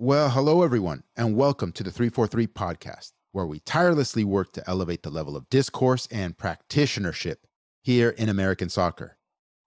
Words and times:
Well, 0.00 0.30
hello, 0.30 0.62
everyone, 0.62 1.02
and 1.16 1.34
welcome 1.34 1.72
to 1.72 1.82
the 1.82 1.90
343 1.90 2.46
podcast, 2.46 3.14
where 3.32 3.46
we 3.46 3.58
tirelessly 3.58 4.22
work 4.22 4.52
to 4.52 4.62
elevate 4.70 5.02
the 5.02 5.10
level 5.10 5.36
of 5.36 5.50
discourse 5.50 6.06
and 6.12 6.38
practitionership 6.38 7.38
here 7.82 8.10
in 8.10 8.28
American 8.28 8.68
soccer. 8.68 9.18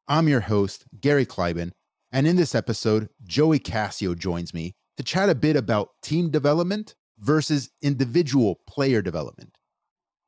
I'm 0.08 0.30
your 0.30 0.40
host, 0.40 0.86
Gary 1.02 1.26
Kleiban, 1.26 1.74
and 2.14 2.26
in 2.26 2.38
this 2.38 2.56
episode, 2.56 3.10
Joey 3.26 3.60
Cassio 3.60 4.16
joins 4.16 4.54
me 4.54 4.72
to 4.96 5.04
chat 5.04 5.28
a 5.28 5.36
bit 5.36 5.58
about 5.58 5.90
team 6.02 6.30
development 6.30 6.96
versus 7.20 7.70
individual 7.82 8.62
player 8.66 9.02
development. 9.02 9.58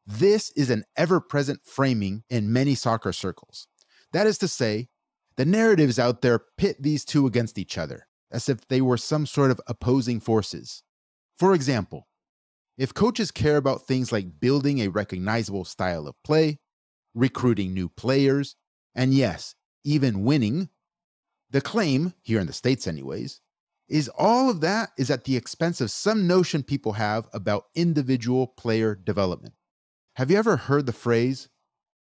This 0.05 0.51
is 0.57 0.69
an 0.69 0.83
ever 0.97 1.21
present 1.21 1.61
framing 1.63 2.23
in 2.29 2.51
many 2.51 2.75
soccer 2.75 3.13
circles. 3.13 3.69
That 4.11 4.27
is 4.27 4.37
to 4.39 4.49
say, 4.49 4.89
the 5.37 5.45
narratives 5.45 5.97
out 5.97 6.21
there 6.21 6.41
pit 6.57 6.75
these 6.83 7.05
two 7.05 7.25
against 7.25 7.57
each 7.57 7.77
other 7.77 8.05
as 8.33 8.49
if 8.49 8.67
they 8.67 8.81
were 8.81 8.97
some 8.97 9.25
sort 9.25 9.51
of 9.51 9.61
opposing 9.67 10.19
forces. 10.19 10.83
For 11.37 11.53
example, 11.53 12.07
if 12.77 12.93
coaches 12.93 13.31
care 13.31 13.57
about 13.57 13.87
things 13.87 14.11
like 14.11 14.39
building 14.39 14.79
a 14.79 14.87
recognizable 14.87 15.63
style 15.63 16.07
of 16.07 16.21
play, 16.23 16.59
recruiting 17.13 17.73
new 17.73 17.87
players, 17.87 18.55
and 18.95 19.13
yes, 19.13 19.55
even 19.85 20.23
winning, 20.23 20.69
the 21.51 21.61
claim, 21.61 22.15
here 22.23 22.39
in 22.39 22.47
the 22.47 22.53
States 22.53 22.87
anyways, 22.87 23.39
is 23.87 24.09
all 24.17 24.49
of 24.49 24.61
that 24.61 24.89
is 24.97 25.11
at 25.11 25.25
the 25.25 25.37
expense 25.37 25.79
of 25.79 25.91
some 25.91 26.25
notion 26.25 26.63
people 26.63 26.93
have 26.93 27.27
about 27.31 27.65
individual 27.75 28.47
player 28.47 28.95
development. 28.95 29.53
Have 30.15 30.31
you 30.31 30.37
ever 30.37 30.57
heard 30.57 30.87
the 30.87 30.93
phrase, 30.93 31.49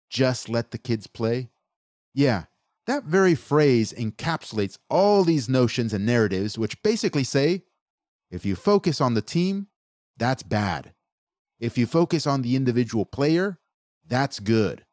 just 0.09 0.49
let 0.49 0.71
the 0.71 0.77
kids 0.79 1.05
play? 1.05 1.49
Yeah, 2.13 2.45
that 2.87 3.05
very 3.05 3.35
phrase 3.35 3.93
encapsulates 3.93 4.77
all 4.89 5.23
these 5.23 5.49
notions 5.49 5.93
and 5.93 6.05
narratives, 6.05 6.57
which 6.57 6.81
basically 6.83 7.23
say 7.23 7.63
if 8.29 8.45
you 8.45 8.55
focus 8.55 9.01
on 9.01 9.13
the 9.13 9.21
team, 9.21 9.67
that's 10.17 10.43
bad. 10.43 10.93
If 11.59 11.77
you 11.77 11.85
focus 11.87 12.27
on 12.27 12.41
the 12.41 12.55
individual 12.55 13.05
player, 13.05 13.59
that's 14.07 14.39
good. 14.39 14.85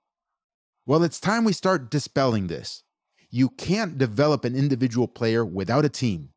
Well, 0.87 1.03
it's 1.03 1.21
time 1.21 1.45
we 1.45 1.53
start 1.53 1.91
dispelling 1.91 2.47
this. 2.47 2.83
You 3.31 3.49
can't 3.49 3.99
develop 3.99 4.45
an 4.45 4.57
individual 4.57 5.09
player 5.09 5.45
without 5.45 5.85
a 5.85 5.89
team, 5.89 6.31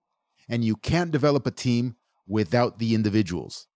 and 0.48 0.64
you 0.64 0.76
can't 0.76 1.12
develop 1.12 1.46
a 1.48 1.52
team 1.52 1.96
without 2.28 2.80
the 2.80 2.96
individuals. 2.96 3.68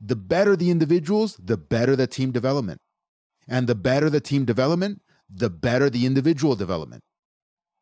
The 0.00 0.16
better 0.16 0.56
the 0.56 0.70
individuals, 0.70 1.36
the 1.42 1.56
better 1.56 1.94
the 1.94 2.06
team 2.06 2.32
development. 2.32 2.80
And 3.48 3.66
the 3.66 3.74
better 3.74 4.10
the 4.10 4.20
team 4.20 4.44
development, 4.44 5.02
the 5.34 5.50
better 5.50 5.88
the 5.88 6.06
individual 6.06 6.54
development. 6.54 7.02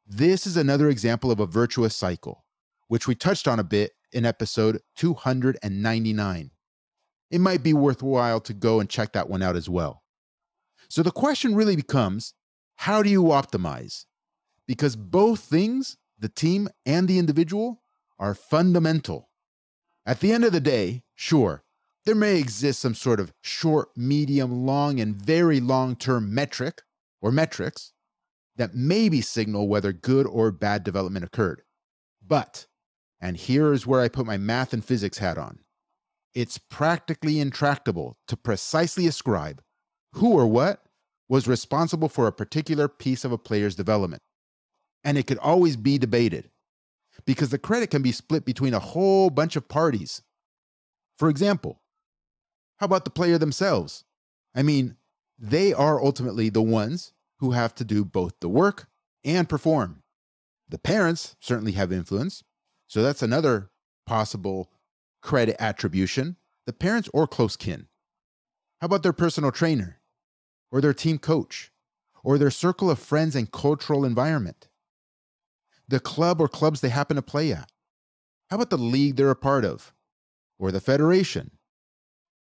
This 0.07 0.47
is 0.47 0.57
another 0.57 0.89
example 0.89 1.31
of 1.31 1.41
a 1.41 1.47
virtuous 1.47 1.97
cycle, 1.97 2.45
which 2.89 3.07
we 3.07 3.15
touched 3.15 3.49
on 3.49 3.59
a 3.59 3.65
bit 3.65 3.93
in 4.13 4.25
episode 4.25 4.81
299. 4.97 6.51
It 7.31 7.41
might 7.41 7.63
be 7.63 7.73
worthwhile 7.73 8.41
to 8.41 8.53
go 8.53 8.81
and 8.81 8.89
check 8.89 9.13
that 9.13 9.29
one 9.29 9.43
out 9.43 9.57
as 9.57 9.69
well. 9.69 10.03
So 10.89 11.03
the 11.03 11.13
question 11.13 11.55
really 11.55 11.77
becomes 11.77 12.35
how 12.77 13.03
do 13.03 13.11
you 13.11 13.25
optimize? 13.25 14.07
Because 14.67 14.97
both 14.97 15.41
things, 15.41 15.97
the 16.19 16.29
team 16.29 16.69
and 16.87 17.07
the 17.07 17.19
individual, 17.19 17.83
are 18.19 18.35
fundamental. 18.35 19.31
At 20.07 20.21
the 20.21 20.33
end 20.33 20.45
of 20.45 20.53
the 20.53 20.61
day, 20.61 21.03
sure, 21.15 21.63
there 22.05 22.15
may 22.15 22.39
exist 22.39 22.81
some 22.81 22.95
sort 22.95 23.21
of 23.21 23.33
short, 23.43 23.91
medium, 23.97 24.67
long, 24.67 24.99
and 24.99 25.15
very 25.15 25.61
long 25.61 25.95
term 25.95 26.35
metric 26.35 26.83
or 27.21 27.31
metrics 27.31 27.93
that 28.57 28.75
maybe 28.75 29.21
signal 29.21 29.69
whether 29.69 29.93
good 29.93 30.27
or 30.27 30.51
bad 30.51 30.85
development 30.85 31.25
occurred. 31.25 31.63
But, 32.27 32.67
and 33.21 33.37
here 33.37 33.73
is 33.73 33.87
where 33.87 34.01
I 34.01 34.09
put 34.09 34.27
my 34.27 34.37
math 34.37 34.73
and 34.73 34.85
physics 34.85 35.19
hat 35.19 35.39
on, 35.39 35.61
it's 36.35 36.59
practically 36.59 37.41
intractable 37.41 38.17
to 38.29 38.37
precisely 38.37 39.07
ascribe 39.07 39.63
who 40.15 40.33
or 40.33 40.47
what 40.47 40.83
was 41.29 41.49
responsible 41.49 42.09
for 42.09 42.27
a 42.27 42.33
particular 42.33 42.89
piece 42.89 43.25
of 43.25 43.33
a 43.33 43.39
player's 43.39 43.75
development. 43.75 44.23
And 45.05 45.17
it 45.17 45.27
could 45.27 45.39
always 45.39 45.77
be 45.77 45.97
debated 45.97 46.51
because 47.25 47.51
the 47.51 47.59
credit 47.59 47.91
can 47.91 48.03
be 48.03 48.13
split 48.13 48.45
between 48.45 48.75
a 48.75 48.81
whole 48.81 49.31
bunch 49.31 49.57
of 49.57 49.69
parties. 49.69 50.23
For 51.19 51.29
example, 51.29 51.81
how 52.77 52.87
about 52.87 53.05
the 53.05 53.11
player 53.11 53.39
themselves? 53.39 54.05
I 54.55 54.63
mean, 54.63 54.97
they 55.41 55.73
are 55.73 56.03
ultimately 56.03 56.51
the 56.51 56.63
ones 56.63 57.13
who 57.39 57.53
have 57.53 57.75
to 57.77 57.85
do 57.85 58.05
both 58.05 58.35
the 58.41 58.49
work 58.49 58.89
and 59.25 59.49
perform. 59.49 60.03
The 60.69 60.79
parents 60.79 61.35
certainly 61.41 61.73
have 61.73 61.91
influence, 61.91 62.45
so 62.87 63.03
that's 63.03 63.23
another 63.23 63.71
possible 64.07 64.71
credit 65.23 65.57
attribution 65.59 66.37
the 66.67 66.73
parents 66.75 67.09
or 67.15 67.27
close 67.27 67.57
kin. 67.57 67.89
How 68.81 68.85
about 68.85 69.03
their 69.03 69.15
personal 69.15 69.51
trainer, 69.51 70.01
or 70.71 70.81
their 70.81 70.95
team 70.95 71.19
coach, 71.19 71.73
or 72.23 72.39
their 72.39 72.51
circle 72.51 72.91
of 72.91 72.99
friends 72.99 73.35
and 73.35 73.51
cultural 73.51 74.05
environment? 74.05 74.69
The 75.89 76.01
club 76.01 76.41
or 76.41 76.49
clubs 76.49 76.81
they 76.81 76.91
happen 76.91 77.17
to 77.17 77.23
play 77.23 77.53
at? 77.53 77.73
How 78.51 78.57
about 78.57 78.71
the 78.71 78.79
league 78.79 79.17
they're 79.17 79.31
a 79.31 79.37
part 79.37 79.65
of, 79.65 79.93
or 80.59 80.71
the 80.71 80.81
federation? 80.81 81.53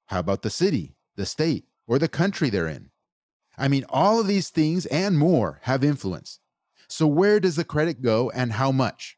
How 0.07 0.21
about 0.21 0.43
the 0.43 0.49
city, 0.49 0.97
the 1.17 1.27
state, 1.27 1.67
or 1.87 1.99
the 1.99 2.09
country 2.09 2.51
they're 2.51 2.69
in? 2.69 2.91
I 3.57 3.69
mean, 3.69 3.85
all 3.89 4.21
of 4.21 4.27
these 4.27 4.51
things 4.51 4.87
and 4.87 5.19
more 5.19 5.61
have 5.63 5.85
influence. 5.85 6.41
So, 6.89 7.07
where 7.07 7.41
does 7.41 7.57
the 7.57 7.65
credit 7.65 8.03
go 8.03 8.31
and 8.31 8.53
how 8.53 8.73
much? 8.73 9.17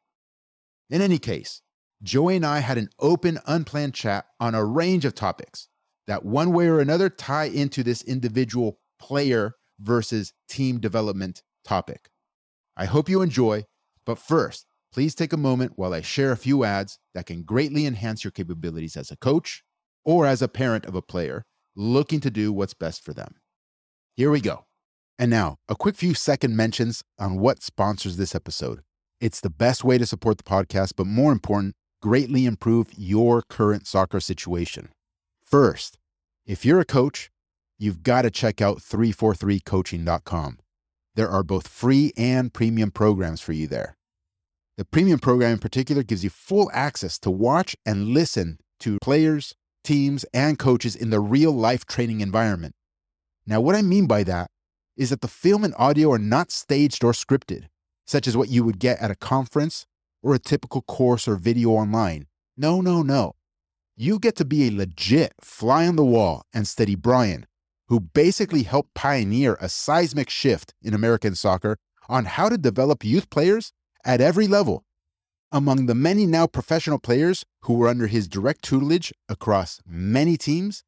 In 0.90 1.00
any 1.00 1.18
case, 1.18 1.62
Joey 2.02 2.36
and 2.36 2.46
I 2.46 2.60
had 2.60 2.78
an 2.78 2.90
open, 2.98 3.38
unplanned 3.46 3.94
chat 3.94 4.26
on 4.38 4.54
a 4.54 4.64
range 4.64 5.04
of 5.04 5.14
topics 5.14 5.68
that, 6.06 6.24
one 6.24 6.52
way 6.52 6.68
or 6.68 6.80
another, 6.80 7.08
tie 7.08 7.46
into 7.46 7.82
this 7.82 8.02
individual 8.02 8.78
player 8.98 9.54
versus 9.80 10.32
team 10.48 10.78
development 10.78 11.42
topic. 11.64 12.10
I 12.76 12.84
hope 12.84 13.08
you 13.08 13.22
enjoy, 13.22 13.64
but 14.04 14.18
first, 14.18 14.66
please 14.92 15.14
take 15.14 15.32
a 15.32 15.38
moment 15.38 15.72
while 15.76 15.92
I 15.92 16.02
share 16.02 16.32
a 16.32 16.36
few 16.36 16.64
ads 16.64 16.98
that 17.14 17.26
can 17.26 17.42
greatly 17.42 17.86
enhance 17.86 18.22
your 18.22 18.30
capabilities 18.30 18.96
as 18.96 19.10
a 19.10 19.16
coach 19.16 19.64
or 20.04 20.26
as 20.26 20.42
a 20.42 20.48
parent 20.48 20.86
of 20.86 20.94
a 20.94 21.02
player 21.02 21.44
looking 21.76 22.20
to 22.20 22.30
do 22.30 22.52
what's 22.52 22.74
best 22.74 23.04
for 23.04 23.12
them. 23.12 23.36
Here 24.16 24.30
we 24.30 24.40
go. 24.40 24.64
And 25.18 25.30
now, 25.30 25.56
a 25.68 25.76
quick 25.76 25.96
few 25.96 26.14
second 26.14 26.56
mentions 26.56 27.02
on 27.18 27.38
what 27.38 27.62
sponsors 27.62 28.16
this 28.16 28.34
episode. 28.34 28.80
It's 29.20 29.40
the 29.40 29.50
best 29.50 29.84
way 29.84 29.98
to 29.98 30.06
support 30.06 30.38
the 30.38 30.44
podcast, 30.44 30.92
but 30.96 31.06
more 31.06 31.32
important, 31.32 31.74
greatly 32.02 32.44
improve 32.44 32.88
your 32.96 33.42
current 33.42 33.86
soccer 33.86 34.20
situation. 34.20 34.90
First, 35.44 35.96
if 36.44 36.64
you're 36.64 36.80
a 36.80 36.84
coach, 36.84 37.30
you've 37.78 38.02
got 38.02 38.22
to 38.22 38.30
check 38.30 38.60
out 38.60 38.78
343coaching.com. 38.78 40.58
There 41.14 41.30
are 41.30 41.42
both 41.42 41.66
free 41.66 42.12
and 42.16 42.52
premium 42.52 42.90
programs 42.90 43.40
for 43.40 43.52
you 43.52 43.66
there. 43.66 43.96
The 44.76 44.84
premium 44.84 45.18
program 45.18 45.52
in 45.52 45.58
particular 45.58 46.02
gives 46.02 46.22
you 46.22 46.28
full 46.28 46.70
access 46.74 47.18
to 47.20 47.30
watch 47.30 47.74
and 47.86 48.08
listen 48.08 48.58
to 48.80 48.98
players, 49.00 49.54
teams, 49.86 50.24
and 50.34 50.58
coaches 50.58 50.96
in 50.96 51.10
the 51.10 51.20
real 51.20 51.52
life 51.52 51.86
training 51.86 52.20
environment 52.20 52.74
now, 53.46 53.60
what 53.60 53.76
I 53.76 53.82
mean 53.82 54.06
by 54.06 54.24
that 54.24 54.50
is 54.96 55.10
that 55.10 55.20
the 55.20 55.28
film 55.28 55.62
and 55.62 55.74
audio 55.78 56.10
are 56.10 56.18
not 56.18 56.50
staged 56.50 57.04
or 57.04 57.12
scripted, 57.12 57.66
such 58.06 58.26
as 58.26 58.36
what 58.36 58.48
you 58.48 58.64
would 58.64 58.80
get 58.80 59.00
at 59.00 59.10
a 59.10 59.16
conference 59.16 59.86
or 60.22 60.34
a 60.34 60.40
typical 60.40 60.82
course 60.82 61.28
or 61.28 61.36
video 61.36 61.70
online. 61.70 62.26
No, 62.56 62.80
no, 62.80 63.02
no. 63.02 63.34
You 63.96 64.18
get 64.18 64.34
to 64.36 64.44
be 64.44 64.66
a 64.66 64.72
legit 64.72 65.34
fly 65.40 65.86
on 65.86 65.96
the 65.96 66.04
wall 66.04 66.42
and 66.52 66.66
steady 66.66 66.96
Brian, 66.96 67.46
who 67.88 68.00
basically 68.00 68.64
helped 68.64 68.94
pioneer 68.94 69.56
a 69.60 69.68
seismic 69.68 70.28
shift 70.28 70.74
in 70.82 70.92
American 70.92 71.34
soccer 71.36 71.76
on 72.08 72.24
how 72.24 72.48
to 72.48 72.58
develop 72.58 73.04
youth 73.04 73.30
players 73.30 73.72
at 74.04 74.20
every 74.20 74.48
level. 74.48 74.84
Among 75.52 75.86
the 75.86 75.94
many 75.94 76.26
now 76.26 76.46
professional 76.46 76.98
players 76.98 77.44
who 77.62 77.74
were 77.74 77.88
under 77.88 78.06
his 78.06 78.28
direct 78.28 78.62
tutelage 78.62 79.12
across 79.28 79.80
many 79.86 80.36
teams, 80.36 80.82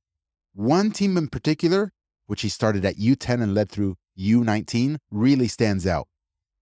one 0.54 0.90
team 0.90 1.16
in 1.16 1.28
particular 1.28 1.92
which 2.28 2.42
he 2.42 2.48
started 2.48 2.84
at 2.84 2.96
U10 2.96 3.42
and 3.42 3.54
led 3.54 3.70
through 3.70 3.96
U19, 4.16 4.98
really 5.10 5.48
stands 5.48 5.86
out. 5.86 6.06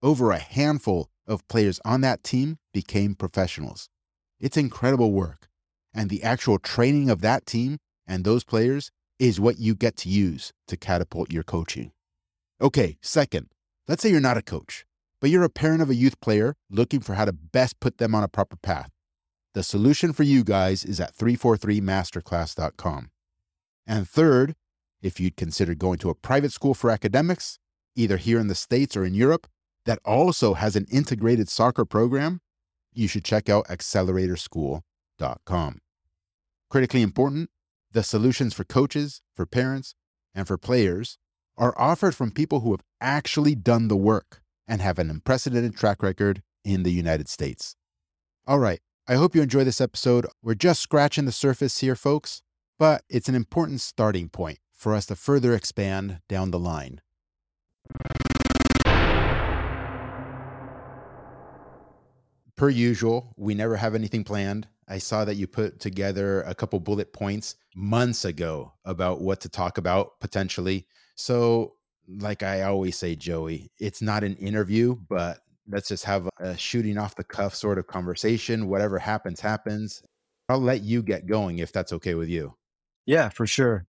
Over 0.02 0.30
a 0.30 0.38
handful 0.38 1.10
of 1.26 1.46
players 1.48 1.80
on 1.84 2.00
that 2.02 2.22
team 2.22 2.58
became 2.72 3.16
professionals. 3.16 3.88
It's 4.38 4.56
incredible 4.56 5.12
work. 5.12 5.48
And 5.92 6.08
the 6.08 6.22
actual 6.22 6.58
training 6.58 7.10
of 7.10 7.20
that 7.22 7.46
team 7.46 7.78
and 8.06 8.24
those 8.24 8.44
players 8.44 8.92
is 9.18 9.40
what 9.40 9.58
you 9.58 9.74
get 9.74 9.96
to 9.96 10.08
use 10.08 10.52
to 10.68 10.76
catapult 10.76 11.32
your 11.32 11.42
coaching. 11.42 11.90
Okay, 12.60 12.96
second, 13.02 13.48
let's 13.88 14.02
say 14.02 14.10
you're 14.10 14.20
not 14.20 14.36
a 14.36 14.42
coach, 14.42 14.85
but 15.20 15.30
you're 15.30 15.44
a 15.44 15.50
parent 15.50 15.82
of 15.82 15.90
a 15.90 15.94
youth 15.94 16.20
player 16.20 16.56
looking 16.70 17.00
for 17.00 17.14
how 17.14 17.24
to 17.24 17.32
best 17.32 17.80
put 17.80 17.98
them 17.98 18.14
on 18.14 18.22
a 18.22 18.28
proper 18.28 18.56
path. 18.56 18.90
The 19.54 19.62
solution 19.62 20.12
for 20.12 20.22
you 20.22 20.44
guys 20.44 20.84
is 20.84 21.00
at 21.00 21.16
343masterclass.com. 21.16 23.10
And 23.86 24.08
third, 24.08 24.54
if 25.00 25.20
you'd 25.20 25.36
consider 25.36 25.74
going 25.74 25.98
to 25.98 26.10
a 26.10 26.14
private 26.14 26.52
school 26.52 26.74
for 26.74 26.90
academics, 26.90 27.58
either 27.94 28.16
here 28.16 28.38
in 28.38 28.48
the 28.48 28.54
States 28.54 28.96
or 28.96 29.04
in 29.04 29.14
Europe, 29.14 29.46
that 29.86 30.00
also 30.04 30.54
has 30.54 30.76
an 30.76 30.86
integrated 30.90 31.48
soccer 31.48 31.84
program, 31.84 32.40
you 32.92 33.08
should 33.08 33.24
check 33.24 33.48
out 33.48 33.70
Accelerator 33.70 34.36
School 34.36 34.82
www.thecoacheschool.com. 35.18 35.78
Critically 36.68 37.02
important, 37.02 37.50
the 37.92 38.02
solutions 38.02 38.54
for 38.54 38.64
coaches, 38.64 39.22
for 39.34 39.46
parents, 39.46 39.94
and 40.34 40.46
for 40.46 40.58
players 40.58 41.18
are 41.56 41.74
offered 41.78 42.14
from 42.14 42.30
people 42.30 42.60
who 42.60 42.72
have 42.72 42.82
actually 43.00 43.54
done 43.54 43.88
the 43.88 43.96
work 43.96 44.42
and 44.68 44.80
have 44.80 44.98
an 44.98 45.10
unprecedented 45.10 45.76
track 45.76 46.02
record 46.02 46.42
in 46.64 46.82
the 46.82 46.92
United 46.92 47.28
States. 47.28 47.76
All 48.46 48.58
right, 48.58 48.80
I 49.08 49.14
hope 49.14 49.34
you 49.34 49.42
enjoy 49.42 49.64
this 49.64 49.80
episode. 49.80 50.26
We're 50.42 50.54
just 50.54 50.82
scratching 50.82 51.26
the 51.26 51.32
surface 51.32 51.78
here, 51.78 51.94
folks, 51.94 52.42
but 52.78 53.02
it's 53.08 53.28
an 53.28 53.34
important 53.34 53.80
starting 53.80 54.28
point 54.28 54.58
for 54.72 54.94
us 54.94 55.06
to 55.06 55.16
further 55.16 55.54
expand 55.54 56.20
down 56.28 56.50
the 56.50 56.58
line. 56.58 57.00
Per 62.56 62.68
usual, 62.68 63.34
we 63.36 63.54
never 63.54 63.76
have 63.76 63.94
anything 63.94 64.24
planned. 64.24 64.66
I 64.88 64.98
saw 64.98 65.24
that 65.24 65.34
you 65.34 65.46
put 65.46 65.78
together 65.80 66.42
a 66.42 66.54
couple 66.54 66.80
bullet 66.80 67.12
points 67.12 67.56
months 67.74 68.24
ago 68.24 68.72
about 68.84 69.20
what 69.20 69.40
to 69.42 69.48
talk 69.48 69.78
about 69.78 70.20
potentially. 70.20 70.86
So, 71.16 71.75
like 72.08 72.42
I 72.42 72.62
always 72.62 72.96
say, 72.96 73.16
Joey, 73.16 73.70
it's 73.78 74.02
not 74.02 74.24
an 74.24 74.36
interview, 74.36 74.96
but 75.08 75.38
let's 75.68 75.88
just 75.88 76.04
have 76.04 76.28
a 76.38 76.56
shooting 76.56 76.98
off 76.98 77.16
the 77.16 77.24
cuff 77.24 77.54
sort 77.54 77.78
of 77.78 77.86
conversation. 77.86 78.68
Whatever 78.68 78.98
happens, 78.98 79.40
happens. 79.40 80.02
I'll 80.48 80.60
let 80.60 80.82
you 80.82 81.02
get 81.02 81.26
going 81.26 81.58
if 81.58 81.72
that's 81.72 81.92
okay 81.94 82.14
with 82.14 82.28
you. 82.28 82.54
Yeah, 83.04 83.28
for 83.28 83.46
sure. 83.46 83.86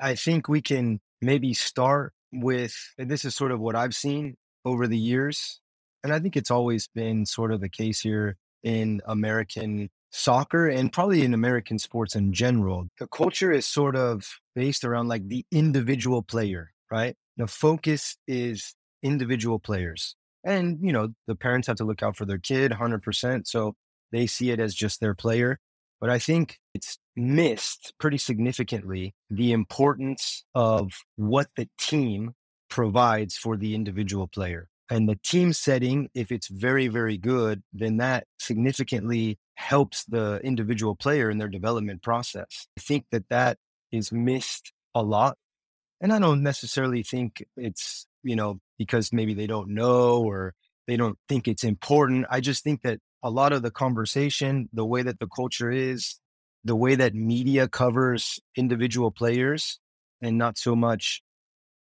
I 0.00 0.14
think 0.14 0.48
we 0.48 0.60
can 0.60 1.00
maybe 1.22 1.54
start 1.54 2.12
with, 2.32 2.74
and 2.98 3.10
this 3.10 3.24
is 3.24 3.34
sort 3.34 3.52
of 3.52 3.60
what 3.60 3.76
I've 3.76 3.94
seen 3.94 4.36
over 4.64 4.86
the 4.86 4.98
years. 4.98 5.60
And 6.02 6.12
I 6.12 6.18
think 6.18 6.36
it's 6.36 6.50
always 6.50 6.88
been 6.88 7.24
sort 7.24 7.52
of 7.52 7.60
the 7.60 7.68
case 7.68 8.00
here 8.00 8.36
in 8.62 9.00
American 9.06 9.90
soccer 10.10 10.68
and 10.68 10.92
probably 10.92 11.24
in 11.24 11.34
American 11.34 11.78
sports 11.78 12.14
in 12.14 12.32
general. 12.32 12.88
The 12.98 13.06
culture 13.06 13.50
is 13.50 13.66
sort 13.66 13.96
of 13.96 14.24
based 14.54 14.84
around 14.84 15.08
like 15.08 15.28
the 15.28 15.44
individual 15.50 16.22
player, 16.22 16.72
right? 16.90 17.16
The 17.36 17.46
focus 17.46 18.16
is 18.26 18.74
individual 19.02 19.58
players. 19.58 20.16
And, 20.44 20.78
you 20.82 20.92
know, 20.92 21.08
the 21.26 21.34
parents 21.34 21.66
have 21.68 21.76
to 21.76 21.84
look 21.84 22.02
out 22.02 22.16
for 22.16 22.26
their 22.26 22.38
kid 22.38 22.72
100%. 22.72 23.46
So 23.46 23.74
they 24.12 24.26
see 24.26 24.50
it 24.50 24.60
as 24.60 24.74
just 24.74 25.00
their 25.00 25.14
player. 25.14 25.58
But 26.00 26.10
I 26.10 26.18
think 26.18 26.58
it's 26.74 26.98
missed 27.16 27.94
pretty 27.98 28.18
significantly 28.18 29.14
the 29.30 29.52
importance 29.52 30.44
of 30.54 30.92
what 31.16 31.48
the 31.56 31.68
team 31.78 32.34
provides 32.68 33.36
for 33.36 33.56
the 33.56 33.74
individual 33.74 34.26
player. 34.26 34.68
And 34.90 35.08
the 35.08 35.18
team 35.24 35.54
setting, 35.54 36.10
if 36.14 36.30
it's 36.30 36.48
very, 36.48 36.88
very 36.88 37.16
good, 37.16 37.62
then 37.72 37.96
that 37.98 38.26
significantly 38.38 39.38
helps 39.54 40.04
the 40.04 40.40
individual 40.44 40.94
player 40.94 41.30
in 41.30 41.38
their 41.38 41.48
development 41.48 42.02
process. 42.02 42.66
I 42.76 42.82
think 42.82 43.06
that 43.10 43.28
that 43.30 43.56
is 43.90 44.12
missed 44.12 44.72
a 44.94 45.02
lot. 45.02 45.38
And 46.04 46.12
I 46.12 46.18
don't 46.18 46.42
necessarily 46.42 47.02
think 47.02 47.42
it's, 47.56 48.06
you 48.22 48.36
know, 48.36 48.60
because 48.76 49.10
maybe 49.10 49.32
they 49.32 49.46
don't 49.46 49.70
know 49.70 50.22
or 50.22 50.52
they 50.86 50.98
don't 50.98 51.16
think 51.30 51.48
it's 51.48 51.64
important. 51.64 52.26
I 52.28 52.40
just 52.40 52.62
think 52.62 52.82
that 52.82 52.98
a 53.22 53.30
lot 53.30 53.54
of 53.54 53.62
the 53.62 53.70
conversation, 53.70 54.68
the 54.70 54.84
way 54.84 55.00
that 55.00 55.18
the 55.18 55.26
culture 55.26 55.70
is, 55.70 56.20
the 56.62 56.76
way 56.76 56.94
that 56.94 57.14
media 57.14 57.68
covers 57.68 58.38
individual 58.54 59.12
players 59.12 59.80
and 60.20 60.36
not 60.36 60.58
so 60.58 60.76
much 60.76 61.22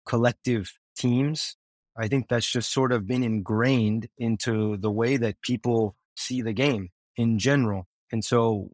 collective 0.05 0.73
teams, 0.97 1.55
I 1.97 2.09
think 2.09 2.27
that's 2.27 2.51
just 2.51 2.69
sort 2.69 2.91
of 2.91 3.07
been 3.07 3.23
ingrained 3.23 4.09
into 4.17 4.75
the 4.75 4.91
way 4.91 5.15
that 5.15 5.41
people 5.41 5.95
see 6.17 6.41
the 6.41 6.51
game 6.51 6.89
in 7.15 7.39
general. 7.39 7.87
And 8.11 8.25
so 8.25 8.71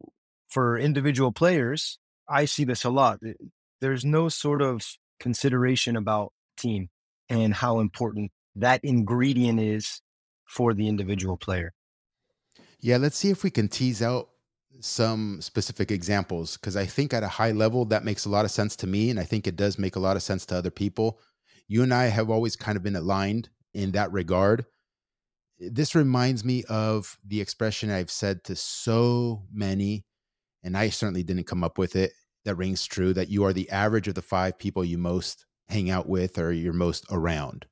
for 0.50 0.80
individual 0.80 1.32
players, 1.32 2.00
I 2.28 2.46
see 2.46 2.64
this 2.64 2.84
a 2.84 2.90
lot. 2.90 3.20
There's 3.82 4.04
no 4.04 4.30
sort 4.30 4.64
of 4.64 4.98
consideration 5.20 5.96
about 5.96 6.34
team 6.58 6.90
and 7.30 7.54
how 7.54 7.80
important 7.80 8.32
that 8.56 8.80
ingredient 8.84 9.60
is 9.60 10.02
for 10.46 10.74
the 10.74 10.88
individual 10.88 11.38
player. 11.38 11.74
Yeah, 12.80 12.98
let's 12.98 13.18
see 13.18 13.30
if 13.30 13.44
we 13.44 13.50
can 13.50 13.68
tease 13.68 14.02
out 14.02 14.30
some 14.80 15.42
specific 15.42 15.92
examples 15.92 16.58
because 16.58 16.78
I 16.78 16.86
think 16.86 17.14
at 17.14 17.24
a 17.24 17.28
high 17.28 17.52
level 17.52 17.86
that 17.86 18.06
makes 18.06 18.26
a 18.26 18.30
lot 18.30 18.46
of 18.46 18.52
sense 18.52 18.76
to 18.78 18.88
me 18.88 19.10
and 19.10 19.20
I 19.20 19.24
think 19.24 19.48
it 19.48 19.56
does 19.56 19.80
make 19.80 19.96
a 19.96 20.00
lot 20.00 20.16
of 20.16 20.24
sense 20.24 20.46
to 20.48 20.56
other 20.56 20.70
people. 20.70 21.20
You 21.68 21.84
and 21.84 21.94
I 21.94 22.06
have 22.06 22.30
always 22.30 22.56
kind 22.56 22.78
of 22.78 22.84
been 22.84 22.96
aligned 22.96 23.50
in 23.74 23.92
that 23.92 24.12
regard. 24.12 24.66
This 25.60 25.96
reminds 25.96 26.46
me 26.46 26.64
of 26.70 27.18
the 27.26 27.42
expression 27.42 27.90
I've 27.90 28.12
said 28.12 28.44
to 28.46 28.56
so 28.56 29.44
many 29.52 30.06
and 30.64 30.78
I 30.78 30.90
certainly 30.90 31.24
didn't 31.24 31.48
come 31.48 31.64
up 31.64 31.78
with 31.78 31.96
it 31.96 32.12
that 32.48 32.56
rings 32.56 32.86
true 32.86 33.14
that 33.14 33.30
you 33.30 33.44
are 33.44 33.54
the 33.54 33.70
average 33.70 34.08
of 34.08 34.16
the 34.16 34.22
five 34.22 34.58
people 34.58 34.84
you 34.84 34.98
most 34.98 35.46
hang 35.68 35.90
out 35.90 36.08
with 36.08 36.38
or 36.38 36.54
you're 36.54 36.72
most 36.72 37.06
around. 37.12 37.66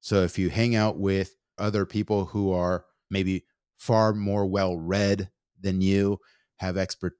So 0.00 0.22
if 0.22 0.38
you 0.38 0.48
hang 0.48 0.76
out 0.76 0.96
with 0.96 1.34
other 1.58 1.84
people 1.84 2.26
who 2.26 2.52
are 2.52 2.84
maybe 3.10 3.44
far 3.78 4.12
more 4.14 4.46
well 4.46 4.76
read 4.76 5.28
than 5.60 5.80
you, 5.80 6.18
have 6.58 6.76
expert, 6.76 7.14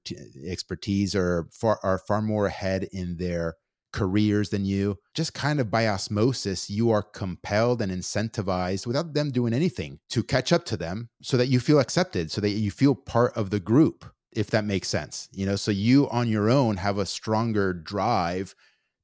expertise, 0.47 1.13
or 1.13 1.49
far, 1.51 1.77
are 1.83 1.97
far 1.97 2.21
more 2.21 2.45
ahead 2.45 2.87
in 2.93 3.17
their 3.17 3.55
careers 3.91 4.49
than 4.49 4.63
you. 4.63 4.97
Just 5.13 5.33
kind 5.33 5.59
of 5.59 5.69
by 5.69 5.87
osmosis, 5.87 6.69
you 6.69 6.89
are 6.89 7.03
compelled 7.03 7.81
and 7.81 7.91
incentivized 7.91 8.87
without 8.87 9.13
them 9.13 9.29
doing 9.29 9.53
anything 9.53 9.99
to 10.09 10.23
catch 10.23 10.53
up 10.53 10.63
to 10.65 10.77
them 10.77 11.09
so 11.21 11.35
that 11.35 11.47
you 11.47 11.59
feel 11.59 11.79
accepted, 11.79 12.31
so 12.31 12.39
that 12.39 12.51
you 12.51 12.71
feel 12.71 12.95
part 12.95 13.35
of 13.35 13.49
the 13.49 13.59
group, 13.59 14.05
if 14.35 14.49
that 14.51 14.65
makes 14.65 14.87
sense. 14.87 15.29
You 15.31 15.45
know, 15.45 15.55
so 15.55 15.71
you 15.71 16.09
on 16.09 16.27
your 16.27 16.49
own 16.49 16.77
have 16.77 16.97
a 16.97 17.05
stronger 17.05 17.73
drive 17.73 18.55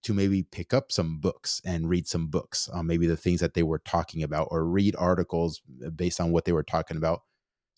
to 0.03 0.13
maybe 0.13 0.43
pick 0.43 0.73
up 0.73 0.91
some 0.91 1.19
books 1.19 1.61
and 1.65 1.89
read 1.89 2.07
some 2.07 2.27
books 2.27 2.69
on 2.69 2.87
maybe 2.87 3.05
the 3.05 3.17
things 3.17 3.41
that 3.41 3.53
they 3.53 3.63
were 3.63 3.79
talking 3.79 4.23
about 4.23 4.47
or 4.49 4.65
read 4.65 4.95
articles 4.97 5.61
uh, 5.85 5.89
based 5.89 6.21
on 6.21 6.31
what 6.31 6.45
they 6.45 6.53
were 6.53 6.63
talking 6.63 6.95
about 6.97 7.21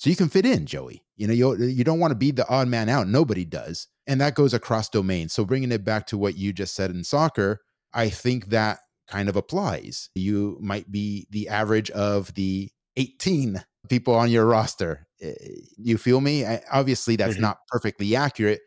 so 0.01 0.09
you 0.09 0.15
can 0.15 0.29
fit 0.29 0.47
in, 0.47 0.65
Joey. 0.65 1.03
You 1.15 1.27
know, 1.27 1.33
you 1.33 1.63
you 1.63 1.83
don't 1.83 1.99
want 1.99 2.09
to 2.09 2.15
be 2.15 2.31
the 2.31 2.47
odd 2.49 2.67
man 2.67 2.89
out. 2.89 3.07
Nobody 3.07 3.45
does, 3.45 3.87
and 4.07 4.19
that 4.19 4.33
goes 4.33 4.51
across 4.51 4.89
domains. 4.89 5.31
So 5.31 5.45
bringing 5.45 5.71
it 5.71 5.85
back 5.85 6.07
to 6.07 6.17
what 6.17 6.35
you 6.35 6.53
just 6.53 6.73
said 6.73 6.89
in 6.89 7.03
soccer, 7.03 7.59
I 7.93 8.09
think 8.09 8.47
that 8.47 8.79
kind 9.07 9.29
of 9.29 9.35
applies. 9.35 10.09
You 10.15 10.57
might 10.59 10.91
be 10.91 11.27
the 11.29 11.49
average 11.49 11.91
of 11.91 12.33
the 12.33 12.71
18 12.97 13.63
people 13.89 14.15
on 14.15 14.29
your 14.29 14.45
roster. 14.45 15.07
Eh, 15.21 15.33
you 15.77 15.97
feel 15.97 16.21
me? 16.21 16.45
I, 16.45 16.61
obviously, 16.71 17.15
that's 17.15 17.33
mm-hmm. 17.33 17.43
not 17.43 17.59
perfectly 17.67 18.15
accurate, 18.15 18.61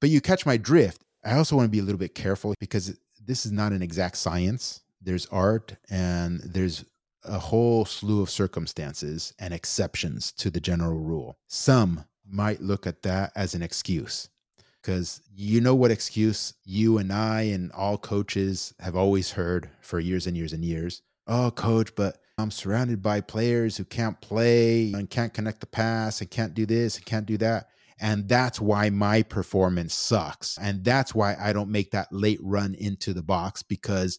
but 0.00 0.10
you 0.10 0.20
catch 0.20 0.46
my 0.46 0.56
drift. 0.56 1.02
I 1.24 1.36
also 1.36 1.56
want 1.56 1.66
to 1.66 1.70
be 1.70 1.78
a 1.78 1.82
little 1.82 1.98
bit 1.98 2.14
careful 2.14 2.54
because 2.58 2.96
this 3.24 3.46
is 3.46 3.52
not 3.52 3.72
an 3.72 3.82
exact 3.82 4.16
science. 4.16 4.80
There's 5.00 5.26
art 5.26 5.76
and 5.90 6.40
there's 6.40 6.84
a 7.24 7.38
whole 7.38 7.84
slew 7.84 8.22
of 8.22 8.30
circumstances 8.30 9.32
and 9.38 9.54
exceptions 9.54 10.32
to 10.32 10.50
the 10.50 10.60
general 10.60 10.98
rule. 10.98 11.36
Some 11.48 12.04
might 12.28 12.60
look 12.60 12.86
at 12.86 13.02
that 13.02 13.32
as 13.36 13.54
an 13.54 13.62
excuse 13.62 14.28
because 14.82 15.22
you 15.32 15.60
know 15.60 15.74
what 15.74 15.90
excuse 15.90 16.54
you 16.64 16.98
and 16.98 17.12
I 17.12 17.42
and 17.42 17.70
all 17.72 17.96
coaches 17.96 18.74
have 18.80 18.96
always 18.96 19.30
heard 19.30 19.70
for 19.80 20.00
years 20.00 20.26
and 20.26 20.36
years 20.36 20.52
and 20.52 20.64
years. 20.64 21.02
Oh, 21.26 21.52
coach, 21.52 21.94
but 21.94 22.18
I'm 22.42 22.50
surrounded 22.50 23.02
by 23.02 23.20
players 23.20 23.76
who 23.76 23.84
can't 23.84 24.20
play 24.20 24.92
and 24.92 25.08
can't 25.08 25.32
connect 25.32 25.60
the 25.60 25.66
pass 25.66 26.20
and 26.20 26.30
can't 26.30 26.54
do 26.54 26.66
this 26.66 26.96
and 26.96 27.06
can't 27.06 27.26
do 27.26 27.38
that. 27.38 27.68
And 28.00 28.28
that's 28.28 28.60
why 28.60 28.90
my 28.90 29.22
performance 29.22 29.94
sucks. 29.94 30.58
And 30.58 30.84
that's 30.84 31.14
why 31.14 31.36
I 31.40 31.52
don't 31.52 31.70
make 31.70 31.92
that 31.92 32.08
late 32.12 32.40
run 32.42 32.74
into 32.74 33.14
the 33.14 33.22
box 33.22 33.62
because, 33.62 34.18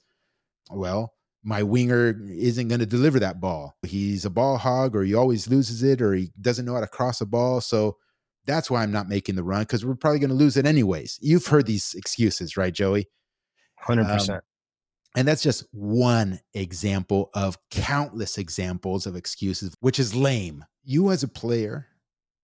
well, 0.71 1.13
my 1.43 1.63
winger 1.63 2.17
isn't 2.29 2.69
going 2.69 2.79
to 2.79 2.85
deliver 2.85 3.19
that 3.19 3.41
ball. 3.41 3.75
He's 3.83 4.23
a 4.23 4.29
ball 4.29 4.57
hog, 4.57 4.95
or 4.95 5.03
he 5.03 5.13
always 5.13 5.49
loses 5.49 5.83
it, 5.83 6.01
or 6.01 6.13
he 6.13 6.31
doesn't 6.39 6.65
know 6.65 6.75
how 6.75 6.79
to 6.79 6.87
cross 6.87 7.19
a 7.19 7.25
ball. 7.25 7.59
So 7.59 7.97
that's 8.45 8.71
why 8.71 8.83
I'm 8.83 8.91
not 8.91 9.09
making 9.09 9.35
the 9.35 9.43
run 9.43 9.63
because 9.63 9.85
we're 9.85 9.95
probably 9.95 10.19
going 10.19 10.29
to 10.29 10.35
lose 10.35 10.55
it 10.55 10.65
anyways. 10.65 11.19
You've 11.21 11.47
heard 11.47 11.65
these 11.65 11.93
excuses, 11.93 12.55
right, 12.55 12.73
Joey? 12.73 13.09
100%. 13.85 14.29
Um, 14.29 14.41
and 15.15 15.27
that's 15.27 15.43
just 15.43 15.65
one 15.71 16.39
example 16.53 17.29
of 17.33 17.57
countless 17.69 18.37
examples 18.37 19.05
of 19.05 19.15
excuses, 19.15 19.75
which 19.79 19.99
is 19.99 20.15
lame. 20.15 20.65
You, 20.83 21.11
as 21.11 21.23
a 21.23 21.27
player, 21.27 21.87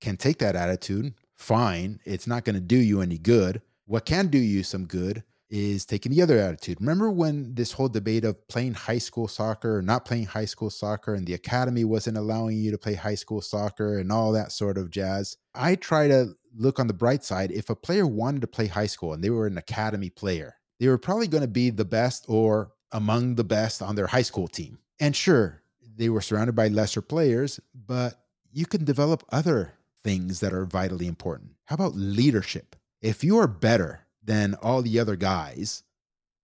can 0.02 0.18
take 0.18 0.40
that 0.40 0.56
attitude, 0.56 1.14
fine. 1.36 2.00
It's 2.06 2.28
not 2.28 2.46
going 2.46 2.56
to 2.56 2.62
do 2.62 2.78
you 2.78 3.02
any 3.02 3.18
good. 3.18 3.62
What 3.86 4.06
can 4.06 4.28
do 4.28 4.38
you 4.38 4.64
some 4.64 4.86
good 4.86 5.24
is 5.50 5.86
taking 5.86 6.12
the 6.12 6.22
other 6.22 6.38
attitude. 6.38 6.78
Remember 6.80 7.10
when 7.10 7.56
this 7.56 7.72
whole 7.72 7.90
debate 7.90 8.24
of 8.24 8.48
playing 8.48 8.76
high 8.76 9.00
school 9.00 9.28
soccer 9.28 9.78
or 9.78 9.82
not 9.82 10.06
playing 10.06 10.26
high 10.26 10.46
school 10.46 10.70
soccer 10.70 11.16
and 11.16 11.26
the 11.26 11.34
academy 11.34 11.84
wasn't 11.84 12.18
allowing 12.18 12.58
you 12.58 12.70
to 12.72 12.78
play 12.78 12.94
high 12.94 13.16
school 13.16 13.42
soccer 13.42 13.98
and 13.98 14.12
all 14.12 14.32
that 14.32 14.52
sort 14.52 14.78
of 14.78 14.92
jazz? 14.92 15.38
I 15.56 15.76
try 15.76 16.08
to 16.08 16.36
look 16.56 16.80
on 16.80 16.88
the 16.88 16.94
bright 16.94 17.24
side. 17.24 17.52
If 17.52 17.70
a 17.70 17.76
player 17.76 18.06
wanted 18.06 18.42
to 18.42 18.48
play 18.48 18.68
high 18.68 18.86
school 18.86 19.14
and 19.14 19.24
they 19.24 19.32
were 19.32 19.48
an 19.48 19.58
academy 19.58 20.12
player, 20.12 20.56
they 20.80 20.88
were 20.88 20.98
probably 20.98 21.28
going 21.28 21.42
to 21.42 21.48
be 21.48 21.70
the 21.70 21.86
best 21.86 22.26
or 22.28 22.72
among 22.92 23.36
the 23.36 23.44
best 23.44 23.82
on 23.82 23.96
their 23.96 24.08
high 24.08 24.22
school 24.22 24.48
team. 24.48 24.80
And 25.00 25.16
sure, 25.16 25.62
they 25.96 26.10
were 26.10 26.22
surrounded 26.22 26.56
by 26.56 26.70
lesser 26.70 27.02
players, 27.02 27.60
but 27.74 28.16
you 28.52 28.66
can 28.66 28.86
develop 28.86 29.24
other 29.30 29.74
things 30.04 30.40
that 30.40 30.54
are 30.54 30.66
vitally 30.66 31.08
important. 31.08 31.52
How 31.66 31.76
about 31.76 31.96
leadership? 31.96 32.76
If 33.02 33.24
you 33.24 33.38
are 33.38 33.48
better 33.48 34.02
than 34.24 34.56
all 34.56 34.82
the 34.82 35.00
other 35.00 35.16
guys, 35.16 35.84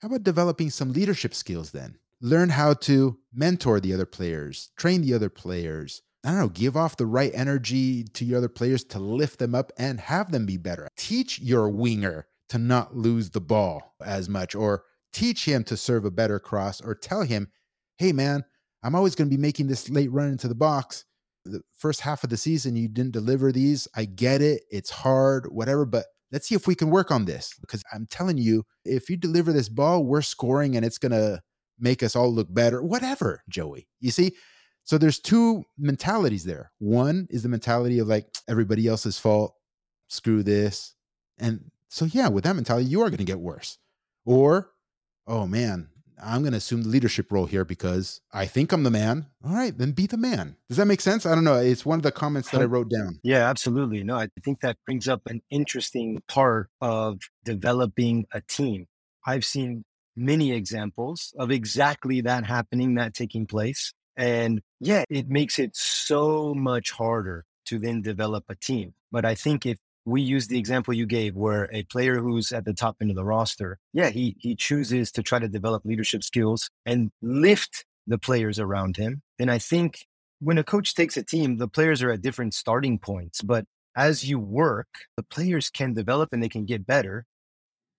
how 0.01 0.07
about 0.07 0.23
developing 0.23 0.69
some 0.69 0.93
leadership 0.93 1.33
skills 1.33 1.71
then? 1.71 1.97
Learn 2.21 2.49
how 2.49 2.73
to 2.73 3.17
mentor 3.33 3.79
the 3.79 3.93
other 3.93 4.05
players, 4.05 4.71
train 4.77 5.01
the 5.01 5.13
other 5.13 5.29
players. 5.29 6.01
I 6.23 6.29
don't 6.29 6.39
know, 6.39 6.49
give 6.49 6.75
off 6.75 6.97
the 6.97 7.05
right 7.05 7.31
energy 7.33 8.03
to 8.03 8.25
your 8.25 8.39
other 8.39 8.49
players 8.49 8.83
to 8.85 8.99
lift 8.99 9.39
them 9.39 9.53
up 9.53 9.71
and 9.77 9.99
have 9.99 10.31
them 10.31 10.45
be 10.45 10.57
better. 10.57 10.87
Teach 10.97 11.39
your 11.39 11.69
winger 11.69 12.25
to 12.49 12.57
not 12.57 12.95
lose 12.95 13.29
the 13.29 13.41
ball 13.41 13.95
as 14.03 14.29
much, 14.29 14.55
or 14.55 14.83
teach 15.13 15.45
him 15.45 15.63
to 15.63 15.77
serve 15.77 16.05
a 16.05 16.11
better 16.11 16.39
cross, 16.39 16.81
or 16.81 16.95
tell 16.95 17.21
him, 17.21 17.47
hey, 17.97 18.11
man, 18.11 18.43
I'm 18.83 18.95
always 18.95 19.15
going 19.15 19.29
to 19.29 19.35
be 19.35 19.41
making 19.41 19.67
this 19.67 19.89
late 19.89 20.11
run 20.11 20.29
into 20.29 20.47
the 20.47 20.55
box. 20.55 21.05
The 21.45 21.61
first 21.77 22.01
half 22.01 22.23
of 22.23 22.29
the 22.29 22.37
season, 22.37 22.75
you 22.75 22.87
didn't 22.87 23.13
deliver 23.13 23.51
these. 23.51 23.87
I 23.95 24.05
get 24.05 24.41
it. 24.41 24.63
It's 24.69 24.89
hard, 24.89 25.47
whatever, 25.51 25.85
but 25.85 26.05
let's 26.31 26.47
see 26.47 26.55
if 26.55 26.67
we 26.67 26.75
can 26.75 26.89
work 26.89 27.11
on 27.11 27.25
this. 27.25 27.53
Because 27.61 27.83
I'm 27.93 28.07
telling 28.07 28.37
you, 28.37 28.63
if 28.83 29.09
you 29.09 29.17
deliver 29.17 29.53
this 29.53 29.69
ball, 29.69 30.03
we're 30.03 30.21
scoring 30.21 30.75
and 30.75 30.85
it's 30.85 30.97
going 30.97 31.11
to 31.11 31.41
make 31.79 32.03
us 32.03 32.15
all 32.15 32.33
look 32.33 32.53
better, 32.53 32.81
whatever, 32.81 33.41
Joey. 33.49 33.87
You 33.99 34.11
see? 34.11 34.33
So 34.83 34.97
there's 34.97 35.19
two 35.19 35.63
mentalities 35.77 36.43
there. 36.43 36.71
One 36.77 37.27
is 37.29 37.43
the 37.43 37.49
mentality 37.49 37.99
of 37.99 38.07
like 38.07 38.27
everybody 38.47 38.87
else's 38.87 39.17
fault, 39.17 39.55
screw 40.09 40.43
this. 40.43 40.93
And 41.39 41.71
so, 41.87 42.05
yeah, 42.05 42.27
with 42.27 42.43
that 42.43 42.55
mentality, 42.55 42.87
you 42.87 43.01
are 43.01 43.09
going 43.09 43.17
to 43.17 43.23
get 43.23 43.39
worse. 43.39 43.77
Or, 44.25 44.71
oh 45.27 45.45
man, 45.47 45.89
I'm 46.21 46.41
going 46.41 46.53
to 46.53 46.57
assume 46.57 46.83
the 46.83 46.89
leadership 46.89 47.31
role 47.31 47.45
here 47.45 47.65
because 47.65 48.21
I 48.33 48.45
think 48.45 48.71
I'm 48.71 48.83
the 48.83 48.91
man. 48.91 49.27
All 49.45 49.53
right, 49.53 49.77
then 49.77 49.91
be 49.91 50.07
the 50.07 50.17
man. 50.17 50.55
Does 50.67 50.77
that 50.77 50.85
make 50.85 51.01
sense? 51.01 51.25
I 51.25 51.35
don't 51.35 51.43
know. 51.43 51.55
It's 51.55 51.85
one 51.85 51.99
of 51.99 52.03
the 52.03 52.11
comments 52.11 52.49
that 52.51 52.61
I 52.61 52.65
wrote 52.65 52.89
down. 52.89 53.19
Yeah, 53.23 53.49
absolutely. 53.49 54.03
No, 54.03 54.15
I 54.15 54.29
think 54.43 54.61
that 54.61 54.77
brings 54.85 55.07
up 55.07 55.21
an 55.27 55.41
interesting 55.49 56.21
part 56.27 56.69
of 56.81 57.19
developing 57.43 58.25
a 58.31 58.41
team. 58.41 58.87
I've 59.25 59.45
seen 59.45 59.83
many 60.15 60.53
examples 60.53 61.33
of 61.37 61.51
exactly 61.51 62.21
that 62.21 62.45
happening, 62.45 62.95
that 62.95 63.13
taking 63.13 63.45
place. 63.45 63.93
And 64.15 64.61
yeah, 64.79 65.03
it 65.09 65.27
makes 65.29 65.59
it 65.59 65.75
so 65.75 66.53
much 66.53 66.91
harder 66.91 67.45
to 67.65 67.79
then 67.79 68.01
develop 68.01 68.45
a 68.47 68.55
team. 68.55 68.93
But 69.11 69.25
I 69.25 69.35
think 69.35 69.65
if 69.65 69.77
we 70.05 70.21
use 70.21 70.47
the 70.47 70.59
example 70.59 70.93
you 70.93 71.05
gave 71.05 71.35
where 71.35 71.69
a 71.74 71.83
player 71.83 72.19
who's 72.19 72.51
at 72.51 72.65
the 72.65 72.74
top 72.74 72.97
end 73.01 73.09
of 73.09 73.15
the 73.15 73.25
roster, 73.25 73.79
yeah, 73.93 74.09
he 74.09 74.35
he 74.39 74.55
chooses 74.55 75.12
to 75.13 75.24
try 75.24 75.39
to 75.39 75.47
develop 75.47 75.83
leadership 75.85 76.24
skills 76.24 76.69
and 76.85 77.12
lift 77.21 77.85
the 78.07 78.17
players 78.17 78.59
around 78.59 78.97
him. 78.97 79.21
Then 79.39 79.50
I 79.50 79.57
think 79.57 80.05
when 80.39 80.57
a 80.57 80.63
coach 80.63 80.93
takes 80.93 81.17
a 81.17 81.24
team, 81.24 81.57
the 81.57 81.67
players 81.67 82.03
are 82.03 82.12
at 82.12 82.21
different 82.21 82.53
starting 82.53 83.00
points, 83.00 83.41
but 83.41 83.65
as 83.95 84.27
you 84.27 84.38
work, 84.39 84.88
the 85.17 85.24
players 85.24 85.69
can 85.69 85.93
develop 85.93 86.33
and 86.33 86.43
they 86.43 86.50
can 86.50 86.65
get 86.65 86.85
better. 86.85 87.25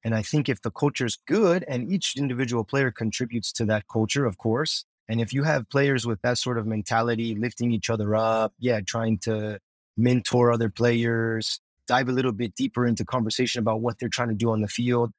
And 0.04 0.14
I 0.14 0.22
think 0.22 0.48
if 0.48 0.62
the 0.62 0.70
culture 0.70 1.06
is 1.06 1.18
good 1.26 1.64
and 1.66 1.90
each 1.90 2.16
individual 2.16 2.64
player 2.64 2.92
contributes 2.92 3.50
to 3.54 3.64
that 3.64 3.88
culture, 3.90 4.26
of 4.26 4.38
course, 4.38 4.84
and 5.08 5.20
if 5.20 5.32
you 5.32 5.44
have 5.44 5.68
players 5.70 6.06
with 6.06 6.20
that 6.22 6.38
sort 6.38 6.58
of 6.58 6.66
mentality, 6.66 7.34
lifting 7.34 7.72
each 7.72 7.90
other 7.90 8.14
up, 8.14 8.52
yeah, 8.58 8.80
trying 8.80 9.18
to 9.20 9.58
mentor 9.96 10.52
other 10.52 10.68
players, 10.68 11.60
dive 11.86 12.08
a 12.08 12.12
little 12.12 12.32
bit 12.32 12.54
deeper 12.54 12.86
into 12.86 13.04
conversation 13.04 13.60
about 13.60 13.80
what 13.80 13.98
they're 13.98 14.08
trying 14.08 14.28
to 14.28 14.34
do 14.34 14.50
on 14.50 14.60
the 14.60 14.68
field, 14.68 15.12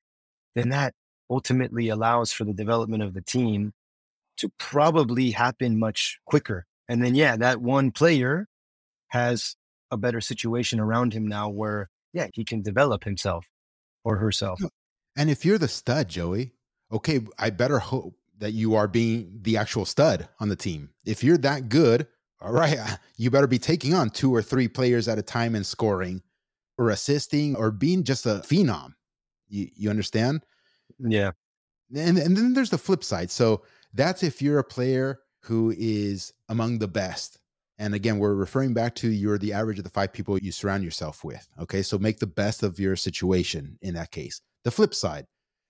then 0.56 0.70
that 0.70 0.94
ultimately 1.30 1.90
allows 1.90 2.32
for 2.32 2.44
the 2.44 2.54
development 2.54 3.04
of 3.04 3.14
the 3.14 3.22
team 3.22 3.74
to 4.38 4.50
probably 4.58 5.32
happen 5.32 5.80
much 5.80 6.20
quicker. 6.26 6.66
And 6.88 7.04
then, 7.04 7.16
yeah, 7.16 7.36
that 7.38 7.62
one 7.62 7.92
player 7.92 8.48
has 9.10 9.56
a 9.92 9.98
better 9.98 10.22
situation 10.22 10.80
around 10.80 11.14
him 11.14 11.28
now 11.28 11.50
where, 11.50 11.90
yeah, 12.14 12.28
he 12.34 12.46
can 12.46 12.62
develop 12.62 13.04
himself 13.04 13.46
or 14.04 14.18
herself. 14.18 14.62
And 15.16 15.30
if 15.30 15.44
you're 15.44 15.58
the 15.58 15.68
stud, 15.68 16.08
Joey, 16.08 16.54
okay, 16.92 17.22
I 17.38 17.50
better 17.50 17.80
hope 17.80 18.16
that 18.38 18.52
you 18.52 18.76
are 18.76 18.88
being 18.88 19.40
the 19.42 19.58
actual 19.58 19.86
stud 19.86 20.28
on 20.40 20.50
the 20.50 20.56
team. 20.56 20.90
If 21.06 21.24
you're 21.24 21.40
that 21.40 21.70
good, 21.70 22.08
all 22.40 22.54
right, 22.54 22.78
you 23.18 23.32
better 23.32 23.48
be 23.48 23.60
taking 23.60 23.94
on 23.94 24.10
two 24.10 24.34
or 24.34 24.42
three 24.42 24.68
players 24.68 25.08
at 25.08 25.18
a 25.18 25.24
time 25.24 25.56
and 25.56 25.66
scoring 25.66 26.22
or 26.78 26.90
assisting 26.90 27.56
or 27.56 27.72
being 27.72 28.04
just 28.04 28.26
a 28.26 28.42
phenom. 28.46 28.94
You, 29.50 29.70
you 29.76 29.90
understand? 29.90 30.46
Yeah. 31.00 31.32
And, 31.96 32.18
and 32.18 32.36
then 32.36 32.54
there's 32.54 32.70
the 32.70 32.78
flip 32.78 33.04
side. 33.04 33.32
So 33.32 33.64
that's 33.94 34.24
if 34.24 34.42
you're 34.42 34.60
a 34.60 34.64
player 34.64 35.20
who 35.42 35.74
is 35.78 36.34
among 36.50 36.80
the 36.80 36.88
best. 36.88 37.40
And 37.80 37.94
again, 37.94 38.20
we're 38.20 38.34
referring 38.34 38.74
back 38.74 38.96
to 38.96 39.10
you're 39.10 39.38
the 39.38 39.54
average 39.54 39.78
of 39.78 39.84
the 39.84 39.90
five 39.90 40.12
people 40.12 40.38
you 40.38 40.52
surround 40.52 40.84
yourself 40.84 41.24
with. 41.24 41.48
Okay. 41.60 41.82
So 41.82 41.98
make 41.98 42.20
the 42.20 42.28
best 42.28 42.64
of 42.64 42.80
your 42.80 42.96
situation 42.96 43.78
in 43.82 43.94
that 43.94 44.12
case. 44.12 44.42
The 44.64 44.72
flip 44.72 44.94
side, 44.94 45.26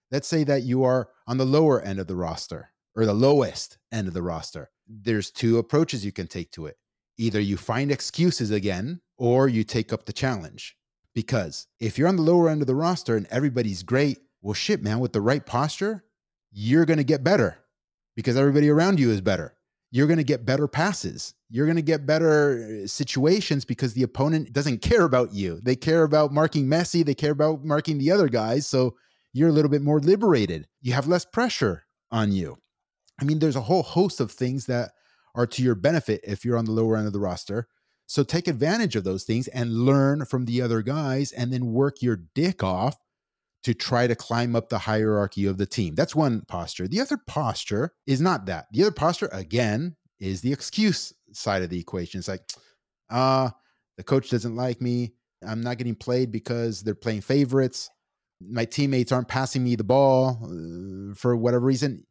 let's 0.09 0.27
say 0.27 0.43
that 0.45 0.63
you 0.63 0.83
are 0.83 1.09
on 1.27 1.37
the 1.37 1.45
lower 1.45 1.81
end 1.81 1.99
of 1.99 2.07
the 2.07 2.15
roster 2.15 2.71
or 2.95 3.05
the 3.05 3.13
lowest 3.13 3.77
end 3.91 4.07
of 4.07 4.13
the 4.13 4.23
roster. 4.23 4.69
There's 4.87 5.31
two 5.31 5.57
approaches 5.57 6.05
you 6.05 6.11
can 6.11 6.27
take 6.27 6.49
to 6.51 6.65
it. 6.65 6.77
Either 7.17 7.39
you 7.39 7.57
find 7.57 7.91
excuses 7.91 8.51
again 8.51 9.01
or 9.17 9.47
you 9.47 9.63
take 9.63 9.91
up 9.91 10.05
the 10.05 10.13
challenge. 10.13 10.75
Because 11.17 11.65
if 11.79 11.97
you're 11.97 12.07
on 12.07 12.15
the 12.15 12.21
lower 12.21 12.47
end 12.47 12.62
of 12.62 12.67
the 12.67 12.75
roster 12.75 13.17
and 13.17 13.25
everybody's 13.31 13.81
great, 13.81 14.19
well, 14.43 14.53
shit, 14.53 14.83
man, 14.83 15.00
with 15.00 15.13
the 15.13 15.19
right 15.19 15.43
posture, 15.43 16.03
you're 16.51 16.86
going 16.86 17.00
to 17.00 17.03
get 17.03 17.24
better 17.24 17.57
because 18.15 18.38
everybody 18.38 18.69
around 18.69 19.00
you 19.00 19.09
is 19.09 19.19
better. 19.19 19.55
You're 19.89 20.05
going 20.05 20.19
to 20.19 20.24
get 20.24 20.45
better 20.45 20.67
passes. 20.67 21.33
You're 21.50 21.65
going 21.65 21.77
to 21.77 21.81
get 21.81 22.05
better 22.05 22.83
uh, 22.83 22.88
situations 22.88 23.65
because 23.65 23.95
the 23.95 24.03
opponent 24.03 24.53
doesn't 24.53 24.83
care 24.83 25.05
about 25.05 25.33
you. 25.33 25.59
They 25.63 25.75
care 25.75 26.03
about 26.03 26.33
marking 26.33 26.67
Messi, 26.67 27.03
they 27.03 27.15
care 27.15 27.31
about 27.31 27.65
marking 27.65 27.97
the 27.97 28.12
other 28.12 28.29
guys. 28.29 28.67
So 28.67 28.93
you're 29.33 29.50
a 29.50 29.53
little 29.53 29.71
bit 29.71 29.81
more 29.81 30.00
liberated. 30.00 30.67
You 30.81 30.93
have 30.93 31.07
less 31.07 31.25
pressure 31.25 31.86
on 32.12 32.31
you. 32.31 32.57
I 33.19 33.24
mean, 33.24 33.39
there's 33.39 33.55
a 33.55 33.62
whole 33.62 33.81
host 33.81 34.19
of 34.19 34.31
things 34.31 34.67
that 34.67 34.91
are 35.33 35.47
to 35.47 35.63
your 35.63 35.74
benefit 35.74 36.21
if 36.24 36.45
you're 36.45 36.59
on 36.59 36.65
the 36.65 36.74
lower 36.74 36.95
end 36.95 37.07
of 37.07 37.13
the 37.13 37.19
roster. 37.19 37.67
So 38.07 38.23
take 38.23 38.47
advantage 38.47 38.95
of 38.95 39.03
those 39.03 39.25
things 39.25 39.49
and 39.49 39.85
learn 39.85 40.25
from 40.25 40.45
the 40.45 40.61
other 40.61 40.81
guys 40.81 41.33
and 41.33 41.51
then 41.51 41.73
work 41.73 42.01
your 42.01 42.21
dick 42.33 42.63
off 42.63 42.97
to 43.63 43.73
try 43.73 44.07
to 44.07 44.15
climb 44.15 44.55
up 44.55 44.69
the 44.69 44.77
hierarchy 44.77 45.45
of 45.45 45.57
the 45.57 45.65
team. 45.65 45.93
That's 45.93 46.15
one 46.15 46.41
posture. 46.47 46.87
The 46.87 47.01
other 47.01 47.17
posture 47.17 47.93
is 48.05 48.21
not 48.21 48.45
that. 48.45 48.67
The 48.71 48.83
other 48.83 48.91
posture, 48.91 49.29
again, 49.33 49.97
is 50.21 50.39
the 50.39 50.53
excuse 50.53 51.13
side 51.33 51.63
of 51.63 51.69
the 51.69 51.79
equation. 51.79 52.19
It's 52.19 52.29
like, 52.29 52.49
ah, 53.09 53.47
uh, 53.47 53.49
the 53.97 54.03
coach 54.03 54.29
doesn't 54.29 54.55
like 54.55 54.81
me. 54.81 55.13
I'm 55.45 55.61
not 55.61 55.77
getting 55.77 55.95
played 55.95 56.31
because 56.31 56.81
they're 56.81 56.95
playing 56.95 57.21
favorites. 57.21 57.89
My 58.39 58.63
teammates 58.63 59.11
aren't 59.11 59.27
passing 59.27 59.63
me 59.63 59.75
the 59.75 59.83
ball 59.83 60.39
uh, 60.43 61.13
for 61.15 61.35
whatever 61.35 61.65
reason. 61.65 62.05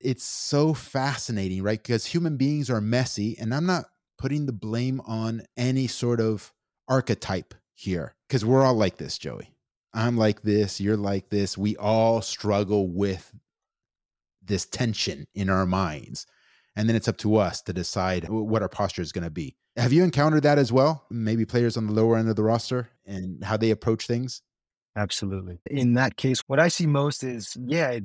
It's 0.00 0.24
so 0.24 0.74
fascinating, 0.74 1.62
right? 1.62 1.82
Because 1.82 2.06
human 2.06 2.36
beings 2.36 2.70
are 2.70 2.80
messy, 2.80 3.36
and 3.38 3.52
I'm 3.52 3.66
not 3.66 3.86
putting 4.20 4.44
the 4.44 4.52
blame 4.52 5.00
on 5.06 5.42
any 5.56 5.86
sort 5.86 6.20
of 6.20 6.52
archetype 6.88 7.54
here 7.74 8.14
because 8.28 8.44
we're 8.44 8.62
all 8.62 8.74
like 8.74 8.98
this, 8.98 9.16
Joey. 9.16 9.54
I'm 9.94 10.18
like 10.18 10.42
this, 10.42 10.78
you're 10.78 10.98
like 10.98 11.30
this. 11.30 11.56
We 11.56 11.74
all 11.76 12.20
struggle 12.20 12.86
with 12.86 13.32
this 14.42 14.66
tension 14.66 15.26
in 15.34 15.48
our 15.48 15.64
minds. 15.64 16.26
And 16.76 16.86
then 16.86 16.96
it's 16.96 17.08
up 17.08 17.16
to 17.18 17.36
us 17.36 17.62
to 17.62 17.72
decide 17.72 18.28
what 18.28 18.60
our 18.60 18.68
posture 18.68 19.00
is 19.00 19.10
going 19.10 19.24
to 19.24 19.30
be. 19.30 19.56
Have 19.76 19.92
you 19.92 20.04
encountered 20.04 20.42
that 20.42 20.58
as 20.58 20.70
well? 20.70 21.06
Maybe 21.10 21.46
players 21.46 21.78
on 21.78 21.86
the 21.86 21.92
lower 21.94 22.18
end 22.18 22.28
of 22.28 22.36
the 22.36 22.42
roster 22.42 22.90
and 23.06 23.42
how 23.42 23.56
they 23.56 23.70
approach 23.70 24.06
things? 24.06 24.42
Absolutely. 24.96 25.60
In 25.66 25.94
that 25.94 26.18
case, 26.18 26.42
what 26.46 26.60
I 26.60 26.68
see 26.68 26.86
most 26.86 27.24
is, 27.24 27.56
yeah, 27.58 27.98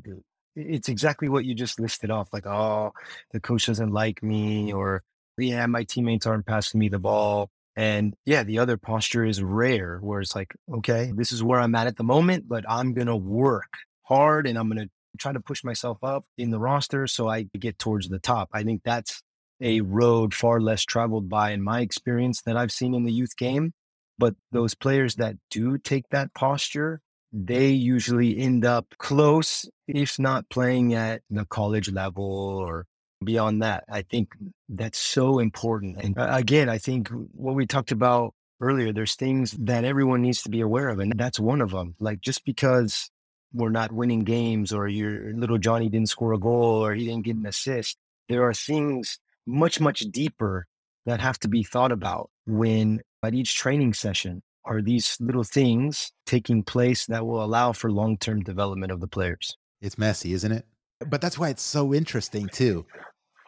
it's 0.56 0.88
exactly 0.88 1.28
what 1.28 1.44
you 1.44 1.54
just 1.54 1.78
listed 1.78 2.10
off. 2.10 2.30
Like, 2.32 2.46
oh, 2.46 2.94
the 3.32 3.42
coach 3.42 3.66
doesn't 3.66 3.92
like 3.92 4.24
me, 4.24 4.72
or 4.72 5.04
yeah, 5.38 5.66
my 5.66 5.84
teammates 5.84 6.26
aren't 6.26 6.46
passing 6.46 6.80
me 6.80 6.90
the 6.90 7.00
ball. 7.00 7.50
And 7.76 8.16
yeah, 8.26 8.44
the 8.44 8.60
other 8.60 8.78
posture 8.78 9.26
is 9.26 9.44
rare 9.44 10.00
where 10.00 10.22
it's 10.22 10.36
like, 10.36 10.56
okay, 10.74 11.12
this 11.14 11.32
is 11.32 11.44
where 11.44 11.60
I'm 11.60 11.76
at 11.76 11.88
at 11.88 11.98
the 11.98 12.04
moment, 12.04 12.48
but 12.48 12.64
I'm 12.70 12.94
going 12.94 13.08
to 13.08 13.16
work 13.16 13.74
hard 14.04 14.48
and 14.48 14.58
I'm 14.58 14.70
going 14.70 14.86
to 14.86 14.90
try 15.18 15.34
to 15.34 15.40
push 15.40 15.64
myself 15.64 15.98
up 16.04 16.26
in 16.38 16.52
the 16.52 16.60
roster 16.60 17.08
so 17.08 17.28
I 17.28 17.44
get 17.60 17.78
towards 17.78 18.08
the 18.08 18.20
top. 18.20 18.50
I 18.54 18.64
think 18.64 18.82
that's 18.84 19.22
a 19.62 19.82
road 19.82 20.34
far 20.34 20.60
less 20.60 20.84
traveled 20.84 21.30
by 21.30 21.52
in 21.52 21.64
my 21.64 21.82
experience 21.82 22.42
that 22.44 22.58
I've 22.58 22.72
seen 22.72 22.94
in 22.94 23.04
the 23.04 23.12
youth 23.12 23.36
game. 23.38 23.74
But 24.18 24.36
those 24.52 24.74
players 24.74 25.16
that 25.16 25.36
do 25.52 25.78
take 25.78 26.08
that 26.10 26.34
posture, 26.34 27.02
they 27.34 27.70
usually 27.70 28.38
end 28.38 28.64
up 28.64 28.88
close, 28.98 29.70
if 29.88 30.18
not 30.18 30.50
playing 30.50 30.94
at 30.94 31.22
the 31.30 31.46
college 31.46 31.92
level 31.92 32.24
or 32.24 32.86
beyond 33.26 33.62
that. 33.62 33.84
I 33.90 34.04
think 34.04 34.34
that's 34.70 34.98
so 34.98 35.40
important. 35.40 35.98
And 36.02 36.18
uh, 36.18 36.30
again, 36.32 36.70
I 36.70 36.78
think 36.78 37.10
what 37.10 37.56
we 37.56 37.66
talked 37.66 37.92
about 37.92 38.34
earlier, 38.62 38.94
there's 38.94 39.16
things 39.16 39.52
that 39.52 39.84
everyone 39.84 40.22
needs 40.22 40.42
to 40.44 40.50
be 40.50 40.62
aware 40.62 40.90
of. 40.90 41.00
And 41.00 41.14
that's 41.18 41.40
one 41.40 41.62
of 41.62 41.72
them. 41.72 41.96
Like 42.00 42.22
just 42.22 42.46
because 42.46 43.10
we're 43.54 43.70
not 43.70 43.92
winning 43.92 44.24
games 44.24 44.72
or 44.72 44.88
your 44.88 45.34
little 45.34 45.58
Johnny 45.58 45.90
didn't 45.90 46.10
score 46.10 46.34
a 46.34 46.40
goal 46.40 46.86
or 46.86 46.94
he 46.94 47.06
didn't 47.06 47.26
get 47.26 47.36
an 47.36 47.46
assist, 47.46 47.98
there 48.30 48.44
are 48.44 48.54
things 48.54 49.20
much, 49.46 49.80
much 49.80 50.00
deeper 50.12 50.68
that 51.06 51.20
have 51.20 51.40
to 51.40 51.48
be 51.48 51.64
thought 51.64 51.92
about 51.92 52.30
when 52.46 53.02
at 53.24 53.34
each 53.34 53.56
training 53.56 53.94
session 53.94 54.42
are 54.66 54.82
these 54.82 55.18
little 55.20 55.44
things 55.44 56.12
taking 56.26 56.64
place 56.64 57.06
that 57.06 57.26
will 57.26 57.44
allow 57.44 57.72
for 57.72 57.92
long 57.92 58.18
term 58.18 58.42
development 58.42 58.92
of 58.92 59.00
the 59.00 59.08
players. 59.08 59.56
It's 59.82 59.98
messy, 59.98 60.34
isn't 60.34 60.52
it? 60.52 60.66
But 61.08 61.22
that's 61.22 61.38
why 61.38 61.50
it's 61.50 61.62
so 61.62 61.94
interesting, 61.94 62.48
too, 62.48 62.86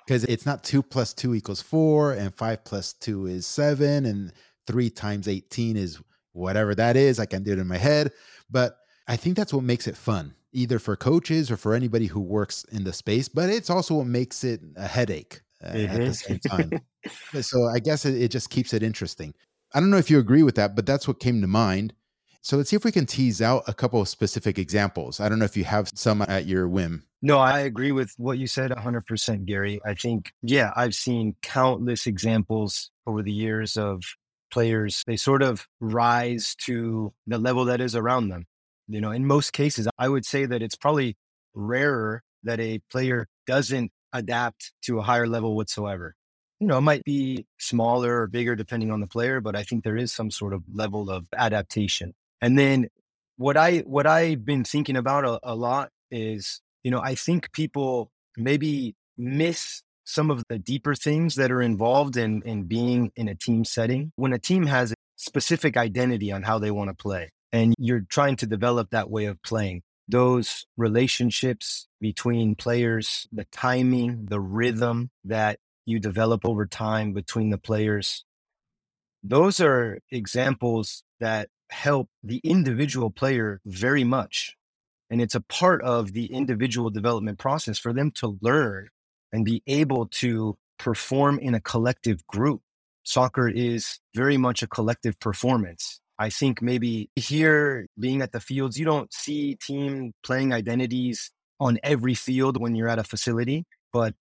because 0.07 0.23
it's 0.23 0.45
not 0.45 0.63
two 0.63 0.81
plus 0.81 1.13
two 1.13 1.35
equals 1.35 1.61
four, 1.61 2.13
and 2.13 2.33
five 2.33 2.63
plus 2.63 2.93
two 2.93 3.25
is 3.25 3.45
seven, 3.45 4.05
and 4.05 4.31
three 4.65 4.89
times 4.89 5.27
18 5.27 5.75
is 5.75 5.99
whatever 6.31 6.73
that 6.75 6.95
is. 6.95 7.19
I 7.19 7.25
can 7.25 7.43
do 7.43 7.51
it 7.51 7.59
in 7.59 7.67
my 7.67 7.77
head. 7.77 8.13
But 8.49 8.77
I 9.07 9.17
think 9.17 9.35
that's 9.35 9.53
what 9.53 9.63
makes 9.63 9.85
it 9.85 9.97
fun, 9.97 10.33
either 10.53 10.79
for 10.79 10.95
coaches 10.95 11.51
or 11.51 11.57
for 11.57 11.73
anybody 11.73 12.05
who 12.05 12.21
works 12.21 12.63
in 12.71 12.85
the 12.85 12.93
space. 12.93 13.27
But 13.27 13.49
it's 13.49 13.69
also 13.69 13.95
what 13.95 14.07
makes 14.07 14.45
it 14.45 14.61
a 14.77 14.87
headache 14.87 15.41
uh, 15.61 15.67
at 15.67 15.97
the 15.97 16.13
same 16.13 16.39
time. 16.39 16.71
so 17.41 17.67
I 17.67 17.79
guess 17.79 18.05
it, 18.05 18.21
it 18.21 18.31
just 18.31 18.49
keeps 18.49 18.73
it 18.73 18.83
interesting. 18.83 19.33
I 19.73 19.81
don't 19.81 19.89
know 19.89 19.97
if 19.97 20.09
you 20.09 20.19
agree 20.19 20.43
with 20.43 20.55
that, 20.55 20.73
but 20.73 20.85
that's 20.85 21.07
what 21.07 21.19
came 21.19 21.41
to 21.41 21.47
mind. 21.47 21.93
So 22.47 22.55
let's 22.55 22.69
see 22.69 22.77
if 22.77 22.85
we 22.85 22.93
can 22.93 23.05
tease 23.05 23.41
out 23.41 23.65
a 23.67 23.73
couple 23.73 23.99
of 23.99 24.07
specific 24.07 24.57
examples. 24.57 25.19
I 25.19 25.27
don't 25.27 25.37
know 25.37 25.43
if 25.43 25.57
you 25.57 25.65
have 25.65 25.91
some 25.93 26.21
at 26.21 26.45
your 26.45 26.69
whim. 26.69 27.03
No, 27.21 27.39
I 27.39 27.59
agree 27.59 27.91
with 27.91 28.13
what 28.15 28.37
you 28.37 28.47
said 28.47 28.71
100%, 28.71 29.43
Gary. 29.43 29.81
I 29.85 29.93
think, 29.95 30.31
yeah, 30.41 30.71
I've 30.73 30.95
seen 30.95 31.35
countless 31.41 32.07
examples 32.07 32.89
over 33.05 33.21
the 33.21 33.33
years 33.33 33.75
of 33.75 34.01
players. 34.49 35.03
They 35.05 35.17
sort 35.17 35.43
of 35.43 35.67
rise 35.81 36.55
to 36.67 37.11
the 37.27 37.37
level 37.37 37.65
that 37.65 37.81
is 37.81 37.97
around 37.97 38.29
them. 38.29 38.45
You 38.87 39.01
know, 39.01 39.11
in 39.11 39.27
most 39.27 39.51
cases, 39.51 39.89
I 39.97 40.07
would 40.07 40.23
say 40.23 40.45
that 40.45 40.61
it's 40.61 40.75
probably 40.77 41.17
rarer 41.53 42.23
that 42.43 42.61
a 42.61 42.79
player 42.89 43.27
doesn't 43.45 43.91
adapt 44.13 44.71
to 44.83 44.99
a 44.99 45.01
higher 45.01 45.27
level 45.27 45.53
whatsoever 45.57 46.15
you 46.59 46.65
know, 46.65 46.77
it 46.77 46.81
might 46.81 47.03
be 47.03 47.45
smaller 47.59 48.21
or 48.21 48.27
bigger 48.27 48.55
depending 48.55 48.91
on 48.91 48.99
the 48.99 49.07
player, 49.07 49.39
but 49.41 49.55
I 49.55 49.63
think 49.63 49.83
there 49.83 49.97
is 49.97 50.11
some 50.11 50.31
sort 50.31 50.53
of 50.53 50.63
level 50.73 51.09
of 51.09 51.27
adaptation. 51.37 52.13
And 52.41 52.57
then 52.57 52.87
what 53.37 53.57
I 53.57 53.79
what 53.79 54.07
I've 54.07 54.45
been 54.45 54.63
thinking 54.63 54.95
about 54.95 55.25
a, 55.25 55.39
a 55.43 55.55
lot 55.55 55.89
is, 56.11 56.61
you 56.83 56.91
know, 56.91 57.01
I 57.01 57.15
think 57.15 57.51
people 57.51 58.11
maybe 58.37 58.95
miss 59.17 59.81
some 60.03 60.31
of 60.31 60.43
the 60.49 60.57
deeper 60.59 60.95
things 60.95 61.35
that 61.35 61.51
are 61.51 61.61
involved 61.61 62.17
in 62.17 62.41
in 62.43 62.63
being 62.63 63.11
in 63.15 63.27
a 63.27 63.35
team 63.35 63.65
setting. 63.65 64.11
When 64.15 64.33
a 64.33 64.39
team 64.39 64.65
has 64.67 64.91
a 64.91 64.95
specific 65.15 65.77
identity 65.77 66.31
on 66.31 66.43
how 66.43 66.59
they 66.59 66.71
want 66.71 66.89
to 66.89 66.95
play 66.95 67.29
and 67.51 67.73
you're 67.77 68.05
trying 68.09 68.35
to 68.37 68.45
develop 68.47 68.89
that 68.91 69.09
way 69.09 69.25
of 69.25 69.41
playing, 69.43 69.81
those 70.07 70.65
relationships 70.77 71.87
between 71.99 72.55
players, 72.55 73.27
the 73.31 73.45
timing, 73.51 74.27
the 74.29 74.39
rhythm 74.39 75.09
that 75.25 75.59
you 75.85 75.99
develop 75.99 76.45
over 76.45 76.65
time 76.65 77.13
between 77.13 77.49
the 77.49 77.57
players. 77.57 78.23
Those 79.23 79.59
are 79.59 79.99
examples 80.11 81.03
that 81.19 81.49
help 81.69 82.09
the 82.23 82.39
individual 82.43 83.09
player 83.09 83.61
very 83.65 84.03
much. 84.03 84.55
And 85.09 85.21
it's 85.21 85.35
a 85.35 85.41
part 85.41 85.81
of 85.83 86.13
the 86.13 86.25
individual 86.25 86.89
development 86.89 87.39
process 87.39 87.77
for 87.77 87.93
them 87.93 88.11
to 88.11 88.37
learn 88.41 88.89
and 89.31 89.45
be 89.45 89.63
able 89.67 90.07
to 90.07 90.57
perform 90.77 91.39
in 91.39 91.55
a 91.55 91.61
collective 91.61 92.25
group. 92.27 92.61
Soccer 93.03 93.47
is 93.47 93.99
very 94.13 94.37
much 94.37 94.61
a 94.61 94.67
collective 94.67 95.19
performance. 95.19 96.01
I 96.19 96.29
think 96.29 96.61
maybe 96.61 97.09
here 97.15 97.87
being 97.97 98.21
at 98.21 98.31
the 98.31 98.39
fields, 98.39 98.77
you 98.77 98.85
don't 98.85 99.13
see 99.13 99.55
team 99.55 100.13
playing 100.23 100.51
identities 100.51 101.31
on 101.59 101.79
every 101.83 102.13
field 102.13 102.59
when 102.59 102.75
you're 102.75 102.89
at 102.89 102.99
a 102.99 103.03
facility, 103.03 103.65
but 103.93 104.13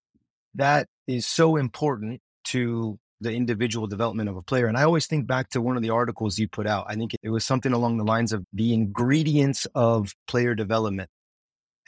that 0.55 0.87
is 1.07 1.25
so 1.25 1.55
important 1.55 2.21
to 2.45 2.97
the 3.19 3.33
individual 3.33 3.87
development 3.87 4.29
of 4.29 4.37
a 4.37 4.41
player. 4.41 4.67
And 4.67 4.77
I 4.77 4.83
always 4.83 5.07
think 5.07 5.25
back 5.25 5.49
to 5.49 5.61
one 5.61 5.75
of 5.75 5.81
the 5.81 5.89
articles 5.89 6.37
you 6.37 6.47
put 6.47 6.67
out. 6.67 6.85
I 6.87 6.95
think 6.95 7.15
it 7.21 7.29
was 7.29 7.45
something 7.45 7.73
along 7.73 7.97
the 7.97 8.03
lines 8.03 8.31
of 8.31 8.45
the 8.53 8.73
ingredients 8.73 9.65
of 9.73 10.13
player 10.27 10.53
development. 10.53 11.09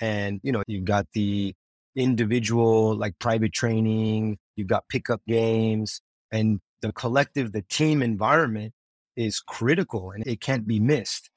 And, 0.02 0.40
you 0.44 0.52
know, 0.52 0.64
you've 0.68 0.86
got 0.86 1.08
the 1.14 1.54
individual, 1.96 2.96
like 2.96 3.20
private 3.20 3.54
training, 3.54 4.38
you've 4.56 4.68
got 4.68 4.88
pickup 4.90 5.22
games, 5.28 6.02
and 6.32 6.60
the 6.82 6.94
collective, 6.94 7.52
the 7.52 7.64
team 7.64 8.02
environment 8.02 8.74
is 9.16 9.40
critical 9.40 10.12
and 10.12 10.26
it 10.26 10.40
can't 10.40 10.66
be 10.66 10.80
missed. 10.80 11.30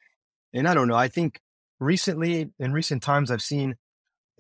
And 0.54 0.68
I 0.68 0.74
don't 0.74 0.88
know, 0.88 0.94
I 0.94 1.08
think 1.08 1.40
recently, 1.80 2.50
in 2.58 2.72
recent 2.72 3.02
times, 3.02 3.30
I've 3.30 3.42
seen 3.42 3.76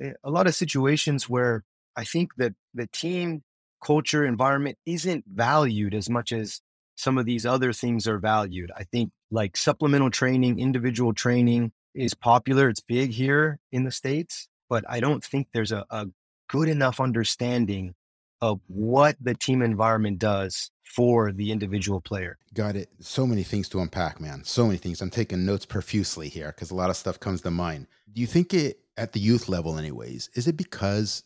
eh, 0.00 0.12
a 0.22 0.30
lot 0.30 0.46
of 0.46 0.54
situations 0.54 1.28
where 1.28 1.64
I 1.96 2.04
think 2.04 2.30
that 2.36 2.54
the 2.74 2.86
team 2.86 3.42
culture 3.84 4.24
environment 4.24 4.78
isn't 4.86 5.24
valued 5.26 5.94
as 5.94 6.08
much 6.08 6.32
as 6.32 6.60
some 6.96 7.18
of 7.18 7.26
these 7.26 7.46
other 7.46 7.72
things 7.72 8.06
are 8.06 8.18
valued. 8.18 8.70
I 8.76 8.84
think 8.84 9.10
like 9.30 9.56
supplemental 9.56 10.10
training, 10.10 10.60
individual 10.60 11.12
training 11.12 11.72
is 11.94 12.14
popular. 12.14 12.68
It's 12.68 12.80
big 12.80 13.10
here 13.10 13.58
in 13.72 13.84
the 13.84 13.90
States, 13.90 14.48
but 14.68 14.84
I 14.88 15.00
don't 15.00 15.24
think 15.24 15.48
there's 15.52 15.72
a, 15.72 15.84
a 15.90 16.06
good 16.48 16.68
enough 16.68 17.00
understanding 17.00 17.94
of 18.40 18.60
what 18.66 19.16
the 19.20 19.34
team 19.34 19.62
environment 19.62 20.18
does 20.18 20.70
for 20.84 21.32
the 21.32 21.50
individual 21.50 22.00
player. 22.00 22.36
Got 22.54 22.76
it. 22.76 22.90
So 23.00 23.26
many 23.26 23.42
things 23.42 23.68
to 23.70 23.80
unpack, 23.80 24.20
man. 24.20 24.44
So 24.44 24.66
many 24.66 24.78
things. 24.78 25.00
I'm 25.00 25.10
taking 25.10 25.46
notes 25.46 25.64
profusely 25.64 26.28
here 26.28 26.48
because 26.48 26.70
a 26.70 26.74
lot 26.74 26.90
of 26.90 26.96
stuff 26.96 27.18
comes 27.18 27.40
to 27.42 27.50
mind. 27.50 27.86
Do 28.12 28.20
you 28.20 28.26
think 28.26 28.52
it, 28.52 28.80
at 28.96 29.12
the 29.12 29.20
youth 29.20 29.48
level, 29.48 29.78
anyways, 29.78 30.28
is 30.34 30.46
it 30.46 30.56
because 30.56 31.22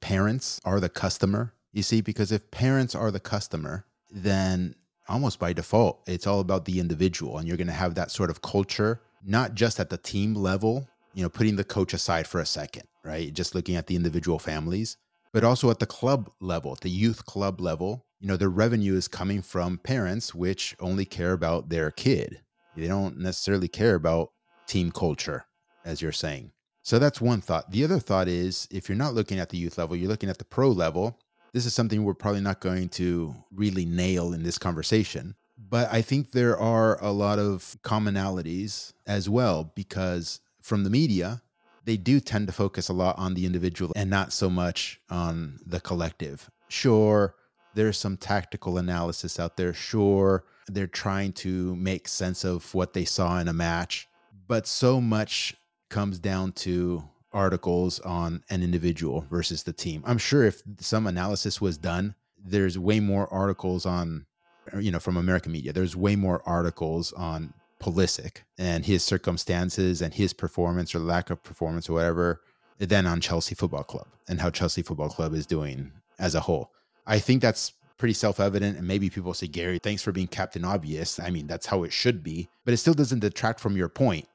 parents 0.00 0.60
are 0.64 0.80
the 0.80 0.88
customer. 0.88 1.52
You 1.76 1.82
see, 1.82 2.00
because 2.00 2.32
if 2.32 2.50
parents 2.50 2.94
are 2.94 3.10
the 3.10 3.20
customer, 3.20 3.84
then 4.10 4.76
almost 5.10 5.38
by 5.38 5.52
default, 5.52 6.00
it's 6.06 6.26
all 6.26 6.40
about 6.40 6.64
the 6.64 6.80
individual. 6.80 7.36
And 7.36 7.46
you're 7.46 7.58
going 7.58 7.66
to 7.66 7.74
have 7.74 7.96
that 7.96 8.10
sort 8.10 8.30
of 8.30 8.40
culture, 8.40 9.02
not 9.22 9.54
just 9.54 9.78
at 9.78 9.90
the 9.90 9.98
team 9.98 10.32
level, 10.32 10.88
you 11.12 11.22
know, 11.22 11.28
putting 11.28 11.56
the 11.56 11.64
coach 11.64 11.92
aside 11.92 12.26
for 12.26 12.40
a 12.40 12.46
second, 12.46 12.84
right? 13.04 13.30
Just 13.30 13.54
looking 13.54 13.76
at 13.76 13.88
the 13.88 13.94
individual 13.94 14.38
families, 14.38 14.96
but 15.34 15.44
also 15.44 15.68
at 15.68 15.78
the 15.78 15.84
club 15.84 16.30
level, 16.40 16.78
the 16.80 16.88
youth 16.88 17.26
club 17.26 17.60
level. 17.60 18.06
You 18.20 18.28
know, 18.28 18.38
the 18.38 18.48
revenue 18.48 18.94
is 18.94 19.06
coming 19.06 19.42
from 19.42 19.76
parents, 19.76 20.34
which 20.34 20.74
only 20.80 21.04
care 21.04 21.32
about 21.32 21.68
their 21.68 21.90
kid. 21.90 22.40
They 22.74 22.86
don't 22.86 23.18
necessarily 23.18 23.68
care 23.68 23.96
about 23.96 24.30
team 24.66 24.92
culture, 24.92 25.44
as 25.84 26.00
you're 26.00 26.10
saying. 26.10 26.52
So 26.82 26.98
that's 26.98 27.20
one 27.20 27.42
thought. 27.42 27.70
The 27.70 27.84
other 27.84 27.98
thought 27.98 28.28
is 28.28 28.66
if 28.70 28.88
you're 28.88 28.96
not 28.96 29.12
looking 29.12 29.38
at 29.38 29.50
the 29.50 29.58
youth 29.58 29.76
level, 29.76 29.94
you're 29.94 30.08
looking 30.08 30.30
at 30.30 30.38
the 30.38 30.44
pro 30.46 30.70
level. 30.70 31.18
This 31.56 31.64
is 31.64 31.72
something 31.72 32.04
we're 32.04 32.12
probably 32.12 32.42
not 32.42 32.60
going 32.60 32.90
to 32.90 33.34
really 33.50 33.86
nail 33.86 34.34
in 34.34 34.42
this 34.42 34.58
conversation. 34.58 35.36
But 35.56 35.90
I 35.90 36.02
think 36.02 36.32
there 36.32 36.58
are 36.58 37.02
a 37.02 37.10
lot 37.10 37.38
of 37.38 37.78
commonalities 37.82 38.92
as 39.06 39.26
well 39.26 39.72
because 39.74 40.40
from 40.60 40.84
the 40.84 40.90
media, 40.90 41.40
they 41.86 41.96
do 41.96 42.20
tend 42.20 42.48
to 42.48 42.52
focus 42.52 42.90
a 42.90 42.92
lot 42.92 43.16
on 43.16 43.32
the 43.32 43.46
individual 43.46 43.94
and 43.96 44.10
not 44.10 44.34
so 44.34 44.50
much 44.50 45.00
on 45.08 45.58
the 45.64 45.80
collective. 45.80 46.50
Sure, 46.68 47.34
there's 47.74 47.96
some 47.96 48.18
tactical 48.18 48.76
analysis 48.76 49.40
out 49.40 49.56
there. 49.56 49.72
Sure, 49.72 50.44
they're 50.68 50.86
trying 50.86 51.32
to 51.32 51.74
make 51.76 52.06
sense 52.06 52.44
of 52.44 52.74
what 52.74 52.92
they 52.92 53.06
saw 53.06 53.38
in 53.38 53.48
a 53.48 53.54
match, 53.54 54.08
but 54.46 54.66
so 54.66 55.00
much 55.00 55.54
comes 55.88 56.18
down 56.18 56.52
to 56.52 57.08
articles 57.36 58.00
on 58.00 58.42
an 58.48 58.62
individual 58.62 59.26
versus 59.30 59.62
the 59.62 59.72
team. 59.72 60.02
I'm 60.06 60.18
sure 60.18 60.44
if 60.44 60.62
some 60.80 61.06
analysis 61.06 61.60
was 61.60 61.76
done, 61.76 62.14
there's 62.42 62.78
way 62.78 62.98
more 62.98 63.32
articles 63.32 63.84
on, 63.84 64.24
er, 64.72 64.80
you 64.80 64.90
know, 64.90 64.98
from 64.98 65.18
American 65.18 65.52
media. 65.52 65.72
There's 65.72 65.94
way 65.94 66.16
more 66.16 66.42
articles 66.46 67.12
on 67.12 67.52
Pulisic 67.78 68.38
and 68.56 68.86
his 68.86 69.04
circumstances 69.04 70.00
and 70.00 70.14
his 70.14 70.32
performance 70.32 70.94
or 70.94 71.00
lack 71.00 71.28
of 71.28 71.42
performance 71.42 71.90
or 71.90 71.92
whatever 71.92 72.40
than 72.78 73.06
on 73.06 73.20
Chelsea 73.20 73.54
Football 73.54 73.84
Club 73.84 74.06
and 74.28 74.40
how 74.40 74.48
Chelsea 74.48 74.82
Football 74.82 75.10
Club 75.10 75.34
is 75.34 75.46
doing 75.46 75.92
as 76.18 76.34
a 76.34 76.40
whole. 76.40 76.70
I 77.06 77.18
think 77.18 77.42
that's 77.42 77.74
pretty 77.98 78.14
self 78.14 78.40
evident. 78.40 78.78
And 78.78 78.88
maybe 78.88 79.10
people 79.10 79.34
say, 79.34 79.46
Gary, 79.46 79.78
thanks 79.78 80.02
for 80.02 80.12
being 80.12 80.26
Captain 80.26 80.64
Obvious. 80.64 81.20
I 81.20 81.28
mean, 81.28 81.46
that's 81.46 81.66
how 81.66 81.84
it 81.84 81.92
should 81.92 82.22
be. 82.22 82.48
But 82.64 82.72
it 82.72 82.78
still 82.78 82.94
doesn't 82.94 83.20
detract 83.20 83.60
from 83.60 83.76
your 83.76 83.88
point 83.88 84.26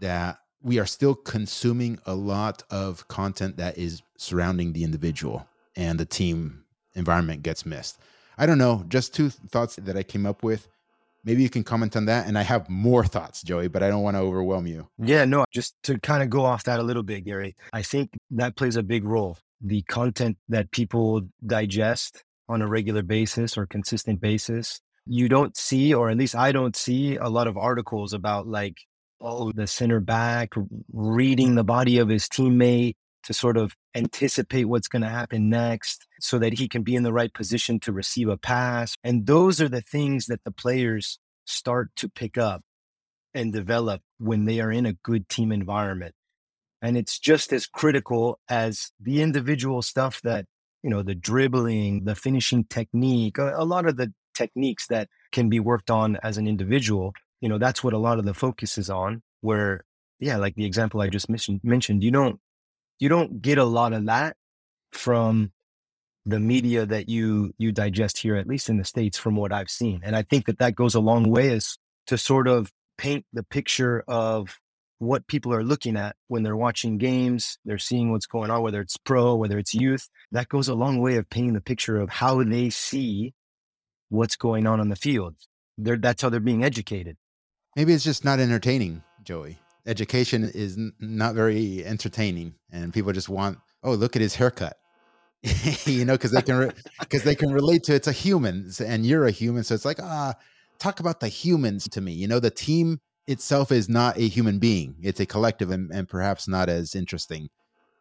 that 0.00 0.38
we 0.66 0.80
are 0.80 0.86
still 0.86 1.14
consuming 1.14 1.96
a 2.06 2.14
lot 2.14 2.64
of 2.70 3.06
content 3.06 3.56
that 3.56 3.78
is 3.78 4.02
surrounding 4.16 4.72
the 4.72 4.82
individual 4.82 5.46
and 5.76 6.00
the 6.00 6.04
team 6.04 6.64
environment 6.96 7.44
gets 7.44 7.64
missed. 7.64 8.00
I 8.36 8.46
don't 8.46 8.58
know, 8.58 8.84
just 8.88 9.14
two 9.14 9.30
thoughts 9.30 9.76
that 9.76 9.96
I 9.96 10.02
came 10.02 10.26
up 10.26 10.42
with. 10.42 10.66
Maybe 11.24 11.44
you 11.44 11.50
can 11.50 11.62
comment 11.62 11.96
on 11.96 12.06
that. 12.06 12.26
And 12.26 12.36
I 12.36 12.42
have 12.42 12.68
more 12.68 13.04
thoughts, 13.04 13.42
Joey, 13.42 13.68
but 13.68 13.84
I 13.84 13.88
don't 13.88 14.02
want 14.02 14.16
to 14.16 14.20
overwhelm 14.20 14.66
you. 14.66 14.88
Yeah, 14.98 15.24
no, 15.24 15.44
just 15.52 15.76
to 15.84 16.00
kind 16.00 16.24
of 16.24 16.30
go 16.30 16.44
off 16.44 16.64
that 16.64 16.80
a 16.80 16.82
little 16.82 17.04
bit, 17.04 17.24
Gary, 17.24 17.54
I 17.72 17.82
think 17.82 18.10
that 18.32 18.56
plays 18.56 18.74
a 18.74 18.82
big 18.82 19.04
role. 19.04 19.38
The 19.60 19.82
content 19.82 20.36
that 20.48 20.72
people 20.72 21.22
digest 21.46 22.24
on 22.48 22.60
a 22.60 22.66
regular 22.66 23.02
basis 23.02 23.56
or 23.56 23.66
consistent 23.66 24.20
basis. 24.20 24.80
You 25.06 25.28
don't 25.28 25.56
see, 25.56 25.94
or 25.94 26.10
at 26.10 26.16
least 26.16 26.34
I 26.34 26.50
don't 26.50 26.74
see 26.74 27.14
a 27.14 27.28
lot 27.28 27.46
of 27.46 27.56
articles 27.56 28.12
about 28.12 28.48
like 28.48 28.78
the 29.20 29.66
center 29.66 30.00
back 30.00 30.54
reading 30.92 31.54
the 31.54 31.64
body 31.64 31.98
of 31.98 32.08
his 32.08 32.28
teammate 32.28 32.96
to 33.24 33.34
sort 33.34 33.56
of 33.56 33.74
anticipate 33.94 34.64
what's 34.64 34.88
going 34.88 35.02
to 35.02 35.08
happen 35.08 35.48
next 35.48 36.06
so 36.20 36.38
that 36.38 36.54
he 36.54 36.68
can 36.68 36.82
be 36.82 36.94
in 36.94 37.02
the 37.02 37.12
right 37.12 37.32
position 37.34 37.80
to 37.80 37.92
receive 37.92 38.28
a 38.28 38.36
pass. 38.36 38.96
And 39.02 39.26
those 39.26 39.60
are 39.60 39.68
the 39.68 39.80
things 39.80 40.26
that 40.26 40.44
the 40.44 40.52
players 40.52 41.18
start 41.44 41.90
to 41.96 42.08
pick 42.08 42.38
up 42.38 42.62
and 43.34 43.52
develop 43.52 44.02
when 44.18 44.44
they 44.44 44.60
are 44.60 44.70
in 44.70 44.86
a 44.86 44.92
good 44.92 45.28
team 45.28 45.50
environment. 45.50 46.14
And 46.80 46.96
it's 46.96 47.18
just 47.18 47.52
as 47.52 47.66
critical 47.66 48.38
as 48.48 48.92
the 49.00 49.22
individual 49.22 49.82
stuff 49.82 50.20
that, 50.22 50.46
you 50.82 50.90
know, 50.90 51.02
the 51.02 51.14
dribbling, 51.14 52.04
the 52.04 52.14
finishing 52.14 52.64
technique, 52.64 53.38
a, 53.38 53.54
a 53.56 53.64
lot 53.64 53.86
of 53.86 53.96
the 53.96 54.12
techniques 54.34 54.86
that 54.86 55.08
can 55.32 55.48
be 55.48 55.58
worked 55.58 55.90
on 55.90 56.16
as 56.22 56.38
an 56.38 56.46
individual. 56.46 57.12
You 57.40 57.48
know, 57.48 57.58
that's 57.58 57.84
what 57.84 57.92
a 57.92 57.98
lot 57.98 58.18
of 58.18 58.24
the 58.24 58.34
focus 58.34 58.78
is 58.78 58.90
on. 58.90 59.22
Where, 59.40 59.84
yeah, 60.18 60.36
like 60.36 60.54
the 60.54 60.64
example 60.64 61.00
I 61.00 61.08
just 61.08 61.28
mentioned, 61.28 61.60
mentioned 61.62 62.02
you 62.02 62.10
don't 62.10 62.40
you 62.98 63.08
don't 63.08 63.42
get 63.42 63.58
a 63.58 63.64
lot 63.64 63.92
of 63.92 64.06
that 64.06 64.36
from 64.92 65.52
the 66.24 66.40
media 66.40 66.86
that 66.86 67.08
you 67.08 67.52
you 67.58 67.72
digest 67.72 68.18
here, 68.18 68.36
at 68.36 68.46
least 68.46 68.68
in 68.68 68.78
the 68.78 68.84
states, 68.84 69.18
from 69.18 69.36
what 69.36 69.52
I've 69.52 69.70
seen. 69.70 70.00
And 70.02 70.16
I 70.16 70.22
think 70.22 70.46
that 70.46 70.58
that 70.58 70.74
goes 70.74 70.94
a 70.94 71.00
long 71.00 71.30
way 71.30 71.52
as 71.52 71.76
to 72.06 72.18
sort 72.18 72.48
of 72.48 72.72
paint 72.98 73.24
the 73.32 73.42
picture 73.42 74.02
of 74.08 74.58
what 74.98 75.26
people 75.26 75.52
are 75.52 75.62
looking 75.62 75.96
at 75.96 76.16
when 76.28 76.42
they're 76.42 76.56
watching 76.56 76.96
games, 76.98 77.58
they're 77.64 77.78
seeing 77.78 78.10
what's 78.10 78.26
going 78.26 78.50
on, 78.50 78.62
whether 78.62 78.80
it's 78.80 78.96
pro, 78.96 79.34
whether 79.34 79.58
it's 79.58 79.74
youth. 79.74 80.08
That 80.32 80.48
goes 80.48 80.68
a 80.68 80.74
long 80.74 81.00
way 81.00 81.16
of 81.16 81.28
painting 81.28 81.52
the 81.52 81.60
picture 81.60 82.00
of 82.00 82.08
how 82.08 82.42
they 82.42 82.70
see 82.70 83.34
what's 84.08 84.36
going 84.36 84.66
on 84.66 84.80
on 84.80 84.88
the 84.88 84.96
field. 84.96 85.34
They're, 85.76 85.98
that's 85.98 86.22
how 86.22 86.30
they're 86.30 86.40
being 86.40 86.64
educated. 86.64 87.16
Maybe 87.76 87.92
it's 87.92 88.04
just 88.04 88.24
not 88.24 88.40
entertaining, 88.40 89.02
Joey. 89.22 89.58
Education 89.86 90.50
is 90.54 90.78
n- 90.78 90.94
not 90.98 91.34
very 91.34 91.84
entertaining, 91.84 92.54
and 92.72 92.92
people 92.92 93.12
just 93.12 93.28
want, 93.28 93.58
oh, 93.84 93.92
look 93.92 94.16
at 94.16 94.22
his 94.22 94.34
haircut. 94.34 94.78
you 95.84 96.04
know, 96.04 96.14
because 96.14 96.32
they 96.32 96.42
can 96.42 96.72
because 96.98 97.24
re- 97.24 97.24
they 97.30 97.34
can 97.34 97.52
relate 97.52 97.84
to 97.84 97.94
it's 97.94 98.08
a 98.08 98.12
human, 98.12 98.70
and 98.84 99.04
you're 99.04 99.26
a 99.26 99.30
human, 99.30 99.62
so 99.62 99.74
it's 99.74 99.84
like 99.84 100.02
ah, 100.02 100.34
talk 100.78 101.00
about 101.00 101.20
the 101.20 101.28
humans 101.28 101.86
to 101.90 102.00
me. 102.00 102.12
You 102.12 102.26
know, 102.26 102.40
the 102.40 102.50
team 102.50 103.00
itself 103.26 103.70
is 103.70 103.88
not 103.88 104.16
a 104.16 104.26
human 104.26 104.58
being; 104.58 104.96
it's 105.02 105.20
a 105.20 105.26
collective, 105.26 105.70
and, 105.70 105.90
and 105.92 106.08
perhaps 106.08 106.48
not 106.48 106.70
as 106.70 106.94
interesting 106.94 107.50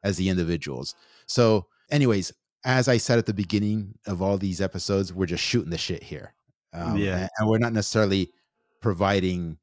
as 0.03 0.15
the 0.17 0.29
individuals. 0.29 0.95
So, 1.27 1.67
anyways, 1.91 2.31
as 2.63 2.87
I 2.87 2.97
said 2.97 3.19
at 3.19 3.25
the 3.25 3.33
beginning 3.33 3.93
of 4.07 4.21
all 4.21 4.37
these 4.37 4.61
episodes, 4.61 5.13
we're 5.13 5.25
just 5.25 5.43
shooting 5.43 5.69
the 5.69 5.77
shit 5.77 6.01
here, 6.01 6.33
um, 6.73 6.97
yeah, 6.97 7.17
and, 7.17 7.29
and 7.37 7.49
we're 7.49 7.59
not 7.59 7.73
necessarily 7.73 8.31
providing 8.81 9.57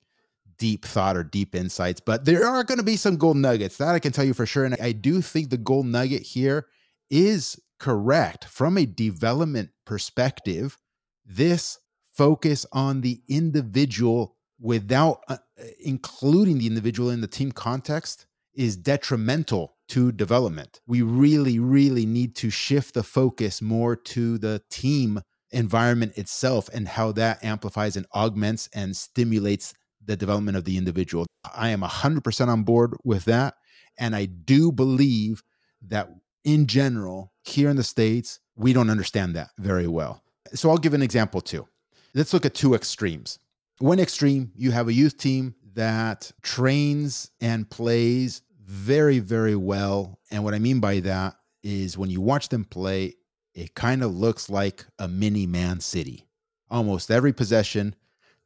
deep 0.59 0.85
thought 0.85 1.17
or 1.17 1.25
deep 1.25 1.55
insights, 1.55 2.01
but 2.01 2.25
there 2.25 2.47
are 2.47 2.65
going 2.65 2.79
to 2.79 2.85
be 2.85 2.97
some 2.97 3.17
gold 3.17 3.37
nuggets 3.37 3.77
that 3.79 3.95
I 3.95 3.99
can 3.99 4.13
tell 4.13 4.25
you 4.25 4.35
for 4.35 4.47
sure. 4.47 4.65
And 4.65 4.77
I 4.81 4.93
do 4.93 5.21
think 5.21 5.51
the 5.51 5.57
gold 5.59 5.87
nugget 5.87 6.23
here 6.23 6.67
is 7.11 7.61
correct 7.79 8.45
from 8.45 8.79
a 8.79 8.87
development 8.87 9.71
perspective. 9.85 10.79
This 11.25 11.79
focus 12.13 12.67
on 12.73 13.01
the 13.01 13.21
individual 13.29 14.37
without 14.61 15.23
uh, 15.29 15.39
including 15.81 16.59
the 16.59 16.67
individual 16.67 17.11
in 17.11 17.21
the 17.21 17.27
team 17.27 17.51
context 17.53 18.27
is 18.55 18.77
detrimental 18.77 19.75
to 19.89 20.13
development. 20.13 20.81
We 20.87 21.03
really, 21.03 21.59
really 21.59 22.07
need 22.07 22.37
to 22.37 22.51
shift 22.51 22.95
the 22.95 23.03
focus 23.03 23.61
more 23.61 23.97
to 23.97 24.39
the 24.39 24.63
team 24.71 25.21
environment 25.51 26.17
itself 26.17 26.69
and 26.73 26.89
how 26.89 27.13
that 27.13 27.45
amplifies 27.45 27.97
and 27.97 28.07
augments 28.15 28.69
and 28.75 28.97
stimulates 28.97 29.75
the 30.05 30.17
development 30.17 30.57
of 30.57 30.65
the 30.65 30.77
individual. 30.77 31.27
I 31.55 31.71
am 31.71 31.83
100% 31.83 32.49
on 32.49 32.63
board 32.63 32.95
with 33.05 33.25
that. 33.27 33.55
And 33.99 34.17
I 34.17 34.27
do 34.27 34.73
believe 34.73 35.43
that 35.89 36.11
in 36.45 36.67
general, 36.67 37.33
here 37.45 37.71
in 37.71 37.77
the 37.77 37.85
States, 37.85 38.41
we 38.57 38.73
don't 38.73 38.91
understand 38.91 39.37
that 39.37 39.51
very 39.59 39.87
well. 39.87 40.23
So 40.55 40.71
I'll 40.71 40.79
give 40.79 40.95
an 40.95 41.03
example 41.03 41.41
too. 41.41 41.67
Let's 42.15 42.33
look 42.33 42.45
at 42.45 42.55
two 42.55 42.75
extremes. 42.75 43.39
One 43.79 43.99
extreme, 43.99 44.53
you 44.55 44.71
have 44.71 44.89
a 44.89 44.93
youth 44.93 45.17
team 45.17 45.55
that 45.75 46.31
trains 46.43 47.31
and 47.41 47.69
plays 47.69 48.43
very, 48.65 49.19
very 49.19 49.57
well. 49.57 50.19
And 50.31 50.45
what 50.45 50.55
I 50.55 50.59
mean 50.59 50.81
by 50.81 51.01
that 51.01 51.37
is 51.63 51.97
when 51.97 52.11
you 52.11 52.21
watch 52.21 52.49
them 52.49 52.65
play, 52.65 53.15
it 53.55 53.75
kind 53.75 54.03
of 54.03 54.15
looks 54.15 54.51
like 54.51 54.87
a 54.99 55.09
mini 55.09 55.47
Man 55.47 55.81
City. 55.81 56.27
Almost 56.71 57.11
every 57.11 57.33
possession, 57.33 57.95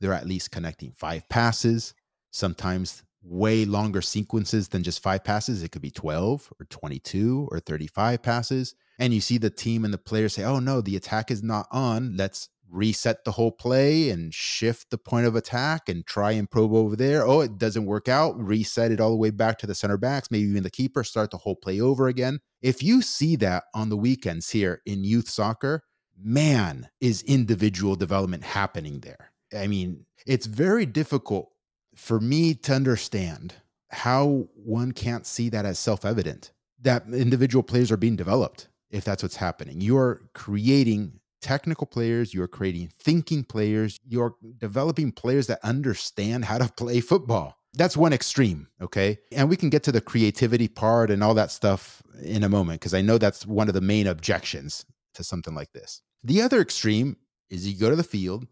they're 0.01 0.13
at 0.13 0.27
least 0.27 0.51
connecting 0.51 0.93
five 0.93 1.29
passes, 1.29 1.95
sometimes 2.31 3.03
way 3.23 3.65
longer 3.65 4.01
sequences 4.01 4.69
than 4.69 4.83
just 4.83 5.03
five 5.03 5.25
passes. 5.25 5.63
It 5.63 5.73
could 5.73 5.83
be 5.83 5.91
12 5.91 6.53
or 6.61 6.67
22 6.67 7.49
or 7.51 7.61
35 7.61 8.23
passes. 8.23 8.75
And 8.99 9.13
you 9.13 9.21
see 9.21 9.39
the 9.39 9.51
team 9.51 9.85
and 9.85 9.93
the 9.93 9.99
players 9.99 10.35
say, 10.35 10.45
oh 10.45 10.59
no, 10.59 10.81
the 10.81 10.97
attack 10.97 11.31
is 11.31 11.43
not 11.43 11.67
on. 11.71 12.17
Let's 12.17 12.49
reset 12.71 13.25
the 13.25 13.33
whole 13.33 13.53
play 13.53 14.11
and 14.11 14.33
shift 14.35 14.91
the 14.91 14.99
point 14.99 15.27
of 15.27 15.37
attack 15.37 15.89
and 15.89 16.07
try 16.07 16.33
and 16.33 16.51
probe 16.51 16.73
over 16.73 16.97
there. 16.97 17.27
Oh, 17.27 17.41
it 17.41 17.59
doesn't 17.59 17.87
work 17.87 18.09
out. 18.09 18.39
Reset 18.39 18.91
it 18.91 19.01
all 19.01 19.11
the 19.11 19.17
way 19.17 19.31
back 19.31 19.59
to 19.59 19.67
the 19.67 19.75
center 19.75 19.97
backs, 19.97 20.31
maybe 20.31 20.49
even 20.49 20.63
the 20.63 20.71
keeper, 20.71 21.05
start 21.05 21.31
the 21.31 21.39
whole 21.39 21.57
play 21.57 21.81
over 21.81 22.09
again. 22.09 22.41
If 22.63 22.83
you 22.83 23.03
see 23.03 23.37
that 23.37 23.65
on 23.75 23.89
the 23.89 23.97
weekends 23.97 24.51
here 24.51 24.83
in 24.87 25.05
youth 25.05 25.29
soccer, 25.29 25.83
man, 26.19 26.89
is 27.01 27.23
individual 27.23 27.97
development 27.97 28.43
happening 28.43 29.01
there. 29.01 29.33
I 29.55 29.67
mean, 29.67 30.05
it's 30.27 30.47
very 30.47 30.87
difficult 30.87 31.51
for 31.95 32.21
me 32.21 32.55
to 32.55 32.73
understand 32.73 33.55
how 33.91 34.49
one 34.55 34.93
can't 34.93 35.27
see 35.27 35.49
that 35.51 35.65
as 35.65 35.79
self 35.79 36.05
evident 36.05 36.51
that 36.83 37.05
individual 37.13 37.63
players 37.63 37.91
are 37.91 37.97
being 37.97 38.17
developed 38.17 38.69
if 38.91 39.05
that's 39.05 39.23
what's 39.23 39.37
happening. 39.37 39.81
You're 39.81 40.23
creating 40.35 41.21
technical 41.41 41.87
players, 41.87 42.35
you're 42.35 42.49
creating 42.49 42.91
thinking 42.99 43.45
players, 43.45 43.99
you're 44.07 44.35
developing 44.59 45.13
players 45.13 45.47
that 45.47 45.61
understand 45.63 46.45
how 46.45 46.59
to 46.59 46.73
play 46.73 47.01
football. 47.01 47.57
That's 47.75 47.97
one 47.97 48.13
extreme, 48.13 48.69
okay? 48.81 49.19
And 49.33 49.49
we 49.49 49.57
can 49.57 49.69
get 49.69 49.83
to 49.85 49.93
the 49.93 50.01
creativity 50.01 50.67
part 50.67 51.11
and 51.11 51.23
all 51.23 51.35
that 51.35 51.51
stuff 51.51 52.03
in 52.23 52.43
a 52.43 52.49
moment 52.49 52.81
because 52.81 52.95
I 52.95 53.03
know 53.03 53.19
that's 53.19 53.47
one 53.47 53.69
of 53.69 53.75
the 53.75 53.81
main 53.81 54.07
objections 54.07 54.87
to 55.15 55.23
something 55.23 55.55
like 55.55 55.73
this. 55.73 56.03
The 56.25 56.41
other 56.41 56.61
extreme 56.61 57.17
is 57.51 57.69
you 57.69 57.79
go 57.79 57.91
to 57.91 57.97
the 57.97 58.03
field 58.03 58.47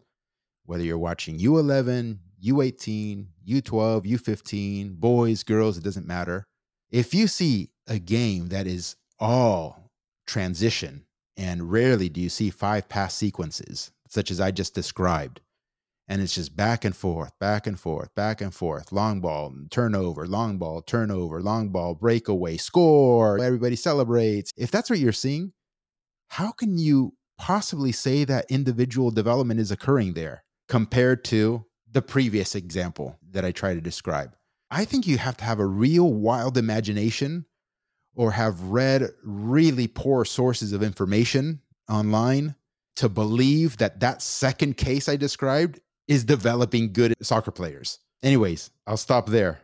whether 0.65 0.83
you're 0.83 0.97
watching 0.97 1.39
U11, 1.39 2.17
U18, 2.43 3.27
U12, 3.47 4.05
U15, 4.05 4.95
boys, 4.95 5.43
girls, 5.43 5.77
it 5.77 5.83
doesn't 5.83 6.07
matter. 6.07 6.45
If 6.91 7.13
you 7.13 7.27
see 7.27 7.71
a 7.87 7.99
game 7.99 8.47
that 8.49 8.67
is 8.67 8.95
all 9.19 9.91
transition, 10.27 11.05
and 11.37 11.71
rarely 11.71 12.09
do 12.09 12.21
you 12.21 12.29
see 12.29 12.49
five 12.49 12.87
pass 12.87 13.13
sequences, 13.13 13.91
such 14.07 14.31
as 14.31 14.39
I 14.39 14.51
just 14.51 14.73
described, 14.73 15.41
and 16.07 16.21
it's 16.21 16.35
just 16.35 16.55
back 16.55 16.85
and 16.85 16.95
forth, 16.95 17.31
back 17.39 17.65
and 17.65 17.79
forth, 17.79 18.13
back 18.15 18.39
and 18.39 18.53
forth, 18.53 18.91
long 18.91 19.21
ball, 19.21 19.53
turnover, 19.71 20.27
long 20.27 20.57
ball, 20.57 20.81
turnover, 20.81 21.41
long 21.41 21.69
ball, 21.69 21.95
breakaway, 21.95 22.57
score, 22.57 23.39
everybody 23.39 23.75
celebrates. 23.75 24.51
If 24.55 24.71
that's 24.71 24.89
what 24.89 24.99
you're 24.99 25.11
seeing, 25.11 25.53
how 26.29 26.51
can 26.51 26.77
you 26.77 27.13
possibly 27.37 27.91
say 27.91 28.23
that 28.23 28.45
individual 28.49 29.11
development 29.11 29.59
is 29.59 29.71
occurring 29.71 30.13
there? 30.13 30.44
Compared 30.67 31.23
to 31.25 31.65
the 31.91 32.01
previous 32.01 32.55
example 32.55 33.17
that 33.31 33.45
I 33.45 33.51
try 33.51 33.73
to 33.73 33.81
describe. 33.81 34.35
I 34.71 34.85
think 34.85 35.07
you 35.07 35.17
have 35.17 35.37
to 35.37 35.45
have 35.45 35.59
a 35.59 35.65
real 35.65 36.11
wild 36.11 36.57
imagination 36.57 37.45
or 38.15 38.31
have 38.31 38.59
read 38.61 39.09
really 39.23 39.87
poor 39.87 40.25
sources 40.25 40.73
of 40.73 40.81
information 40.81 41.61
online 41.89 42.55
to 42.95 43.09
believe 43.09 43.77
that 43.77 43.99
that 43.99 44.21
second 44.21 44.77
case 44.77 45.07
I 45.07 45.17
described 45.17 45.79
is 46.07 46.23
developing 46.23 46.93
good 46.93 47.13
soccer 47.21 47.51
players. 47.51 47.99
Anyways, 48.23 48.71
I'll 48.87 48.97
stop 48.97 49.27
there. 49.27 49.59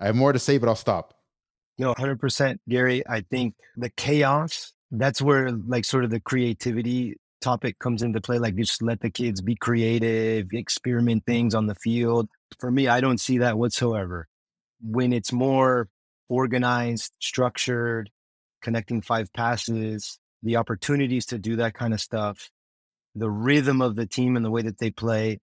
I 0.00 0.06
have 0.06 0.16
more 0.16 0.32
to 0.32 0.38
say, 0.38 0.58
but 0.58 0.68
I'll 0.68 0.74
stop. 0.74 1.14
No, 1.78 1.94
100%, 1.94 2.58
Gary. 2.68 3.02
I 3.08 3.22
think 3.22 3.54
the 3.76 3.90
chaos, 3.90 4.72
that's 4.90 5.22
where 5.22 5.50
like 5.50 5.84
sort 5.84 6.04
of 6.04 6.10
the 6.10 6.20
creativity 6.20 7.16
topic 7.40 7.78
comes 7.78 8.02
into 8.02 8.20
play 8.20 8.38
like 8.38 8.56
just 8.56 8.82
let 8.82 9.00
the 9.00 9.10
kids 9.10 9.40
be 9.40 9.54
creative 9.54 10.48
experiment 10.52 11.24
things 11.26 11.54
on 11.54 11.66
the 11.66 11.74
field. 11.74 12.28
For 12.58 12.70
me 12.70 12.88
i 12.88 13.00
don't 13.00 13.20
see 13.20 13.38
that 13.38 13.58
whatsoever. 13.58 14.28
When 14.82 15.12
it's 15.12 15.32
more 15.32 15.88
organized 16.28 17.12
structured 17.18 18.10
connecting 18.62 19.02
five 19.02 19.32
passes 19.32 20.18
the 20.42 20.56
opportunities 20.56 21.26
to 21.26 21.38
do 21.38 21.56
that 21.56 21.74
kind 21.74 21.92
of 21.92 22.00
stuff 22.00 22.50
the 23.14 23.30
rhythm 23.30 23.82
of 23.82 23.96
the 23.96 24.06
team 24.06 24.36
and 24.36 24.44
the 24.44 24.50
way 24.50 24.62
that 24.62 24.78
they 24.78 24.90
play 24.90 25.38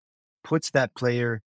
puts 0.45 0.71
that 0.71 0.95
player 0.95 1.43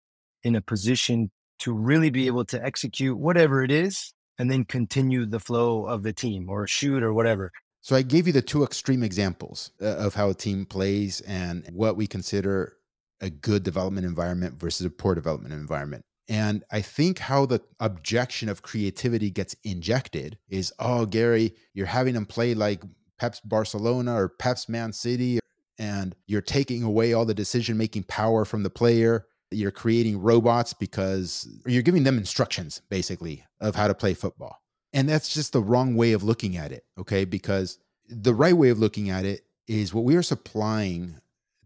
in 0.43 0.55
a 0.55 0.62
position 0.62 1.29
to 1.60 1.73
really 1.73 2.10
be 2.10 2.27
able 2.27 2.45
to 2.45 2.63
execute 2.63 3.17
whatever 3.17 3.63
it 3.63 3.71
is 3.71 4.13
and 4.39 4.49
then 4.49 4.65
continue 4.65 5.25
the 5.25 5.39
flow 5.39 5.86
of 5.86 6.03
the 6.03 6.13
team 6.13 6.49
or 6.49 6.67
shoot 6.67 7.03
or 7.03 7.13
whatever 7.13 7.51
so 7.88 7.95
I 7.95 8.02
gave 8.02 8.28
you 8.28 8.34
the 8.34 8.41
two 8.41 8.65
extreme 8.65 9.02
examples 9.02 9.71
uh, 9.82 9.86
of 9.86 10.13
how 10.13 10.30
a 10.30 10.34
team 10.34 10.65
plays 10.65 11.21
and 11.21 11.65
what 11.71 11.95
we 11.95 12.06
consider 12.06 12.73
a 13.21 13.30
good 13.30 13.63
development 13.63 14.06
environment 14.06 14.60
versus 14.60 14.86
a 14.86 14.89
poor 14.89 15.15
development 15.15 15.54
environment. 15.54 16.04
And 16.28 16.65
I 16.69 16.82
think 16.82 17.17
how 17.17 17.45
the 17.45 17.62
objection 17.80 18.50
of 18.50 18.62
creativity 18.62 19.32
gets 19.32 19.56
injected 19.63 20.38
is, 20.50 20.73
oh, 20.80 21.06
Gary, 21.06 21.56
you're 21.73 21.86
having 21.86 22.13
them 22.13 22.26
play 22.26 22.54
like 22.54 22.84
Pep's 23.19 23.39
Barcelona 23.39 24.15
or 24.15 24.28
Pep's 24.28 24.67
Man 24.67 24.91
City, 24.91 25.39
and 25.80 26.13
you're 26.26 26.41
taking 26.41 26.84
away 26.84 27.13
all 27.13 27.23
the 27.23 27.34
decision 27.34 27.78
making 27.78 28.04
power 28.04 28.43
from 28.43 28.63
the 28.63 28.69
player. 28.69 29.28
you're 29.50 29.71
creating 29.71 30.21
robots 30.21 30.73
because 30.73 31.47
you're 31.65 31.82
giving 31.82 32.04
them 32.04 32.17
instructions 32.17 32.82
basically 32.89 33.45
of 33.62 33.76
how 33.76 33.88
to 33.88 33.95
play 33.95 34.13
football. 34.13 34.58
And 34.93 35.08
that's 35.08 35.34
just 35.34 35.54
the 35.54 35.62
wrong 35.62 35.95
way 35.95 36.13
of 36.13 36.23
looking 36.23 36.58
at 36.58 36.71
it, 36.71 36.86
okay? 36.97 37.26
Because 37.26 37.78
the 38.08 38.34
right 38.34 38.56
way 38.56 38.69
of 38.69 38.80
looking 38.80 39.10
at 39.10 39.26
it 39.26 39.43
is 39.67 39.93
what 39.93 40.06
we 40.06 40.15
are 40.15 40.23
supplying 40.23 41.19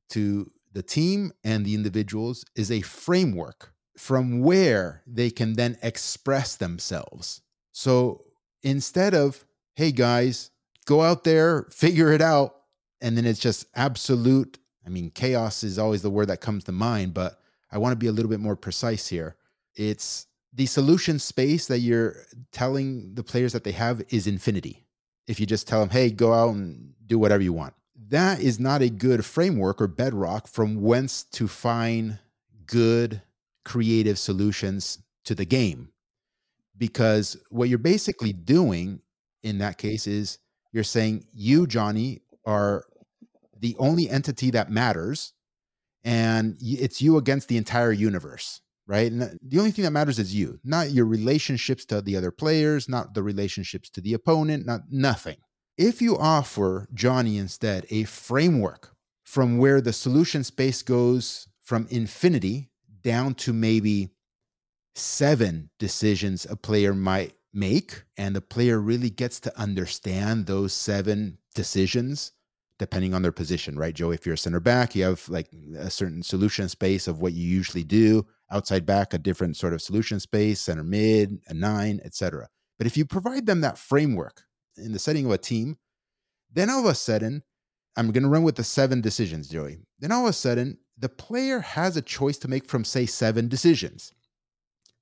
to 0.09 0.49
the 0.73 0.83
team 0.83 1.31
and 1.43 1.65
the 1.65 1.75
individuals 1.75 2.45
is 2.55 2.71
a 2.71 2.81
framework 2.81 3.73
from 3.97 4.41
where 4.41 5.03
they 5.05 5.29
can 5.29 5.53
then 5.53 5.77
express 5.83 6.55
themselves. 6.55 7.41
So 7.71 8.23
instead 8.63 9.13
of, 9.13 9.45
hey 9.75 9.91
guys, 9.91 10.49
go 10.85 11.01
out 11.01 11.23
there, 11.23 11.67
figure 11.69 12.11
it 12.11 12.21
out, 12.21 12.55
and 13.01 13.17
then 13.17 13.25
it's 13.25 13.39
just 13.39 13.65
absolute, 13.75 14.57
I 14.85 14.89
mean, 14.89 15.11
chaos 15.11 15.63
is 15.63 15.77
always 15.77 16.01
the 16.01 16.09
word 16.09 16.27
that 16.27 16.41
comes 16.41 16.63
to 16.65 16.71
mind, 16.71 17.13
but 17.13 17.39
I 17.71 17.77
want 17.77 17.93
to 17.93 17.97
be 17.97 18.07
a 18.07 18.11
little 18.11 18.29
bit 18.29 18.39
more 18.39 18.55
precise 18.55 19.07
here. 19.07 19.35
It's 19.75 20.27
the 20.53 20.65
solution 20.65 21.19
space 21.19 21.67
that 21.67 21.79
you're 21.79 22.25
telling 22.51 23.13
the 23.13 23.23
players 23.23 23.53
that 23.53 23.63
they 23.63 23.71
have 23.71 24.01
is 24.09 24.27
infinity. 24.27 24.85
If 25.27 25.39
you 25.39 25.45
just 25.45 25.67
tell 25.67 25.79
them, 25.79 25.89
hey, 25.89 26.09
go 26.09 26.33
out 26.33 26.55
and 26.55 26.93
do 27.05 27.17
whatever 27.17 27.43
you 27.43 27.53
want, 27.53 27.73
that 28.09 28.41
is 28.41 28.59
not 28.59 28.81
a 28.81 28.89
good 28.89 29.23
framework 29.23 29.81
or 29.81 29.87
bedrock 29.87 30.47
from 30.47 30.81
whence 30.81 31.23
to 31.23 31.47
find 31.47 32.19
good 32.65 33.21
creative 33.63 34.19
solutions 34.19 34.99
to 35.23 35.35
the 35.35 35.45
game. 35.45 35.89
Because 36.77 37.37
what 37.49 37.69
you're 37.69 37.77
basically 37.77 38.33
doing 38.33 39.01
in 39.43 39.59
that 39.59 39.77
case 39.77 40.07
is 40.07 40.39
you're 40.73 40.83
saying, 40.83 41.25
you, 41.31 41.67
Johnny, 41.67 42.21
are 42.45 42.85
the 43.57 43.75
only 43.77 44.09
entity 44.09 44.51
that 44.51 44.71
matters 44.71 45.33
and 46.03 46.57
it's 46.59 47.01
you 47.01 47.17
against 47.17 47.47
the 47.47 47.57
entire 47.57 47.91
universe 47.91 48.61
right 48.87 49.11
and 49.11 49.39
the 49.41 49.59
only 49.59 49.71
thing 49.71 49.83
that 49.83 49.91
matters 49.91 50.19
is 50.19 50.33
you 50.33 50.59
not 50.63 50.91
your 50.91 51.05
relationships 51.05 51.85
to 51.85 52.01
the 52.01 52.15
other 52.15 52.31
players 52.31 52.89
not 52.89 53.13
the 53.13 53.23
relationships 53.23 53.89
to 53.89 54.01
the 54.01 54.13
opponent 54.13 54.65
not 54.65 54.81
nothing 54.89 55.37
if 55.77 56.01
you 56.01 56.17
offer 56.17 56.87
johnny 56.93 57.37
instead 57.37 57.85
a 57.89 58.03
framework 58.03 58.95
from 59.23 59.57
where 59.57 59.81
the 59.81 59.93
solution 59.93 60.43
space 60.43 60.81
goes 60.81 61.47
from 61.63 61.87
infinity 61.89 62.69
down 63.01 63.33
to 63.33 63.53
maybe 63.53 64.09
seven 64.95 65.69
decisions 65.79 66.45
a 66.49 66.55
player 66.55 66.93
might 66.93 67.33
make 67.53 68.03
and 68.17 68.35
the 68.35 68.41
player 68.41 68.79
really 68.79 69.09
gets 69.09 69.39
to 69.39 69.59
understand 69.59 70.45
those 70.45 70.73
seven 70.73 71.37
decisions 71.55 72.31
depending 72.81 73.13
on 73.13 73.21
their 73.21 73.31
position, 73.31 73.77
right, 73.77 73.93
Joe? 73.93 74.09
If 74.09 74.25
you're 74.25 74.33
a 74.33 74.37
center 74.37 74.59
back, 74.59 74.95
you 74.95 75.03
have 75.03 75.29
like 75.29 75.47
a 75.77 75.91
certain 75.91 76.23
solution 76.23 76.67
space 76.67 77.07
of 77.07 77.21
what 77.21 77.33
you 77.33 77.47
usually 77.47 77.83
do. 77.83 78.25
Outside 78.51 78.85
back, 78.85 79.13
a 79.13 79.17
different 79.17 79.55
sort 79.55 79.73
of 79.73 79.81
solution 79.81 80.19
space, 80.19 80.59
center 80.59 80.83
mid, 80.83 81.39
a 81.47 81.53
nine, 81.53 82.01
etc. 82.03 82.49
But 82.77 82.87
if 82.87 82.97
you 82.97 83.05
provide 83.05 83.45
them 83.45 83.61
that 83.61 83.77
framework 83.77 84.43
in 84.77 84.91
the 84.91 84.99
setting 84.99 85.25
of 85.25 85.31
a 85.31 85.37
team, 85.37 85.77
then 86.51 86.69
all 86.69 86.79
of 86.79 86.85
a 86.85 86.95
sudden, 86.95 87.43
I'm 87.95 88.11
going 88.11 88.23
to 88.23 88.29
run 88.29 88.43
with 88.43 88.55
the 88.55 88.63
seven 88.63 89.01
decisions, 89.01 89.49
Joey. 89.49 89.79
Then 89.99 90.11
all 90.11 90.25
of 90.25 90.29
a 90.29 90.33
sudden, 90.33 90.77
the 90.97 91.09
player 91.09 91.59
has 91.59 91.97
a 91.97 92.01
choice 92.01 92.37
to 92.39 92.47
make 92.47 92.67
from, 92.67 92.83
say, 92.83 93.05
seven 93.05 93.47
decisions. 93.47 94.13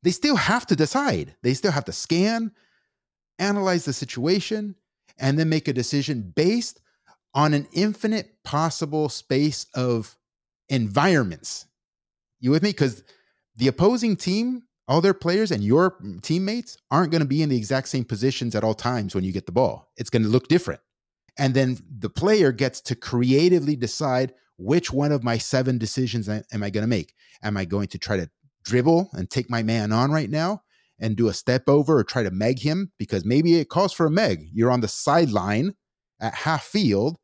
They 0.04 0.12
still 0.12 0.36
have 0.36 0.66
to 0.68 0.76
decide. 0.76 1.36
They 1.44 1.54
still 1.54 1.72
have 1.72 1.86
to 1.86 1.92
scan, 1.92 2.52
analyze 3.38 3.86
the 3.86 3.94
situation, 3.94 4.76
and 5.18 5.38
then 5.38 5.50
make 5.50 5.68
a 5.68 5.74
decision 5.74 6.34
based 6.36 6.80
on 7.34 7.54
an 7.54 7.68
infinite 7.74 8.44
possible 8.44 9.10
space 9.10 9.66
of 9.74 10.16
environments. 10.70 11.68
You 12.40 12.52
with 12.52 12.64
me? 12.64 12.70
Because 12.70 13.04
the 13.60 13.68
opposing 13.68 14.16
team, 14.16 14.64
all 14.88 15.02
their 15.02 15.14
players 15.14 15.52
and 15.52 15.64
your 15.64 15.98
teammates 16.22 16.78
aren't 16.90 17.12
going 17.12 17.22
to 17.22 17.28
be 17.28 17.44
in 17.44 17.50
the 17.50 17.58
exact 17.58 17.90
same 17.90 18.06
positions 18.06 18.56
at 18.56 18.64
all 18.64 18.74
times 18.74 19.14
when 19.14 19.24
you 19.24 19.34
get 19.34 19.46
the 19.46 19.52
ball. 19.52 19.92
It's 19.98 20.10
going 20.10 20.24
to 20.24 20.30
look 20.30 20.48
different. 20.48 20.80
And 21.38 21.54
then 21.54 21.78
the 22.00 22.10
player 22.10 22.52
gets 22.52 22.82
to 22.82 22.96
creatively 22.96 23.76
decide 23.76 24.34
which 24.58 24.92
one 24.92 25.12
of 25.12 25.24
my 25.24 25.38
seven 25.38 25.78
decisions 25.78 26.28
am 26.30 26.64
I 26.64 26.70
going 26.70 26.84
to 26.84 26.88
make? 26.88 27.14
Am 27.44 27.58
I 27.58 27.66
going 27.66 27.88
to 27.90 27.98
try 27.98 28.18
to 28.18 28.30
dribble 28.64 29.10
and 29.14 29.30
take 29.30 29.50
my 29.50 29.62
man 29.62 29.92
on 29.92 30.12
right 30.12 30.30
now 30.30 30.64
and 31.00 31.16
do 31.16 31.28
a 31.28 31.34
step 31.34 31.64
over 31.68 31.98
or 31.98 32.04
try 32.04 32.24
to 32.24 32.32
meg 32.32 32.60
him? 32.60 32.92
Because 32.98 33.26
maybe 33.26 33.56
it 33.56 33.70
calls 33.70 33.94
for 33.94 34.06
a 34.06 34.12
meg. 34.12 34.50
You're 34.54 34.72
on 34.72 34.82
the 34.82 34.88
sideline 34.88 35.76
at 36.20 36.34
half 36.34 36.64
field 36.64 37.18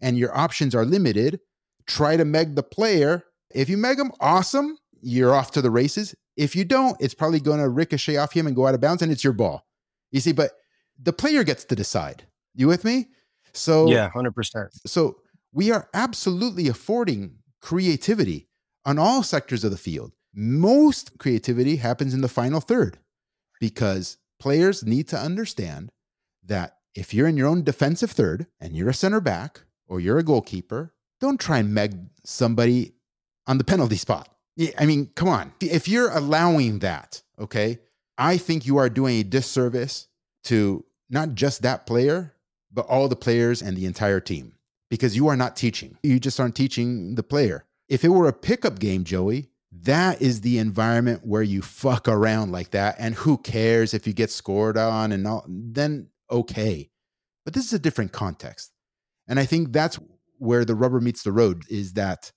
and 0.00 0.18
your 0.18 0.36
options 0.36 0.74
are 0.74 0.84
limited, 0.84 1.40
try 1.86 2.16
to 2.16 2.24
meg 2.24 2.56
the 2.56 2.62
player. 2.62 3.24
If 3.54 3.68
you 3.68 3.76
meg 3.76 3.98
him, 3.98 4.12
awesome, 4.20 4.78
you're 5.00 5.34
off 5.34 5.50
to 5.52 5.62
the 5.62 5.70
races. 5.70 6.14
If 6.36 6.54
you 6.54 6.64
don't, 6.64 6.96
it's 7.00 7.14
probably 7.14 7.40
going 7.40 7.60
to 7.60 7.68
ricochet 7.68 8.16
off 8.16 8.32
him 8.32 8.46
and 8.46 8.54
go 8.54 8.66
out 8.66 8.74
of 8.74 8.80
bounds, 8.80 9.02
and 9.02 9.10
it's 9.10 9.24
your 9.24 9.32
ball. 9.32 9.66
You 10.10 10.20
see, 10.20 10.32
but 10.32 10.52
the 11.00 11.12
player 11.12 11.44
gets 11.44 11.64
to 11.64 11.76
decide. 11.76 12.24
You 12.54 12.68
with 12.68 12.84
me? 12.84 13.08
So 13.52 13.88
yeah, 13.88 14.10
hundred 14.10 14.34
percent. 14.34 14.70
So 14.86 15.18
we 15.52 15.70
are 15.70 15.88
absolutely 15.94 16.68
affording 16.68 17.38
creativity 17.60 18.48
on 18.84 18.98
all 18.98 19.22
sectors 19.22 19.64
of 19.64 19.70
the 19.70 19.76
field. 19.76 20.12
Most 20.34 21.18
creativity 21.18 21.76
happens 21.76 22.12
in 22.12 22.20
the 22.20 22.28
final 22.28 22.60
third 22.60 22.98
because 23.60 24.18
players 24.38 24.84
need 24.84 25.08
to 25.08 25.18
understand 25.18 25.90
that 26.44 26.76
if 26.94 27.12
you're 27.12 27.26
in 27.26 27.36
your 27.36 27.48
own 27.48 27.62
defensive 27.62 28.10
third 28.10 28.46
and 28.60 28.76
you're 28.76 28.90
a 28.90 28.94
center 28.94 29.20
back 29.20 29.62
or 29.86 30.00
you're 30.00 30.18
a 30.18 30.22
goalkeeper, 30.22 30.92
don't 31.20 31.40
try 31.40 31.58
and 31.58 31.72
meg 31.72 31.96
somebody 32.24 32.92
on 33.46 33.58
the 33.58 33.64
penalty 33.64 33.96
spot. 33.96 34.28
I 34.78 34.86
mean, 34.86 35.10
come 35.14 35.28
on. 35.28 35.52
If 35.60 35.88
you're 35.88 36.10
allowing 36.10 36.78
that, 36.80 37.22
okay, 37.38 37.78
I 38.16 38.38
think 38.38 38.66
you 38.66 38.78
are 38.78 38.88
doing 38.88 39.20
a 39.20 39.24
disservice 39.24 40.08
to 40.44 40.84
not 41.10 41.34
just 41.34 41.62
that 41.62 41.86
player, 41.86 42.34
but 42.72 42.86
all 42.86 43.08
the 43.08 43.16
players 43.16 43.62
and 43.62 43.76
the 43.76 43.86
entire 43.86 44.20
team 44.20 44.54
because 44.90 45.16
you 45.16 45.28
are 45.28 45.36
not 45.36 45.56
teaching. 45.56 45.98
You 46.02 46.18
just 46.20 46.38
aren't 46.40 46.54
teaching 46.54 47.14
the 47.14 47.22
player. 47.22 47.64
If 47.88 48.04
it 48.04 48.08
were 48.08 48.28
a 48.28 48.32
pickup 48.32 48.78
game, 48.78 49.04
Joey, 49.04 49.48
that 49.82 50.22
is 50.22 50.40
the 50.40 50.58
environment 50.58 51.22
where 51.24 51.42
you 51.42 51.62
fuck 51.62 52.08
around 52.08 52.52
like 52.52 52.70
that. 52.70 52.96
And 52.98 53.14
who 53.14 53.38
cares 53.38 53.94
if 53.94 54.06
you 54.06 54.12
get 54.12 54.30
scored 54.30 54.76
on 54.76 55.12
and 55.12 55.26
all, 55.26 55.44
then 55.48 56.08
okay. 56.30 56.90
But 57.44 57.54
this 57.54 57.66
is 57.66 57.72
a 57.72 57.78
different 57.78 58.12
context. 58.12 58.72
And 59.28 59.38
I 59.38 59.44
think 59.44 59.72
that's 59.72 59.98
where 60.38 60.64
the 60.64 60.74
rubber 60.74 61.00
meets 61.00 61.22
the 61.22 61.32
road 61.32 61.64
is 61.68 61.94
that 61.94 62.32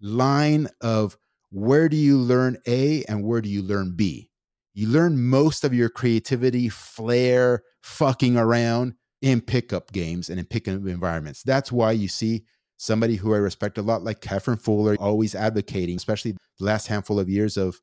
line 0.00 0.68
of 0.80 1.16
where 1.50 1.88
do 1.88 1.96
you 1.96 2.18
learn 2.18 2.58
A 2.66 3.04
and 3.04 3.24
where 3.24 3.40
do 3.40 3.48
you 3.48 3.62
learn 3.62 3.94
B? 3.96 4.30
You 4.74 4.88
learn 4.88 5.28
most 5.28 5.64
of 5.64 5.74
your 5.74 5.88
creativity, 5.88 6.68
flair, 6.68 7.62
fucking 7.82 8.36
around 8.36 8.94
in 9.22 9.40
pickup 9.40 9.92
games 9.92 10.30
and 10.30 10.38
in 10.38 10.46
pickup 10.46 10.86
environments. 10.86 11.42
That's 11.42 11.72
why 11.72 11.92
you 11.92 12.08
see 12.08 12.44
somebody 12.76 13.16
who 13.16 13.34
I 13.34 13.38
respect 13.38 13.78
a 13.78 13.82
lot, 13.82 14.04
like 14.04 14.20
Catherine 14.20 14.58
Fuller, 14.58 14.96
always 15.00 15.34
advocating, 15.34 15.96
especially 15.96 16.36
the 16.58 16.64
last 16.64 16.86
handful 16.86 17.18
of 17.18 17.28
years 17.28 17.56
of 17.56 17.80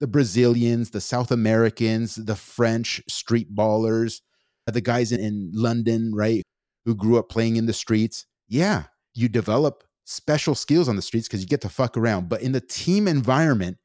the 0.00 0.06
Brazilians, 0.06 0.90
the 0.90 1.00
South 1.00 1.30
Americans, 1.30 2.14
the 2.14 2.36
French 2.36 3.02
street 3.08 3.54
ballers, 3.54 4.20
the 4.66 4.80
guys 4.80 5.12
in 5.12 5.50
London, 5.52 6.12
right, 6.14 6.42
who 6.84 6.94
grew 6.94 7.18
up 7.18 7.28
playing 7.28 7.56
in 7.56 7.66
the 7.66 7.72
streets, 7.72 8.24
yeah, 8.48 8.84
you 9.14 9.28
develop 9.28 9.84
special 10.08 10.54
skills 10.54 10.88
on 10.88 10.96
the 10.96 11.02
streets 11.02 11.28
because 11.28 11.42
you 11.42 11.46
get 11.46 11.60
to 11.60 11.68
fuck 11.68 11.96
around. 11.96 12.28
But 12.28 12.40
in 12.40 12.52
the 12.52 12.62
team 12.62 13.06
environment, 13.06 13.76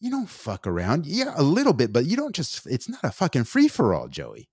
you 0.00 0.10
don't 0.10 0.28
fuck 0.28 0.66
around. 0.66 1.06
Yeah, 1.06 1.34
a 1.36 1.42
little 1.42 1.74
bit, 1.74 1.92
but 1.92 2.06
you 2.06 2.16
don't 2.16 2.34
just, 2.34 2.66
it's 2.66 2.88
not 2.88 3.00
a 3.02 3.10
fucking 3.10 3.44
free 3.44 3.68
for 3.68 3.92
all, 3.92 4.08
Joey. 4.08 4.48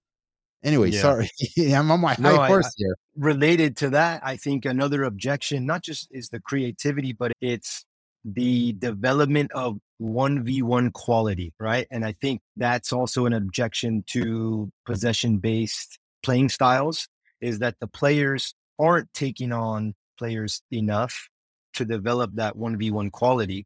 Anyway, 0.63 0.89
yeah. 0.89 1.01
sorry. 1.01 1.29
I'm 1.73 1.89
on 1.91 2.01
my 2.01 2.17
no, 2.19 2.35
high 2.35 2.47
horse 2.47 2.73
here. 2.75 2.95
Related 3.15 3.77
to 3.77 3.89
that, 3.91 4.21
I 4.23 4.35
think 4.35 4.65
another 4.65 5.05
objection, 5.05 5.65
not 5.65 5.81
just 5.81 6.09
is 6.11 6.27
the 6.29 6.41
creativity, 6.41 7.13
but 7.13 7.31
it's 7.39 7.85
the 8.25 8.73
development 8.73 9.51
of 9.53 9.77
1v1 10.01 10.91
quality, 10.91 11.53
right? 11.57 11.87
And 11.89 12.03
I 12.03 12.15
think 12.19 12.41
that's 12.57 12.91
also 12.91 13.25
an 13.25 13.33
objection 13.33 14.03
to 14.07 14.69
possession 14.85 15.37
based 15.37 15.99
playing 16.21 16.49
styles 16.49 17.07
is 17.39 17.59
that 17.59 17.75
the 17.79 17.87
players 17.87 18.53
aren't 18.77 19.13
taking 19.13 19.53
on 19.53 19.93
players 20.17 20.61
enough 20.71 21.29
to 21.73 21.85
develop 21.85 22.31
that 22.35 22.55
1v1 22.55 23.11
quality. 23.11 23.65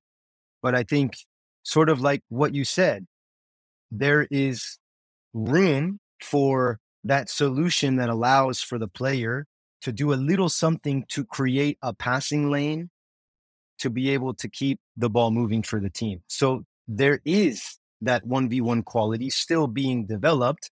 But 0.62 0.76
I 0.76 0.84
think, 0.84 1.14
sort 1.64 1.90
of 1.90 2.02
like 2.02 2.22
what 2.30 2.54
you 2.54 2.66
said, 2.66 3.06
there 3.92 4.28
is 4.30 4.78
room 5.34 6.00
for 6.22 6.80
that 7.04 7.30
solution 7.30 7.96
that 7.98 8.10
allows 8.10 8.62
for 8.62 8.78
the 8.78 8.88
player 8.88 9.46
to 9.82 9.92
do 9.92 10.14
a 10.14 10.16
little 10.16 10.50
something 10.50 11.06
to 11.10 11.26
create 11.26 11.78
a 11.82 11.94
passing 11.94 12.52
lane 12.52 12.90
to 13.80 13.90
be 13.90 14.12
able 14.12 14.34
to 14.36 14.48
keep 14.48 14.80
the 14.96 15.10
ball 15.10 15.32
moving 15.32 15.64
for 15.64 15.80
the 15.80 15.90
team. 15.90 16.22
So 16.28 16.64
there 16.88 17.20
is 17.26 17.80
that 18.02 18.26
1v1 18.26 18.86
quality 18.86 19.30
still 19.30 19.68
being 19.68 20.06
developed. 20.06 20.70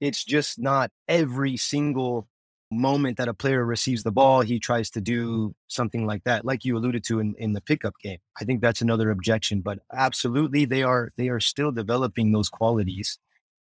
It's 0.00 0.24
just 0.24 0.60
not 0.60 0.90
every 1.08 1.56
single 1.56 2.28
moment 2.72 3.18
that 3.18 3.28
a 3.28 3.34
player 3.34 3.64
receives 3.64 4.02
the 4.02 4.10
ball, 4.10 4.40
he 4.40 4.58
tries 4.58 4.90
to 4.90 5.00
do 5.00 5.54
something 5.68 6.06
like 6.06 6.24
that, 6.24 6.44
like 6.44 6.64
you 6.64 6.76
alluded 6.76 7.04
to 7.04 7.20
in, 7.20 7.34
in 7.38 7.52
the 7.52 7.60
pickup 7.60 7.94
game. 8.02 8.18
I 8.40 8.44
think 8.44 8.60
that's 8.60 8.80
another 8.80 9.10
objection, 9.10 9.60
but 9.60 9.78
absolutely 9.92 10.64
they 10.64 10.82
are 10.82 11.12
they 11.16 11.28
are 11.28 11.40
still 11.40 11.70
developing 11.70 12.32
those 12.32 12.48
qualities 12.48 13.18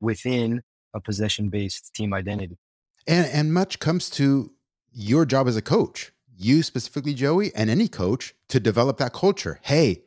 within 0.00 0.62
a 0.94 1.00
possession 1.00 1.48
based 1.48 1.94
team 1.94 2.12
identity. 2.12 2.59
And 3.06 3.26
and 3.26 3.54
much 3.54 3.78
comes 3.78 4.11
to 4.11 4.52
your 4.92 5.26
job 5.26 5.46
as 5.46 5.56
a 5.56 5.62
coach, 5.62 6.12
you 6.37 6.62
specifically, 6.62 7.14
Joey, 7.14 7.54
and 7.54 7.70
any 7.70 7.88
coach 7.88 8.35
to 8.48 8.59
develop 8.59 8.96
that 8.98 9.12
culture. 9.12 9.61
Hey, 9.62 10.04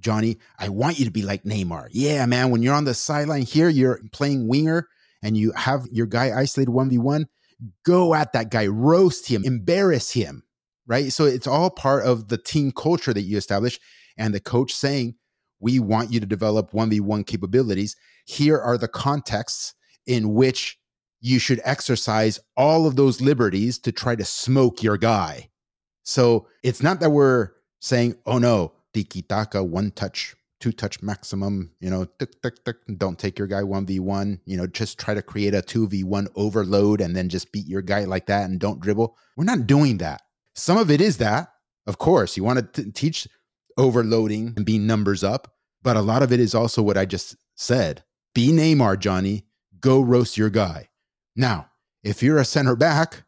Johnny, 0.00 0.38
I 0.58 0.70
want 0.70 0.98
you 0.98 1.04
to 1.04 1.10
be 1.10 1.22
like 1.22 1.44
Neymar. 1.44 1.88
Yeah, 1.92 2.24
man. 2.26 2.50
When 2.50 2.62
you're 2.62 2.74
on 2.74 2.84
the 2.84 2.94
sideline 2.94 3.42
here, 3.42 3.68
you're 3.68 4.00
playing 4.12 4.48
winger 4.48 4.88
and 5.22 5.36
you 5.36 5.52
have 5.52 5.86
your 5.90 6.06
guy 6.06 6.38
isolated 6.38 6.70
1v1 6.70 7.26
go 7.84 8.14
at 8.14 8.32
that 8.32 8.50
guy, 8.50 8.66
roast 8.66 9.28
him, 9.28 9.44
embarrass 9.44 10.10
him, 10.10 10.42
right? 10.86 11.12
So 11.12 11.24
it's 11.24 11.46
all 11.46 11.70
part 11.70 12.04
of 12.04 12.28
the 12.28 12.38
team 12.38 12.72
culture 12.72 13.12
that 13.12 13.22
you 13.22 13.36
establish. 13.36 13.78
And 14.16 14.32
the 14.32 14.40
coach 14.40 14.72
saying, 14.72 15.16
we 15.60 15.78
want 15.78 16.12
you 16.12 16.20
to 16.20 16.26
develop 16.26 16.72
1v1 16.72 17.26
capabilities. 17.26 17.96
Here 18.26 18.58
are 18.58 18.78
the 18.78 18.88
contexts 18.88 19.74
in 20.06 20.34
which 20.34 20.78
you 21.20 21.38
should 21.38 21.60
exercise 21.64 22.38
all 22.56 22.86
of 22.86 22.96
those 22.96 23.20
liberties 23.20 23.78
to 23.78 23.92
try 23.92 24.14
to 24.14 24.24
smoke 24.24 24.82
your 24.82 24.98
guy. 24.98 25.48
So 26.02 26.48
it's 26.62 26.82
not 26.82 27.00
that 27.00 27.10
we're 27.10 27.50
saying, 27.80 28.16
oh 28.26 28.38
no, 28.38 28.72
tiki 28.92 29.22
taka, 29.22 29.64
one 29.64 29.90
touch 29.90 30.36
two 30.60 30.72
touch 30.72 31.02
maximum, 31.02 31.70
you 31.80 31.90
know, 31.90 32.04
tick, 32.18 32.40
tick, 32.42 32.64
tick, 32.64 32.76
don't 32.96 33.18
take 33.18 33.38
your 33.38 33.48
guy 33.48 33.62
1v1, 33.62 34.40
you 34.46 34.56
know, 34.56 34.66
just 34.66 34.98
try 34.98 35.14
to 35.14 35.22
create 35.22 35.54
a 35.54 35.60
2v1 35.60 36.26
overload 36.36 37.00
and 37.00 37.14
then 37.14 37.28
just 37.28 37.52
beat 37.52 37.66
your 37.66 37.82
guy 37.82 38.04
like 38.04 38.26
that 38.26 38.44
and 38.48 38.60
don't 38.60 38.80
dribble. 38.80 39.16
We're 39.36 39.44
not 39.44 39.66
doing 39.66 39.98
that. 39.98 40.22
Some 40.54 40.78
of 40.78 40.90
it 40.90 41.00
is 41.00 41.18
that, 41.18 41.52
of 41.86 41.98
course, 41.98 42.36
you 42.36 42.44
want 42.44 42.72
to 42.74 42.82
t- 42.84 42.90
teach 42.92 43.28
overloading 43.76 44.54
and 44.56 44.64
being 44.64 44.86
numbers 44.86 45.24
up, 45.24 45.52
but 45.82 45.96
a 45.96 46.02
lot 46.02 46.22
of 46.22 46.32
it 46.32 46.40
is 46.40 46.54
also 46.54 46.82
what 46.82 46.96
I 46.96 47.04
just 47.04 47.36
said. 47.56 48.04
Be 48.34 48.50
Neymar, 48.50 48.98
Johnny, 48.98 49.44
go 49.80 50.00
roast 50.00 50.36
your 50.36 50.50
guy. 50.50 50.88
Now, 51.36 51.70
if 52.02 52.22
you're 52.22 52.38
a 52.38 52.44
center 52.44 52.76
back, 52.76 53.24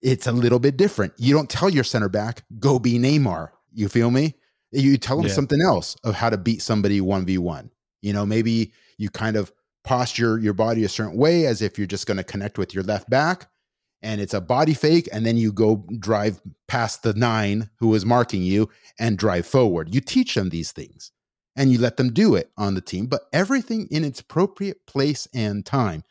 it's 0.00 0.26
a 0.26 0.32
little 0.32 0.58
bit 0.58 0.76
different. 0.76 1.12
You 1.16 1.34
don't 1.34 1.50
tell 1.50 1.68
your 1.68 1.84
center 1.84 2.08
back, 2.08 2.44
go 2.58 2.78
be 2.78 2.98
Neymar. 2.98 3.50
You 3.72 3.88
feel 3.88 4.10
me? 4.10 4.34
You 4.70 4.98
tell 4.98 5.16
them 5.16 5.26
yeah. 5.26 5.32
something 5.32 5.60
else 5.62 5.96
of 6.04 6.14
how 6.14 6.30
to 6.30 6.36
beat 6.36 6.62
somebody 6.62 7.00
1v1. 7.00 7.70
You 8.02 8.12
know, 8.12 8.26
maybe 8.26 8.72
you 8.98 9.10
kind 9.10 9.36
of 9.36 9.52
posture 9.84 10.38
your 10.38 10.52
body 10.52 10.84
a 10.84 10.88
certain 10.88 11.16
way 11.16 11.46
as 11.46 11.62
if 11.62 11.78
you're 11.78 11.86
just 11.86 12.06
going 12.06 12.16
to 12.18 12.24
connect 12.24 12.58
with 12.58 12.74
your 12.74 12.84
left 12.84 13.08
back 13.08 13.48
and 14.02 14.20
it's 14.20 14.34
a 14.34 14.40
body 14.40 14.74
fake 14.74 15.08
and 15.12 15.24
then 15.24 15.36
you 15.36 15.52
go 15.52 15.84
drive 15.98 16.40
past 16.66 17.02
the 17.02 17.14
nine 17.14 17.70
who 17.78 17.94
is 17.94 18.04
marking 18.04 18.42
you 18.42 18.68
and 18.98 19.18
drive 19.18 19.46
forward 19.46 19.94
you 19.94 20.00
teach 20.00 20.34
them 20.34 20.50
these 20.50 20.72
things 20.72 21.12
and 21.56 21.72
you 21.72 21.78
let 21.78 21.96
them 21.96 22.12
do 22.12 22.34
it 22.34 22.50
on 22.56 22.74
the 22.74 22.80
team 22.80 23.06
but 23.06 23.22
everything 23.32 23.88
in 23.90 24.04
its 24.04 24.20
appropriate 24.20 24.84
place 24.86 25.26
and 25.34 25.64
time 25.64 26.02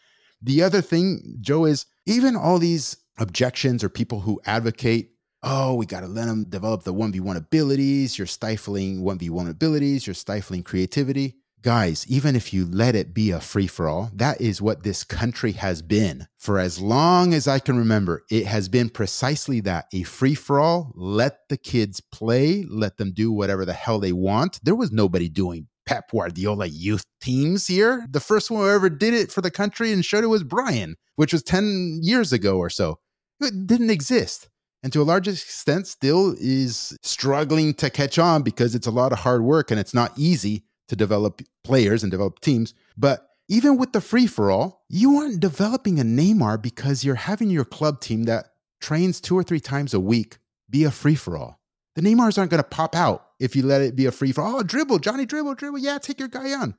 the 0.41 0.61
other 0.61 0.81
thing 0.81 1.37
joe 1.41 1.65
is 1.65 1.85
even 2.05 2.35
all 2.35 2.59
these 2.59 2.97
objections 3.19 3.83
or 3.83 3.89
people 3.89 4.21
who 4.21 4.41
advocate 4.45 5.11
oh, 5.43 5.75
we 5.75 5.85
got 5.85 6.01
to 6.01 6.07
let 6.07 6.25
them 6.25 6.45
develop 6.45 6.83
the 6.83 6.93
1v1 6.93 7.35
abilities. 7.35 8.17
You're 8.17 8.27
stifling 8.27 9.01
1v1 9.01 9.49
abilities. 9.49 10.07
You're 10.07 10.13
stifling 10.13 10.63
creativity. 10.63 11.35
Guys, 11.63 12.05
even 12.07 12.35
if 12.35 12.53
you 12.53 12.65
let 12.65 12.95
it 12.95 13.13
be 13.13 13.31
a 13.31 13.39
free 13.39 13.67
for 13.67 13.89
all, 13.89 14.11
that 14.13 14.39
is 14.39 14.61
what 14.61 14.83
this 14.83 15.03
country 15.03 15.51
has 15.53 15.81
been 15.81 16.25
for 16.37 16.59
as 16.59 16.79
long 16.79 17.33
as 17.33 17.47
I 17.47 17.59
can 17.59 17.77
remember. 17.77 18.23
It 18.29 18.45
has 18.45 18.69
been 18.69 18.89
precisely 18.89 19.59
that 19.61 19.87
a 19.91 20.03
free 20.03 20.35
for 20.35 20.59
all. 20.59 20.91
Let 20.95 21.39
the 21.49 21.57
kids 21.57 21.99
play, 21.99 22.63
let 22.69 22.97
them 22.97 23.11
do 23.11 23.31
whatever 23.31 23.65
the 23.65 23.73
hell 23.73 23.99
they 23.99 24.13
want. 24.13 24.59
There 24.63 24.75
was 24.75 24.91
nobody 24.91 25.29
doing 25.29 25.67
Pep 25.87 26.11
Guardiola 26.11 26.67
youth 26.67 27.03
teams 27.21 27.65
here. 27.65 28.05
The 28.09 28.19
first 28.19 28.51
one 28.51 28.61
who 28.61 28.69
ever 28.69 28.89
did 28.89 29.15
it 29.15 29.31
for 29.31 29.41
the 29.41 29.51
country 29.51 29.91
and 29.91 30.05
showed 30.05 30.23
it 30.23 30.27
was 30.27 30.43
Brian, 30.43 30.95
which 31.15 31.33
was 31.33 31.43
10 31.43 31.99
years 32.03 32.31
ago 32.31 32.59
or 32.59 32.69
so. 32.69 32.99
It 33.41 33.65
didn't 33.65 33.89
exist 33.89 34.47
and 34.83 34.93
to 34.93 35.01
a 35.01 35.03
large 35.03 35.27
extent 35.27 35.87
still 35.87 36.35
is 36.39 36.97
struggling 37.01 37.73
to 37.75 37.89
catch 37.89 38.19
on 38.19 38.43
because 38.43 38.75
it's 38.75 38.87
a 38.87 38.91
lot 38.91 39.11
of 39.11 39.19
hard 39.19 39.43
work 39.43 39.71
and 39.71 39.79
it's 39.79 39.93
not 39.93 40.13
easy 40.17 40.63
to 40.87 40.95
develop 40.95 41.41
players 41.63 42.03
and 42.03 42.11
develop 42.11 42.39
teams. 42.39 42.73
But 42.97 43.27
even 43.49 43.77
with 43.77 43.93
the 43.93 44.01
free 44.01 44.27
for 44.27 44.51
all, 44.51 44.85
you 44.89 45.17
aren't 45.17 45.39
developing 45.39 45.99
a 45.99 46.03
Neymar 46.03 46.61
because 46.61 47.03
you're 47.03 47.15
having 47.15 47.49
your 47.49 47.65
club 47.65 48.01
team 48.01 48.23
that 48.23 48.47
trains 48.79 49.19
two 49.19 49.37
or 49.37 49.43
three 49.43 49.59
times 49.59 49.93
a 49.93 49.99
week 49.99 50.37
be 50.69 50.83
a 50.83 50.91
free 50.91 51.15
for 51.15 51.37
all. 51.37 51.59
The 51.95 52.01
Neymars 52.01 52.37
aren't 52.37 52.51
going 52.51 52.61
to 52.61 52.69
pop 52.69 52.95
out 52.95 53.25
if 53.39 53.55
you 53.55 53.63
let 53.63 53.81
it 53.81 53.95
be 53.95 54.05
a 54.05 54.11
free 54.11 54.31
for 54.31 54.41
all. 54.41 54.57
Oh, 54.57 54.63
dribble, 54.63 54.99
Johnny, 54.99 55.25
dribble, 55.25 55.55
dribble. 55.55 55.79
Yeah, 55.79 55.97
take 55.97 56.19
your 56.19 56.27
guy 56.27 56.53
on. 56.53 56.75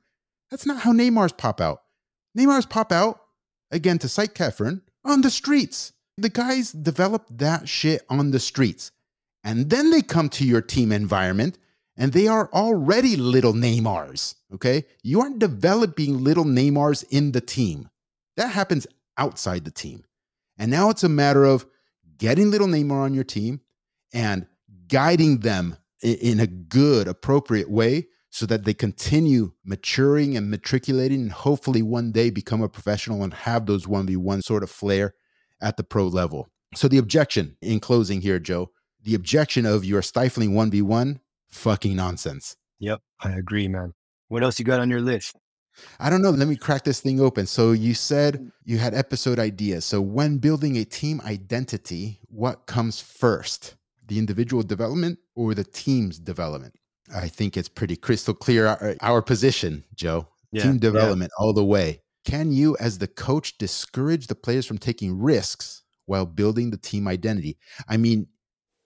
That's 0.49 0.65
not 0.65 0.81
how 0.81 0.93
Neymars 0.93 1.37
pop 1.37 1.59
out. 1.59 1.81
Neymars 2.37 2.69
pop 2.69 2.91
out, 2.91 3.19
again, 3.71 3.99
to 3.99 4.07
cite 4.07 4.33
Kefren, 4.33 4.81
on 5.03 5.21
the 5.21 5.29
streets 5.29 5.93
the 6.21 6.29
guys 6.29 6.71
develop 6.71 7.25
that 7.29 7.67
shit 7.67 8.05
on 8.09 8.31
the 8.31 8.39
streets. 8.39 8.91
And 9.43 9.69
then 9.69 9.91
they 9.91 10.01
come 10.01 10.29
to 10.29 10.45
your 10.45 10.61
team 10.61 10.91
environment 10.91 11.57
and 11.95 12.13
they 12.13 12.27
are 12.27 12.49
already 12.53 13.15
little 13.15 13.53
Neymars. 13.53 14.35
Okay. 14.53 14.85
You 15.03 15.21
aren't 15.21 15.39
developing 15.39 16.23
little 16.23 16.45
Neymars 16.45 17.05
in 17.09 17.31
the 17.31 17.41
team. 17.41 17.89
That 18.37 18.51
happens 18.51 18.87
outside 19.17 19.65
the 19.65 19.71
team. 19.71 20.03
And 20.57 20.71
now 20.71 20.89
it's 20.89 21.03
a 21.03 21.09
matter 21.09 21.45
of 21.45 21.65
getting 22.17 22.51
little 22.51 22.67
Neymar 22.67 23.03
on 23.03 23.13
your 23.13 23.23
team 23.23 23.61
and 24.13 24.45
guiding 24.87 25.39
them 25.39 25.77
in 26.01 26.39
a 26.39 26.47
good, 26.47 27.07
appropriate 27.07 27.69
way 27.69 28.07
so 28.29 28.45
that 28.45 28.63
they 28.63 28.73
continue 28.73 29.51
maturing 29.63 30.37
and 30.37 30.49
matriculating 30.49 31.21
and 31.21 31.31
hopefully 31.31 31.81
one 31.81 32.11
day 32.11 32.29
become 32.29 32.61
a 32.61 32.69
professional 32.69 33.23
and 33.23 33.33
have 33.33 33.65
those 33.65 33.85
1v1 33.85 34.43
sort 34.43 34.63
of 34.63 34.69
flair 34.69 35.15
at 35.61 35.77
the 35.77 35.83
pro 35.83 36.07
level. 36.07 36.49
So 36.75 36.87
the 36.87 36.97
objection 36.97 37.55
in 37.61 37.79
closing 37.79 38.21
here, 38.21 38.39
Joe, 38.39 38.69
the 39.03 39.15
objection 39.15 39.65
of 39.65 39.85
you're 39.85 40.01
stifling 40.01 40.51
1v1, 40.51 41.19
fucking 41.47 41.95
nonsense. 41.95 42.55
Yep, 42.79 43.01
I 43.21 43.31
agree, 43.31 43.67
man. 43.67 43.93
What 44.27 44.43
else 44.43 44.59
you 44.59 44.65
got 44.65 44.79
on 44.79 44.89
your 44.89 45.01
list? 45.01 45.35
I 45.99 46.09
don't 46.09 46.21
know. 46.21 46.29
Let 46.31 46.47
me 46.47 46.55
crack 46.55 46.83
this 46.83 46.99
thing 46.99 47.19
open. 47.19 47.45
So 47.45 47.71
you 47.71 47.93
said 47.93 48.51
you 48.65 48.77
had 48.77 48.93
episode 48.93 49.39
ideas. 49.39 49.85
So 49.85 50.01
when 50.01 50.37
building 50.37 50.77
a 50.77 50.85
team 50.85 51.21
identity, 51.25 52.19
what 52.27 52.65
comes 52.65 52.99
first? 52.99 53.75
The 54.07 54.17
individual 54.17 54.63
development 54.63 55.19
or 55.35 55.53
the 55.53 55.63
team's 55.63 56.19
development? 56.19 56.73
I 57.15 57.27
think 57.27 57.57
it's 57.57 57.69
pretty 57.69 57.95
crystal 57.95 58.33
clear 58.33 58.67
our, 58.67 58.95
our 59.01 59.21
position, 59.21 59.83
Joe. 59.95 60.27
Yeah, 60.51 60.63
team 60.63 60.79
development 60.79 61.31
yeah. 61.37 61.43
all 61.43 61.53
the 61.53 61.65
way. 61.65 62.01
Can 62.29 62.51
you, 62.51 62.77
as 62.79 62.99
the 62.99 63.07
coach, 63.07 63.57
discourage 63.57 64.27
the 64.27 64.35
players 64.35 64.67
from 64.67 64.77
taking 64.77 65.19
risks 65.19 65.81
while 66.05 66.27
building 66.27 66.69
the 66.69 66.77
team 66.77 67.07
identity? 67.07 67.57
I 67.87 67.97
mean, 67.97 68.27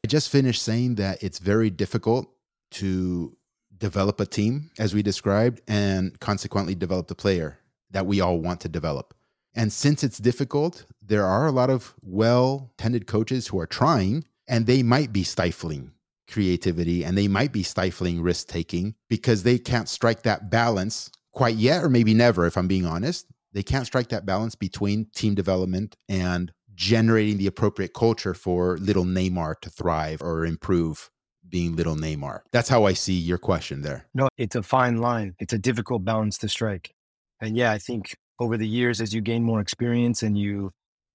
I 0.06 0.08
just 0.08 0.30
finished 0.30 0.62
saying 0.62 0.96
that 0.96 1.22
it's 1.22 1.40
very 1.40 1.70
difficult 1.70 2.32
to 2.72 3.36
develop 3.78 4.22
a 4.22 4.26
team, 4.26 4.72
as 4.80 4.94
we 4.94 5.04
described, 5.04 5.62
and 5.68 6.18
consequently 6.22 6.74
develop 6.74 7.10
the 7.10 7.16
player 7.16 7.60
that 7.92 8.06
we 8.06 8.22
all 8.22 8.40
want 8.40 8.62
to 8.62 8.70
develop. 8.70 9.14
And 9.54 9.74
since 9.74 10.06
it's 10.06 10.20
difficult, 10.20 10.86
there 11.02 11.26
are 11.26 11.46
a 11.46 11.52
lot 11.52 11.70
of 11.70 11.94
well 12.02 12.72
tended 12.78 13.08
coaches 13.08 13.48
who 13.48 13.60
are 13.60 13.68
trying, 13.68 14.24
and 14.48 14.68
they 14.68 14.84
might 14.84 15.12
be 15.12 15.24
stifling 15.24 15.92
creativity 16.30 17.04
and 17.04 17.18
they 17.18 17.28
might 17.28 17.52
be 17.52 17.62
stifling 17.62 18.22
risk 18.22 18.48
taking 18.48 18.96
because 19.10 19.44
they 19.44 19.60
can't 19.60 19.90
strike 19.90 20.24
that 20.24 20.50
balance 20.50 21.12
quite 21.34 21.56
yet, 21.56 21.84
or 21.84 21.90
maybe 21.90 22.14
never, 22.14 22.46
if 22.46 22.58
I'm 22.58 22.68
being 22.68 22.86
honest. 22.86 23.28
They 23.54 23.64
can't 23.64 23.86
strike 23.86 24.10
that 24.10 24.26
balance 24.26 24.56
between 24.56 25.08
team 25.16 25.36
development 25.36 25.96
and 26.10 26.52
generating 26.76 27.38
the 27.38 27.48
appropriate 27.48 27.94
culture 27.94 28.34
for 28.34 28.78
little 28.78 29.06
Neymar 29.06 29.62
to 29.62 29.70
thrive 29.70 30.22
or 30.22 30.46
improve 30.46 31.10
being 31.48 31.76
little 31.76 31.96
Neymar. 31.96 32.40
That's 32.52 32.70
how 32.70 32.86
I 32.86 32.94
see 32.94 33.14
your 33.14 33.38
question 33.38 33.84
there. 33.84 34.08
No, 34.14 34.28
it's 34.38 34.56
a 34.56 34.64
fine 34.64 34.98
line. 34.98 35.36
It's 35.40 35.54
a 35.54 35.60
difficult 35.60 36.04
balance 36.04 36.38
to 36.40 36.50
strike. 36.50 36.94
And 37.42 37.56
yeah, 37.56 37.72
I 37.72 37.78
think 37.78 38.16
over 38.40 38.58
the 38.58 38.68
years, 38.68 39.02
as 39.02 39.14
you 39.14 39.22
gain 39.22 39.44
more 39.44 39.60
experience 39.60 40.24
and 40.24 40.38
you 40.38 40.72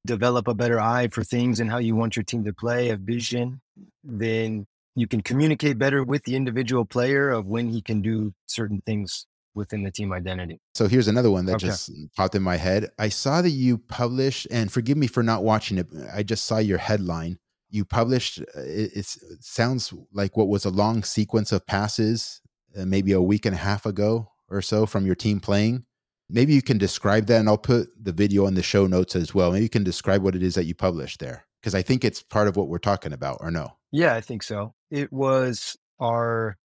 develop 0.07 0.47
a 0.47 0.55
better 0.55 0.80
eye 0.80 1.09
for 1.09 1.24
things 1.24 1.59
and 1.59 1.70
how 1.70 1.78
you 1.78 1.97
want 1.97 2.14
your 2.14 2.22
team 2.22 2.45
to 2.45 2.53
play, 2.53 2.91
a 2.91 2.97
vision, 2.97 3.61
then 4.05 4.66
you 4.95 5.07
can 5.07 5.22
communicate 5.22 5.78
better 5.78 6.05
with 6.05 6.24
the 6.24 6.36
individual 6.36 6.84
player 6.84 7.30
of 7.30 7.47
when 7.47 7.68
he 7.68 7.82
can 7.82 8.01
do 8.01 8.32
certain 8.47 8.80
things 8.86 9.26
within 9.55 9.82
the 9.82 9.90
team 9.90 10.12
identity. 10.12 10.61
So 10.74 10.88
here's 10.88 11.09
another 11.09 11.30
one 11.30 11.46
that 11.46 11.57
okay. 11.57 11.66
just 11.66 11.90
popped 12.16 12.34
in 12.34 12.42
my 12.42 12.57
head. 12.57 12.90
I 12.99 13.09
saw 13.09 13.42
that 13.42 13.51
you 13.51 13.78
published, 13.78 14.46
and 14.51 14.70
forgive 14.70 14.96
me 14.96 15.07
for 15.07 15.22
not 15.22 15.44
watching 15.44 15.78
it. 15.78 15.86
I 16.12 16.22
just 16.22 16.44
saw 16.44 16.59
your 16.59 16.78
headline. 16.78 17.38
You 17.70 17.84
published. 17.84 18.40
Uh, 18.40 18.61
it, 18.61 18.92
it 18.94 19.07
sounds 19.40 19.92
like 20.12 20.36
what 20.36 20.49
was 20.49 20.64
a 20.64 20.70
long 20.70 21.03
sequence 21.03 21.53
of 21.53 21.66
passes, 21.66 22.40
uh, 22.78 22.84
maybe 22.84 23.12
a 23.12 23.20
week 23.20 23.46
and 23.46 23.55
a 23.55 23.59
half 23.59 23.86
ago 23.86 24.30
or 24.49 24.62
so 24.62 24.86
from 24.86 25.07
your 25.07 25.14
team 25.14 25.40
playing. 25.40 25.84
Maybe 26.30 26.53
you 26.53 26.62
can 26.62 26.78
describe 26.78 27.26
that, 27.26 27.40
and 27.40 27.49
I'll 27.49 27.57
put 27.59 27.88
the 28.01 28.12
video 28.12 28.46
in 28.46 28.55
the 28.55 28.62
show 28.62 28.86
notes 28.86 29.16
as 29.16 29.34
well. 29.34 29.51
Maybe 29.51 29.64
you 29.64 29.70
can 29.70 29.84
describe 29.84 30.22
what 30.22 30.34
it 30.34 30.42
is 30.42 30.55
that 30.55 30.64
you 30.64 30.74
published 30.74 31.20
there. 31.20 31.46
Because 31.61 31.74
I 31.74 31.82
think 31.82 32.05
it's 32.05 32.22
part 32.22 32.49
of 32.49 32.57
what 32.57 32.68
we're 32.68 32.78
talking 32.78 33.12
about, 33.12 33.38
or 33.40 33.51
no? 33.51 33.72
Yeah, 33.90 34.14
I 34.14 34.20
think 34.20 34.42
so. 34.42 34.74
It 34.90 35.12
was 35.12 35.76
our 35.99 36.57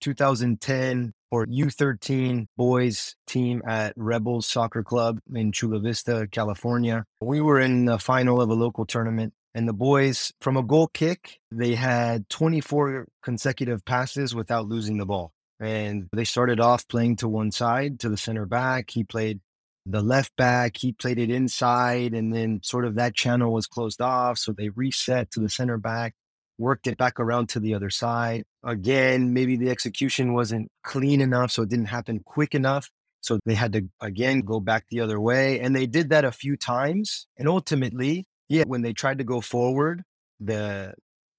2010 0.00 1.12
or 1.30 1.46
U13 1.46 2.46
boys 2.56 3.14
team 3.26 3.62
at 3.66 3.92
Rebels 3.96 4.46
Soccer 4.46 4.82
Club 4.82 5.18
in 5.34 5.52
Chula 5.52 5.80
Vista, 5.80 6.26
California. 6.30 7.04
We 7.20 7.40
were 7.40 7.60
in 7.60 7.84
the 7.84 7.98
final 7.98 8.40
of 8.40 8.48
a 8.48 8.54
local 8.54 8.86
tournament 8.86 9.34
and 9.54 9.66
the 9.66 9.72
boys 9.72 10.32
from 10.40 10.56
a 10.56 10.62
goal 10.62 10.86
kick, 10.86 11.40
they 11.50 11.74
had 11.74 12.28
24 12.28 13.08
consecutive 13.22 13.84
passes 13.84 14.34
without 14.34 14.68
losing 14.68 14.98
the 14.98 15.06
ball. 15.06 15.32
And 15.58 16.08
they 16.12 16.24
started 16.24 16.60
off 16.60 16.86
playing 16.86 17.16
to 17.16 17.28
one 17.28 17.50
side, 17.50 17.98
to 18.00 18.08
the 18.08 18.16
center 18.16 18.46
back. 18.46 18.90
He 18.90 19.02
played 19.02 19.40
the 19.84 20.02
left 20.02 20.36
back, 20.36 20.76
he 20.76 20.92
played 20.92 21.18
it 21.18 21.30
inside, 21.30 22.12
and 22.14 22.32
then 22.32 22.60
sort 22.62 22.84
of 22.84 22.94
that 22.96 23.14
channel 23.14 23.52
was 23.52 23.66
closed 23.66 24.00
off. 24.00 24.38
So 24.38 24.52
they 24.52 24.68
reset 24.68 25.30
to 25.32 25.40
the 25.40 25.48
center 25.48 25.78
back, 25.78 26.14
worked 26.58 26.86
it 26.86 26.98
back 26.98 27.20
around 27.20 27.48
to 27.50 27.60
the 27.60 27.74
other 27.74 27.90
side. 27.90 28.44
Again, 28.64 29.32
maybe 29.32 29.56
the 29.56 29.70
execution 29.70 30.34
wasn't 30.34 30.70
clean 30.82 31.20
enough, 31.20 31.52
so 31.52 31.62
it 31.62 31.68
didn't 31.68 31.86
happen 31.86 32.20
quick 32.24 32.54
enough. 32.54 32.90
So 33.20 33.38
they 33.46 33.54
had 33.54 33.72
to 33.72 33.88
again 34.00 34.40
go 34.40 34.60
back 34.60 34.86
the 34.90 35.00
other 35.00 35.20
way. 35.20 35.60
And 35.60 35.74
they 35.74 35.86
did 35.86 36.10
that 36.10 36.24
a 36.24 36.32
few 36.32 36.56
times. 36.56 37.26
And 37.36 37.48
ultimately, 37.48 38.26
yeah, 38.48 38.64
when 38.66 38.82
they 38.82 38.92
tried 38.92 39.18
to 39.18 39.24
go 39.24 39.40
forward, 39.40 40.02
the 40.40 40.94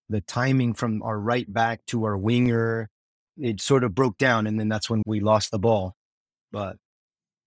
the 0.09 0.21
timing 0.21 0.73
from 0.73 1.03
our 1.03 1.19
right 1.19 1.51
back 1.51 1.85
to 1.87 2.03
our 2.05 2.17
winger, 2.17 2.89
it 3.37 3.61
sort 3.61 3.83
of 3.83 3.93
broke 3.93 4.17
down, 4.17 4.47
and 4.47 4.59
then 4.59 4.67
that's 4.67 4.89
when 4.89 5.03
we 5.05 5.19
lost 5.19 5.51
the 5.51 5.59
ball. 5.59 5.95
But 6.51 6.77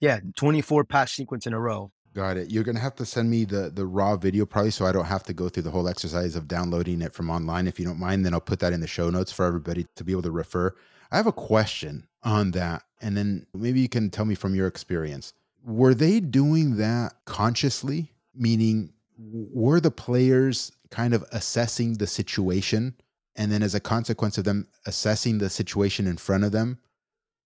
yeah, 0.01 0.21
24 0.37 0.85
pass 0.85 1.13
sequence 1.13 1.47
in 1.47 1.53
a 1.53 1.61
row. 1.61 1.91
Got 2.15 2.37
it. 2.37 2.51
You're 2.51 2.65
gonna 2.65 2.79
have 2.79 2.97
to 2.97 3.07
send 3.07 3.31
me 3.31 3.45
the 3.45 3.71
the 3.71 3.87
raw 3.87 4.17
video 4.17 4.45
probably, 4.45 4.71
so 4.71 4.85
I 4.85 4.93
don't 4.93 5.07
have 5.07 5.23
to 5.25 5.33
go 5.33 5.49
through 5.49 5.63
the 5.63 5.71
whole 5.71 5.89
exercise 5.89 6.37
of 6.37 6.47
downloading 6.47 7.01
it 7.01 7.15
from 7.15 7.31
online. 7.31 7.67
If 7.67 7.79
you 7.79 7.87
don't 7.87 7.99
mind, 7.99 8.27
then 8.27 8.35
I'll 8.35 8.41
put 8.41 8.61
that 8.61 8.73
in 8.73 8.81
the 8.81 8.87
show 8.87 9.09
notes 9.09 9.33
for 9.33 9.47
everybody 9.47 9.87
to 9.97 10.05
be 10.05 10.13
able 10.13 10.23
to 10.23 10.31
refer. 10.31 10.75
I 11.11 11.17
have 11.17 11.27
a 11.27 11.33
question 11.33 12.07
on 12.23 12.51
that, 12.53 12.83
and 13.01 13.17
then 13.17 13.47
maybe 13.55 13.81
you 13.81 13.89
can 13.89 14.11
tell 14.11 14.27
me 14.27 14.35
from 14.35 14.55
your 14.55 14.67
experience. 14.67 15.33
Were 15.65 15.95
they 15.95 16.21
doing 16.21 16.77
that 16.77 17.15
consciously? 17.25 18.13
Meaning, 18.35 18.93
were 19.17 19.81
the 19.81 19.91
players 19.91 20.73
kind 20.91 21.15
of 21.15 21.25
assessing 21.33 21.95
the 21.95 22.07
situation, 22.07 22.95
and 23.37 23.51
then 23.51 23.63
as 23.63 23.75
a 23.75 23.81
consequence 23.81 24.37
of 24.37 24.45
them 24.45 24.69
assessing 24.87 25.39
the 25.39 25.49
situation 25.49 26.07
in 26.07 26.17
front 26.19 26.45
of 26.45 26.53
them, 26.53 26.79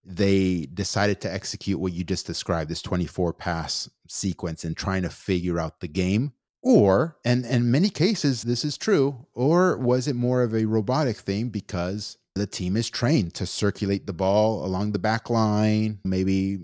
they 0.07 0.67
decided 0.73 1.19
to 1.21 1.33
execute 1.33 1.79
what 1.79 1.91
you 1.91 2.03
just 2.03 2.25
described 2.25 2.69
this 2.69 2.81
24 2.81 3.33
pass 3.33 3.89
sequence 4.07 4.63
and 4.63 4.75
trying 4.75 5.01
to 5.03 5.09
figure 5.09 5.59
out 5.59 5.81
the 5.81 5.87
game? 5.87 6.31
Or 6.63 7.17
and 7.23 7.45
in 7.45 7.71
many 7.71 7.89
cases 7.89 8.41
this 8.41 8.65
is 8.65 8.77
true 8.77 9.27
or 9.33 9.77
was 9.77 10.07
it 10.07 10.15
more 10.15 10.41
of 10.41 10.55
a 10.55 10.65
robotic 10.65 11.17
thing 11.17 11.49
because 11.49 12.17
the 12.35 12.47
team 12.47 12.75
is 12.75 12.89
trained 12.89 13.33
to 13.35 13.45
circulate 13.45 14.05
the 14.05 14.13
ball 14.13 14.65
along 14.65 14.91
the 14.91 14.99
back 14.99 15.29
line 15.29 15.99
maybe 16.03 16.57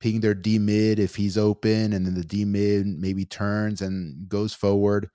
ping 0.00 0.20
their 0.20 0.34
d 0.34 0.58
mid 0.58 0.98
if 0.98 1.16
he's 1.16 1.38
open 1.38 1.92
and 1.92 2.06
then 2.06 2.14
the 2.14 2.24
d 2.24 2.44
mid 2.44 2.86
maybe 2.86 3.24
turns 3.24 3.82
and 3.82 4.28
goes 4.28 4.52
forward? 4.52 5.10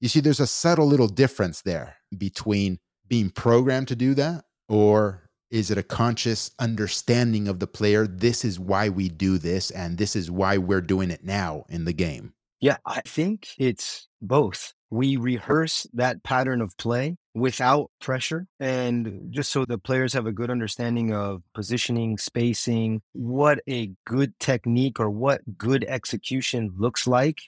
You 0.00 0.08
see 0.08 0.20
there's 0.20 0.40
a 0.40 0.46
subtle 0.46 0.86
little 0.86 1.08
difference 1.08 1.62
there 1.62 1.96
between 2.16 2.78
being 3.06 3.30
programmed 3.30 3.88
to 3.88 3.96
do 3.96 4.14
that 4.14 4.44
or 4.68 5.29
is 5.50 5.70
it 5.70 5.78
a 5.78 5.82
conscious 5.82 6.50
understanding 6.58 7.48
of 7.48 7.58
the 7.58 7.66
player? 7.66 8.06
This 8.06 8.44
is 8.44 8.58
why 8.58 8.88
we 8.88 9.08
do 9.08 9.38
this, 9.38 9.70
and 9.70 9.98
this 9.98 10.14
is 10.14 10.30
why 10.30 10.58
we're 10.58 10.80
doing 10.80 11.10
it 11.10 11.24
now 11.24 11.64
in 11.68 11.84
the 11.84 11.92
game. 11.92 12.34
Yeah, 12.60 12.76
I 12.84 13.00
think 13.00 13.48
it's 13.58 14.08
both. 14.20 14.74
We 14.90 15.16
rehearse 15.16 15.86
that 15.94 16.22
pattern 16.22 16.60
of 16.60 16.76
play 16.76 17.16
without 17.34 17.90
pressure. 18.00 18.46
And 18.58 19.28
just 19.30 19.50
so 19.50 19.64
the 19.64 19.78
players 19.78 20.12
have 20.12 20.26
a 20.26 20.32
good 20.32 20.50
understanding 20.50 21.12
of 21.14 21.42
positioning, 21.54 22.18
spacing, 22.18 23.02
what 23.12 23.60
a 23.68 23.92
good 24.04 24.38
technique 24.38 25.00
or 25.00 25.08
what 25.08 25.56
good 25.56 25.84
execution 25.84 26.74
looks 26.76 27.06
like 27.06 27.38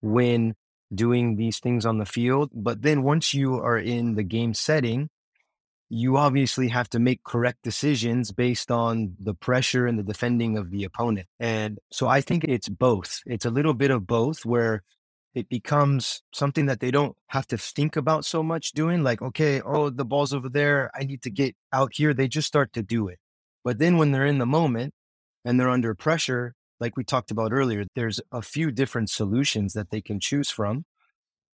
when 0.00 0.54
doing 0.94 1.36
these 1.36 1.58
things 1.58 1.86
on 1.86 1.98
the 1.98 2.04
field. 2.04 2.50
But 2.52 2.82
then 2.82 3.02
once 3.02 3.32
you 3.32 3.54
are 3.54 3.78
in 3.78 4.16
the 4.16 4.24
game 4.24 4.52
setting, 4.52 5.08
you 5.94 6.16
obviously 6.16 6.68
have 6.68 6.88
to 6.88 6.98
make 6.98 7.22
correct 7.22 7.58
decisions 7.62 8.32
based 8.32 8.70
on 8.70 9.14
the 9.20 9.34
pressure 9.34 9.86
and 9.86 9.98
the 9.98 10.02
defending 10.02 10.56
of 10.56 10.70
the 10.70 10.84
opponent. 10.84 11.26
And 11.38 11.78
so 11.90 12.08
I 12.08 12.22
think 12.22 12.44
it's 12.44 12.70
both. 12.70 13.20
It's 13.26 13.44
a 13.44 13.50
little 13.50 13.74
bit 13.74 13.90
of 13.90 14.06
both 14.06 14.46
where 14.46 14.84
it 15.34 15.50
becomes 15.50 16.22
something 16.32 16.64
that 16.64 16.80
they 16.80 16.90
don't 16.90 17.14
have 17.26 17.46
to 17.48 17.58
think 17.58 17.94
about 17.94 18.24
so 18.24 18.42
much 18.42 18.72
doing 18.72 19.02
like 19.02 19.20
okay 19.22 19.62
oh 19.62 19.88
the 19.88 20.04
ball's 20.04 20.34
over 20.34 20.48
there 20.48 20.90
i 20.94 21.04
need 21.04 21.22
to 21.22 21.30
get 21.30 21.56
out 21.72 21.92
here 21.94 22.12
they 22.12 22.28
just 22.28 22.46
start 22.46 22.70
to 22.74 22.82
do 22.82 23.08
it 23.08 23.18
but 23.64 23.78
then 23.78 23.96
when 23.96 24.12
they're 24.12 24.26
in 24.26 24.36
the 24.36 24.44
moment 24.44 24.92
and 25.42 25.58
they're 25.58 25.70
under 25.70 25.94
pressure 25.94 26.54
like 26.80 26.98
we 26.98 27.04
talked 27.04 27.30
about 27.30 27.50
earlier 27.50 27.84
there's 27.94 28.20
a 28.30 28.42
few 28.42 28.70
different 28.70 29.08
solutions 29.08 29.72
that 29.72 29.88
they 29.88 30.02
can 30.02 30.20
choose 30.20 30.50
from 30.50 30.84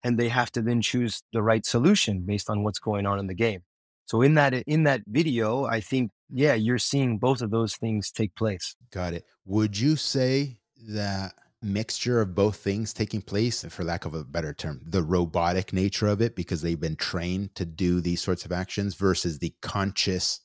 and 0.02 0.18
they 0.18 0.28
have 0.28 0.50
to 0.50 0.60
then 0.60 0.82
choose 0.82 1.22
the 1.32 1.42
right 1.42 1.64
solution 1.64 2.22
based 2.22 2.50
on 2.50 2.64
what's 2.64 2.80
going 2.80 3.06
on 3.06 3.20
in 3.20 3.28
the 3.28 3.34
game 3.34 3.62
so 4.08 4.22
in 4.22 4.34
that 4.34 4.54
in 4.54 4.84
that 4.84 5.02
video, 5.06 5.66
I 5.66 5.80
think 5.80 6.10
yeah, 6.30 6.54
you're 6.54 6.78
seeing 6.78 7.18
both 7.18 7.42
of 7.42 7.50
those 7.50 7.76
things 7.76 8.10
take 8.10 8.34
place. 8.34 8.74
Got 8.90 9.12
it. 9.12 9.24
Would 9.44 9.78
you 9.78 9.96
say 9.96 10.56
that 10.88 11.34
mixture 11.60 12.22
of 12.22 12.34
both 12.34 12.56
things 12.56 12.94
taking 12.94 13.20
place, 13.20 13.66
for 13.68 13.84
lack 13.84 14.06
of 14.06 14.14
a 14.14 14.24
better 14.24 14.54
term, 14.54 14.80
the 14.82 15.02
robotic 15.02 15.74
nature 15.74 16.06
of 16.06 16.22
it 16.22 16.34
because 16.34 16.62
they've 16.62 16.80
been 16.80 16.96
trained 16.96 17.54
to 17.56 17.66
do 17.66 18.00
these 18.00 18.22
sorts 18.22 18.46
of 18.46 18.52
actions 18.52 18.94
versus 18.94 19.40
the 19.40 19.52
conscious, 19.60 20.40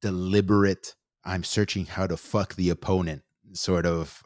deliberate, 0.00 0.94
I'm 1.24 1.42
searching 1.42 1.86
how 1.86 2.06
to 2.06 2.16
fuck 2.16 2.54
the 2.54 2.70
opponent 2.70 3.22
sort 3.52 3.84
of 3.84 4.22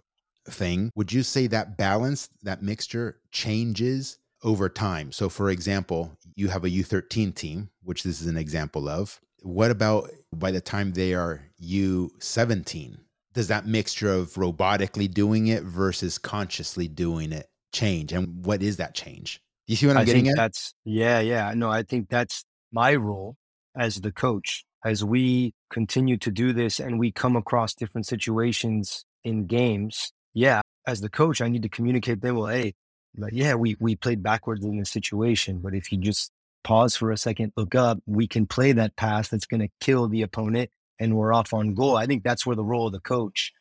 thing. 0.46 0.90
Would 0.96 1.14
you 1.14 1.22
say 1.22 1.46
that 1.46 1.78
balance, 1.78 2.28
that 2.42 2.62
mixture 2.62 3.20
changes 3.32 4.18
over 4.42 4.68
time? 4.68 5.12
So, 5.12 5.28
for 5.28 5.50
example, 5.50 6.16
you 6.34 6.48
have 6.48 6.64
a 6.64 6.70
U13 6.70 7.34
team, 7.34 7.70
which 7.82 8.02
this 8.02 8.20
is 8.20 8.26
an 8.26 8.36
example 8.36 8.88
of. 8.88 9.20
What 9.42 9.70
about 9.70 10.10
by 10.34 10.50
the 10.50 10.60
time 10.60 10.92
they 10.92 11.14
are 11.14 11.42
U17? 11.62 12.98
Does 13.32 13.48
that 13.48 13.66
mixture 13.66 14.12
of 14.12 14.34
robotically 14.34 15.12
doing 15.12 15.46
it 15.46 15.62
versus 15.62 16.18
consciously 16.18 16.88
doing 16.88 17.32
it 17.32 17.48
change? 17.72 18.12
And 18.12 18.44
what 18.44 18.62
is 18.62 18.76
that 18.78 18.94
change? 18.94 19.40
Do 19.66 19.72
you 19.72 19.76
see 19.76 19.86
what 19.86 19.96
I'm 19.96 20.02
I 20.02 20.04
getting 20.04 20.28
at? 20.28 20.36
That's 20.36 20.74
yeah, 20.84 21.20
yeah. 21.20 21.52
No, 21.54 21.70
I 21.70 21.82
think 21.82 22.08
that's 22.08 22.44
my 22.72 22.94
role 22.94 23.36
as 23.76 24.00
the 24.00 24.12
coach. 24.12 24.64
As 24.84 25.04
we 25.04 25.52
continue 25.70 26.16
to 26.16 26.30
do 26.30 26.52
this 26.54 26.80
and 26.80 26.98
we 26.98 27.12
come 27.12 27.36
across 27.36 27.74
different 27.74 28.06
situations 28.06 29.04
in 29.22 29.46
games, 29.46 30.12
yeah, 30.32 30.62
as 30.86 31.02
the 31.02 31.10
coach, 31.10 31.40
I 31.40 31.48
need 31.48 31.62
to 31.62 31.68
communicate 31.68 32.22
them. 32.22 32.36
Well, 32.36 32.46
hey, 32.46 32.74
but 33.16 33.32
yeah, 33.32 33.54
we 33.54 33.76
we 33.80 33.96
played 33.96 34.22
backwards 34.22 34.64
in 34.64 34.78
this 34.78 34.90
situation. 34.90 35.58
But 35.58 35.74
if 35.74 35.92
you 35.92 35.98
just 35.98 36.32
pause 36.62 36.96
for 36.96 37.10
a 37.10 37.16
second, 37.16 37.52
look 37.56 37.74
up, 37.74 37.98
we 38.06 38.26
can 38.26 38.46
play 38.46 38.72
that 38.72 38.96
pass 38.96 39.28
that's 39.28 39.46
going 39.46 39.60
to 39.60 39.68
kill 39.80 40.08
the 40.08 40.22
opponent, 40.22 40.70
and 40.98 41.16
we're 41.16 41.32
off 41.32 41.52
on 41.52 41.74
goal. 41.74 41.96
I 41.96 42.06
think 42.06 42.22
that's 42.22 42.46
where 42.46 42.56
the 42.56 42.64
role 42.64 42.86
of 42.86 42.92
the 42.92 43.00
coach 43.00 43.52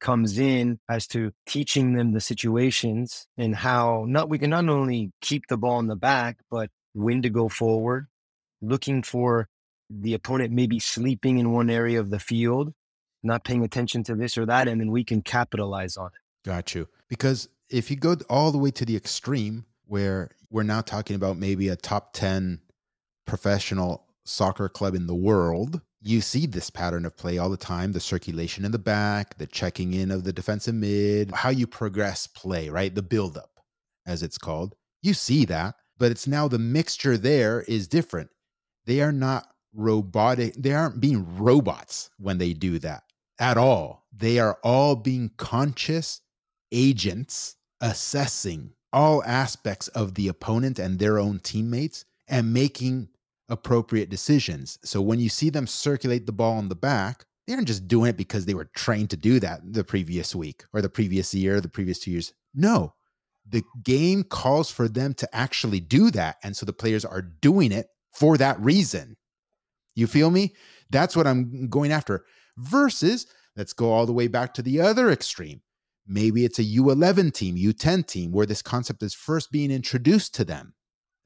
comes 0.00 0.38
in 0.38 0.78
as 0.88 1.06
to 1.06 1.32
teaching 1.46 1.94
them 1.94 2.12
the 2.12 2.20
situations 2.20 3.26
and 3.38 3.56
how 3.56 4.04
not 4.06 4.28
we 4.28 4.38
can 4.38 4.50
not 4.50 4.68
only 4.68 5.10
keep 5.20 5.46
the 5.48 5.56
ball 5.56 5.78
in 5.80 5.86
the 5.86 5.96
back, 5.96 6.38
but 6.50 6.70
when 6.92 7.22
to 7.22 7.30
go 7.30 7.48
forward, 7.48 8.06
looking 8.60 9.02
for 9.02 9.48
the 9.90 10.14
opponent 10.14 10.52
maybe 10.52 10.78
sleeping 10.78 11.38
in 11.38 11.52
one 11.52 11.70
area 11.70 12.00
of 12.00 12.10
the 12.10 12.18
field, 12.18 12.72
not 13.22 13.44
paying 13.44 13.64
attention 13.64 14.02
to 14.04 14.14
this 14.14 14.36
or 14.36 14.46
that, 14.46 14.68
and 14.68 14.80
then 14.80 14.90
we 14.90 15.04
can 15.04 15.22
capitalize 15.22 15.96
on 15.96 16.08
it. 16.08 16.48
Got 16.48 16.74
you. 16.74 16.88
Because 17.08 17.48
if 17.70 17.90
you 17.90 17.96
go 17.96 18.16
all 18.28 18.52
the 18.52 18.58
way 18.58 18.70
to 18.72 18.84
the 18.84 18.96
extreme 18.96 19.64
where 19.86 20.30
we're 20.50 20.62
now 20.62 20.80
talking 20.80 21.16
about 21.16 21.36
maybe 21.36 21.68
a 21.68 21.76
top 21.76 22.12
10 22.12 22.60
professional 23.26 24.06
soccer 24.24 24.68
club 24.68 24.94
in 24.94 25.06
the 25.06 25.14
world, 25.14 25.80
you 26.00 26.20
see 26.20 26.46
this 26.46 26.70
pattern 26.70 27.06
of 27.06 27.16
play 27.16 27.38
all 27.38 27.48
the 27.48 27.56
time 27.56 27.92
the 27.92 28.00
circulation 28.00 28.64
in 28.64 28.72
the 28.72 28.78
back, 28.78 29.38
the 29.38 29.46
checking 29.46 29.94
in 29.94 30.10
of 30.10 30.24
the 30.24 30.32
defensive 30.32 30.74
mid, 30.74 31.30
how 31.32 31.48
you 31.48 31.66
progress 31.66 32.26
play, 32.26 32.68
right? 32.68 32.94
The 32.94 33.02
buildup, 33.02 33.50
as 34.06 34.22
it's 34.22 34.38
called. 34.38 34.74
You 35.02 35.14
see 35.14 35.44
that, 35.46 35.76
but 35.98 36.10
it's 36.10 36.26
now 36.26 36.48
the 36.48 36.58
mixture 36.58 37.16
there 37.16 37.62
is 37.62 37.88
different. 37.88 38.30
They 38.86 39.00
are 39.00 39.12
not 39.12 39.46
robotic, 39.72 40.54
they 40.54 40.72
aren't 40.72 41.00
being 41.00 41.36
robots 41.38 42.10
when 42.18 42.38
they 42.38 42.52
do 42.52 42.78
that 42.80 43.04
at 43.38 43.56
all. 43.56 44.06
They 44.16 44.38
are 44.38 44.58
all 44.62 44.94
being 44.96 45.30
conscious 45.36 46.20
agents 46.74 47.56
assessing 47.80 48.70
all 48.92 49.24
aspects 49.24 49.88
of 49.88 50.14
the 50.14 50.28
opponent 50.28 50.78
and 50.78 50.98
their 50.98 51.18
own 51.18 51.38
teammates 51.40 52.04
and 52.28 52.52
making 52.52 53.08
appropriate 53.48 54.10
decisions. 54.10 54.78
So 54.84 55.00
when 55.00 55.20
you 55.20 55.28
see 55.28 55.50
them 55.50 55.66
circulate 55.66 56.26
the 56.26 56.32
ball 56.32 56.58
in 56.58 56.68
the 56.68 56.74
back, 56.74 57.24
they 57.46 57.54
aren't 57.54 57.68
just 57.68 57.88
doing 57.88 58.10
it 58.10 58.16
because 58.16 58.46
they 58.46 58.54
were 58.54 58.70
trained 58.74 59.10
to 59.10 59.16
do 59.16 59.38
that 59.40 59.60
the 59.72 59.84
previous 59.84 60.34
week 60.34 60.64
or 60.72 60.80
the 60.80 60.88
previous 60.88 61.34
year, 61.34 61.56
or 61.56 61.60
the 61.60 61.68
previous 61.68 61.98
two 61.98 62.10
years. 62.10 62.32
No, 62.54 62.94
the 63.46 63.62
game 63.82 64.24
calls 64.24 64.70
for 64.70 64.88
them 64.88 65.12
to 65.14 65.36
actually 65.36 65.80
do 65.80 66.10
that. 66.12 66.36
And 66.42 66.56
so 66.56 66.64
the 66.64 66.72
players 66.72 67.04
are 67.04 67.20
doing 67.20 67.72
it 67.72 67.88
for 68.12 68.38
that 68.38 68.58
reason. 68.60 69.16
You 69.94 70.06
feel 70.06 70.30
me? 70.30 70.54
That's 70.90 71.14
what 71.14 71.26
I'm 71.26 71.68
going 71.68 71.92
after. 71.92 72.24
Versus, 72.56 73.26
let's 73.56 73.72
go 73.72 73.92
all 73.92 74.06
the 74.06 74.12
way 74.12 74.28
back 74.28 74.54
to 74.54 74.62
the 74.62 74.80
other 74.80 75.10
extreme. 75.10 75.60
Maybe 76.06 76.44
it's 76.44 76.58
a 76.58 76.64
U11 76.64 77.32
team, 77.32 77.56
U10 77.56 78.06
team, 78.06 78.32
where 78.32 78.46
this 78.46 78.62
concept 78.62 79.02
is 79.02 79.14
first 79.14 79.50
being 79.50 79.70
introduced 79.70 80.34
to 80.34 80.44
them 80.44 80.74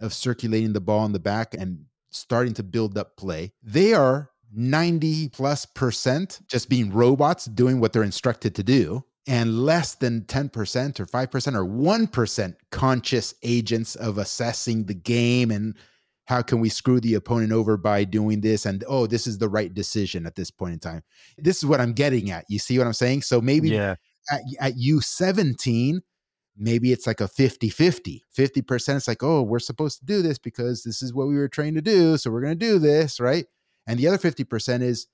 of 0.00 0.14
circulating 0.14 0.72
the 0.72 0.80
ball 0.80 1.04
in 1.04 1.12
the 1.12 1.18
back 1.18 1.54
and 1.54 1.84
starting 2.10 2.54
to 2.54 2.62
build 2.62 2.96
up 2.96 3.16
play. 3.16 3.52
They 3.62 3.92
are 3.92 4.30
90 4.54 5.30
plus 5.30 5.66
percent 5.66 6.40
just 6.48 6.68
being 6.68 6.92
robots 6.92 7.44
doing 7.46 7.80
what 7.80 7.92
they're 7.92 8.02
instructed 8.02 8.54
to 8.54 8.62
do 8.62 9.04
and 9.26 9.62
less 9.66 9.94
than 9.94 10.22
10% 10.22 11.00
or 11.00 11.06
5% 11.06 11.54
or 11.54 11.66
1% 11.66 12.54
conscious 12.70 13.34
agents 13.42 13.94
of 13.96 14.16
assessing 14.16 14.86
the 14.86 14.94
game 14.94 15.50
and 15.50 15.76
how 16.24 16.42
can 16.42 16.60
we 16.60 16.68
screw 16.68 17.00
the 17.00 17.14
opponent 17.14 17.52
over 17.52 17.76
by 17.76 18.04
doing 18.04 18.40
this 18.40 18.66
and 18.66 18.84
oh 18.88 19.06
this 19.06 19.26
is 19.26 19.38
the 19.38 19.48
right 19.48 19.72
decision 19.74 20.26
at 20.26 20.34
this 20.34 20.50
point 20.50 20.74
in 20.74 20.78
time 20.78 21.02
this 21.38 21.56
is 21.58 21.66
what 21.66 21.80
i'm 21.80 21.92
getting 21.92 22.30
at 22.30 22.44
you 22.48 22.58
see 22.58 22.76
what 22.78 22.86
i'm 22.86 22.92
saying 22.92 23.22
so 23.22 23.40
maybe 23.40 23.70
Yeah. 23.70 23.94
At, 24.30 24.42
at 24.60 24.74
u17 24.76 26.00
maybe 26.56 26.92
it's 26.92 27.06
like 27.06 27.20
a 27.20 27.28
50-50 27.28 28.20
50% 28.36 28.96
it's 28.96 29.08
like 29.08 29.22
oh 29.22 29.42
we're 29.42 29.58
supposed 29.58 30.00
to 30.00 30.04
do 30.04 30.22
this 30.22 30.38
because 30.38 30.82
this 30.82 31.02
is 31.02 31.14
what 31.14 31.28
we 31.28 31.36
were 31.36 31.48
trained 31.48 31.76
to 31.76 31.82
do 31.82 32.16
so 32.16 32.30
we're 32.30 32.42
going 32.42 32.58
to 32.58 32.66
do 32.66 32.78
this 32.78 33.20
right? 33.20 33.46
And 33.86 33.98
the 33.98 34.06
other 34.06 34.18
50% 34.18 34.82
is 34.82 35.06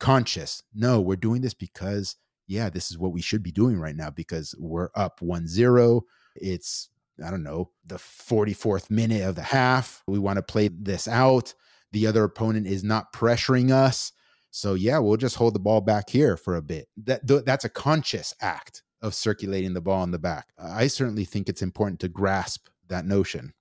conscious. 0.00 0.62
No 0.74 1.00
we're 1.00 1.16
doing 1.16 1.42
this 1.42 1.54
because 1.54 2.16
yeah 2.46 2.68
this 2.68 2.90
is 2.90 2.98
what 2.98 3.12
we 3.12 3.22
should 3.22 3.42
be 3.42 3.52
doing 3.52 3.78
right 3.78 3.96
now 3.96 4.10
because 4.10 4.54
we're 4.58 4.90
up 4.94 5.20
1-0 5.20 6.00
it's 6.36 6.88
i 7.24 7.30
don't 7.30 7.42
know 7.42 7.70
the 7.84 7.96
44th 7.96 8.90
minute 8.90 9.22
of 9.22 9.34
the 9.34 9.42
half. 9.42 10.02
We 10.06 10.18
want 10.18 10.36
to 10.36 10.42
play 10.42 10.68
this 10.68 11.08
out. 11.08 11.54
The 11.92 12.06
other 12.06 12.24
opponent 12.24 12.66
is 12.66 12.84
not 12.84 13.12
pressuring 13.12 13.70
us 13.70 14.12
so 14.50 14.74
yeah 14.74 14.98
we'll 14.98 15.16
just 15.16 15.36
hold 15.36 15.54
the 15.54 15.60
ball 15.60 15.80
back 15.80 16.08
here 16.10 16.36
for 16.36 16.56
a 16.56 16.62
bit 16.62 16.88
that 16.96 17.20
that's 17.44 17.64
a 17.64 17.68
conscious 17.68 18.34
act 18.40 18.82
of 19.02 19.14
circulating 19.14 19.74
the 19.74 19.80
ball 19.80 20.02
in 20.02 20.10
the 20.10 20.18
back 20.18 20.48
i 20.58 20.86
certainly 20.86 21.24
think 21.24 21.48
it's 21.48 21.62
important 21.62 22.00
to 22.00 22.08
grasp 22.08 22.66
that 22.88 23.04
notion 23.04 23.52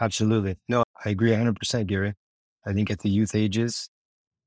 Absolutely. 0.00 0.58
No, 0.68 0.84
I 1.04 1.10
agree 1.10 1.30
100%, 1.30 1.86
Gary. 1.86 2.14
I 2.66 2.72
think 2.72 2.90
at 2.90 3.00
the 3.00 3.10
youth 3.10 3.34
ages, 3.34 3.88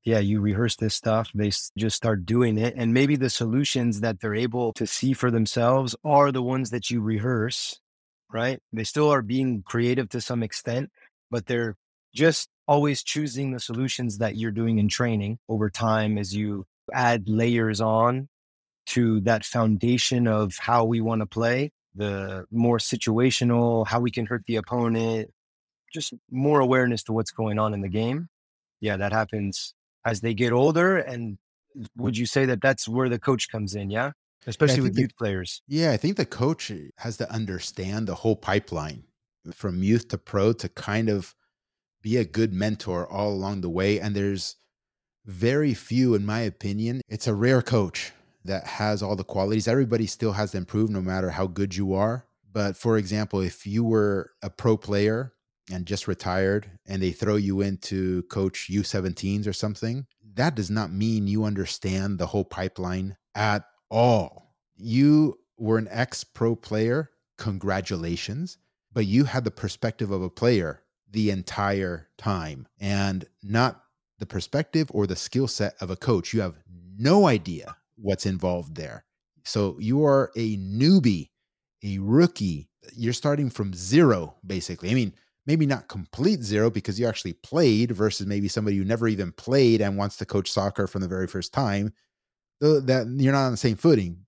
yeah, 0.03 0.19
you 0.19 0.41
rehearse 0.41 0.75
this 0.75 0.95
stuff, 0.95 1.31
they 1.33 1.51
just 1.77 1.95
start 1.95 2.25
doing 2.25 2.57
it. 2.57 2.73
And 2.77 2.93
maybe 2.93 3.15
the 3.15 3.29
solutions 3.29 4.01
that 4.01 4.19
they're 4.19 4.35
able 4.35 4.73
to 4.73 4.85
see 4.85 5.13
for 5.13 5.31
themselves 5.31 5.95
are 6.03 6.31
the 6.31 6.43
ones 6.43 6.69
that 6.69 6.89
you 6.89 7.01
rehearse, 7.01 7.79
right? 8.31 8.59
They 8.71 8.83
still 8.83 9.09
are 9.09 9.21
being 9.21 9.63
creative 9.63 10.09
to 10.09 10.21
some 10.21 10.43
extent, 10.43 10.91
but 11.31 11.47
they're 11.47 11.75
just 12.13 12.49
always 12.67 13.03
choosing 13.03 13.51
the 13.51 13.59
solutions 13.59 14.19
that 14.19 14.37
you're 14.37 14.51
doing 14.51 14.77
in 14.77 14.87
training 14.87 15.39
over 15.47 15.69
time 15.69 16.17
as 16.17 16.35
you 16.35 16.65
add 16.93 17.27
layers 17.27 17.81
on 17.81 18.27
to 18.87 19.19
that 19.21 19.45
foundation 19.45 20.27
of 20.27 20.55
how 20.59 20.83
we 20.83 21.01
want 21.01 21.21
to 21.21 21.25
play, 21.25 21.71
the 21.95 22.45
more 22.51 22.77
situational, 22.77 23.85
how 23.87 23.99
we 23.99 24.11
can 24.11 24.25
hurt 24.25 24.43
the 24.47 24.55
opponent, 24.55 25.31
just 25.93 26.13
more 26.31 26.59
awareness 26.59 27.03
to 27.03 27.13
what's 27.13 27.31
going 27.31 27.59
on 27.59 27.73
in 27.73 27.81
the 27.81 27.89
game. 27.89 28.29
Yeah, 28.81 28.97
that 28.97 29.11
happens 29.11 29.73
as 30.05 30.21
they 30.21 30.33
get 30.33 30.53
older. 30.53 30.97
And 30.97 31.37
would 31.97 32.17
you 32.17 32.25
say 32.25 32.45
that 32.45 32.61
that's 32.61 32.87
where 32.87 33.09
the 33.09 33.19
coach 33.19 33.49
comes 33.49 33.75
in? 33.75 33.89
Yeah. 33.89 34.11
Especially 34.47 34.75
think 34.75 34.83
with 34.85 34.95
the- 34.95 35.01
youth 35.01 35.17
players. 35.17 35.61
Yeah, 35.67 35.91
I 35.91 35.97
think 35.97 36.17
the 36.17 36.25
coach 36.25 36.71
has 36.97 37.17
to 37.17 37.31
understand 37.31 38.07
the 38.07 38.15
whole 38.15 38.35
pipeline 38.35 39.03
from 39.53 39.83
youth 39.83 40.07
to 40.09 40.17
pro 40.17 40.53
to 40.53 40.69
kind 40.69 41.09
of 41.09 41.35
be 42.01 42.17
a 42.17 42.25
good 42.25 42.53
mentor 42.53 43.07
all 43.07 43.31
along 43.31 43.61
the 43.61 43.69
way. 43.69 43.99
And 43.99 44.15
there's 44.15 44.55
very 45.25 45.73
few, 45.73 46.15
in 46.15 46.25
my 46.25 46.41
opinion. 46.41 47.01
It's 47.07 47.27
a 47.27 47.35
rare 47.35 47.61
coach 47.61 48.11
that 48.45 48.65
has 48.65 49.03
all 49.03 49.15
the 49.15 49.23
qualities. 49.23 49.67
Everybody 49.67 50.07
still 50.07 50.33
has 50.33 50.51
to 50.51 50.57
improve 50.57 50.89
no 50.89 51.01
matter 51.01 51.29
how 51.29 51.47
good 51.47 51.75
you 51.75 51.93
are. 51.93 52.25
But 52.51 52.75
for 52.75 52.97
example, 52.97 53.41
if 53.41 53.67
you 53.67 53.83
were 53.83 54.31
a 54.41 54.49
pro 54.49 54.75
player 54.75 55.33
and 55.71 55.85
just 55.85 56.07
retired 56.07 56.71
and 56.87 57.01
they 57.01 57.11
throw 57.11 57.35
you 57.35 57.61
into 57.61 58.23
coach 58.23 58.69
U17s 58.71 59.47
or 59.47 59.53
something, 59.53 60.07
that 60.33 60.55
does 60.55 60.71
not 60.71 60.91
mean 60.91 61.27
you 61.27 61.43
understand 61.43 62.17
the 62.17 62.25
whole 62.27 62.45
pipeline 62.45 63.17
at 63.35 63.65
all. 63.91 64.55
You 64.77 65.37
were 65.57 65.77
an 65.77 65.87
ex 65.91 66.23
pro 66.23 66.55
player, 66.55 67.11
congratulations, 67.37 68.57
but 68.91 69.05
you 69.05 69.25
had 69.25 69.43
the 69.43 69.51
perspective 69.51 70.11
of 70.11 70.21
a 70.21 70.29
player 70.29 70.81
the 71.11 71.31
entire 71.31 72.07
time 72.17 72.67
and 72.79 73.25
not 73.43 73.83
the 74.19 74.25
perspective 74.25 74.89
or 74.93 75.07
the 75.07 75.15
skill 75.15 75.47
set 75.47 75.75
of 75.81 75.89
a 75.89 75.95
coach. 75.95 76.33
You 76.33 76.41
have 76.41 76.55
no 76.97 77.27
idea 77.27 77.75
what's 77.95 78.25
involved 78.25 78.75
there. 78.75 79.05
So 79.43 79.77
you 79.79 80.05
are 80.05 80.31
a 80.35 80.57
newbie, 80.57 81.29
a 81.83 81.97
rookie. 81.99 82.69
You're 82.93 83.13
starting 83.13 83.49
from 83.49 83.73
zero, 83.73 84.35
basically. 84.45 84.91
I 84.91 84.93
mean, 84.93 85.13
maybe 85.45 85.65
not 85.65 85.87
complete 85.87 86.41
zero 86.43 86.69
because 86.69 86.99
you 86.99 87.07
actually 87.07 87.33
played 87.33 87.91
versus 87.91 88.27
maybe 88.27 88.47
somebody 88.47 88.77
who 88.77 88.83
never 88.83 89.07
even 89.07 89.31
played 89.31 89.81
and 89.81 89.97
wants 89.97 90.17
to 90.17 90.25
coach 90.25 90.51
soccer 90.51 90.85
from 90.85 91.01
the 91.01 91.07
very 91.07 91.27
first 91.27 91.53
time. 91.53 91.93
That 92.59 93.11
you're 93.17 93.33
not 93.33 93.45
on 93.45 93.51
the 93.51 93.57
same 93.57 93.77
footing. 93.77 94.25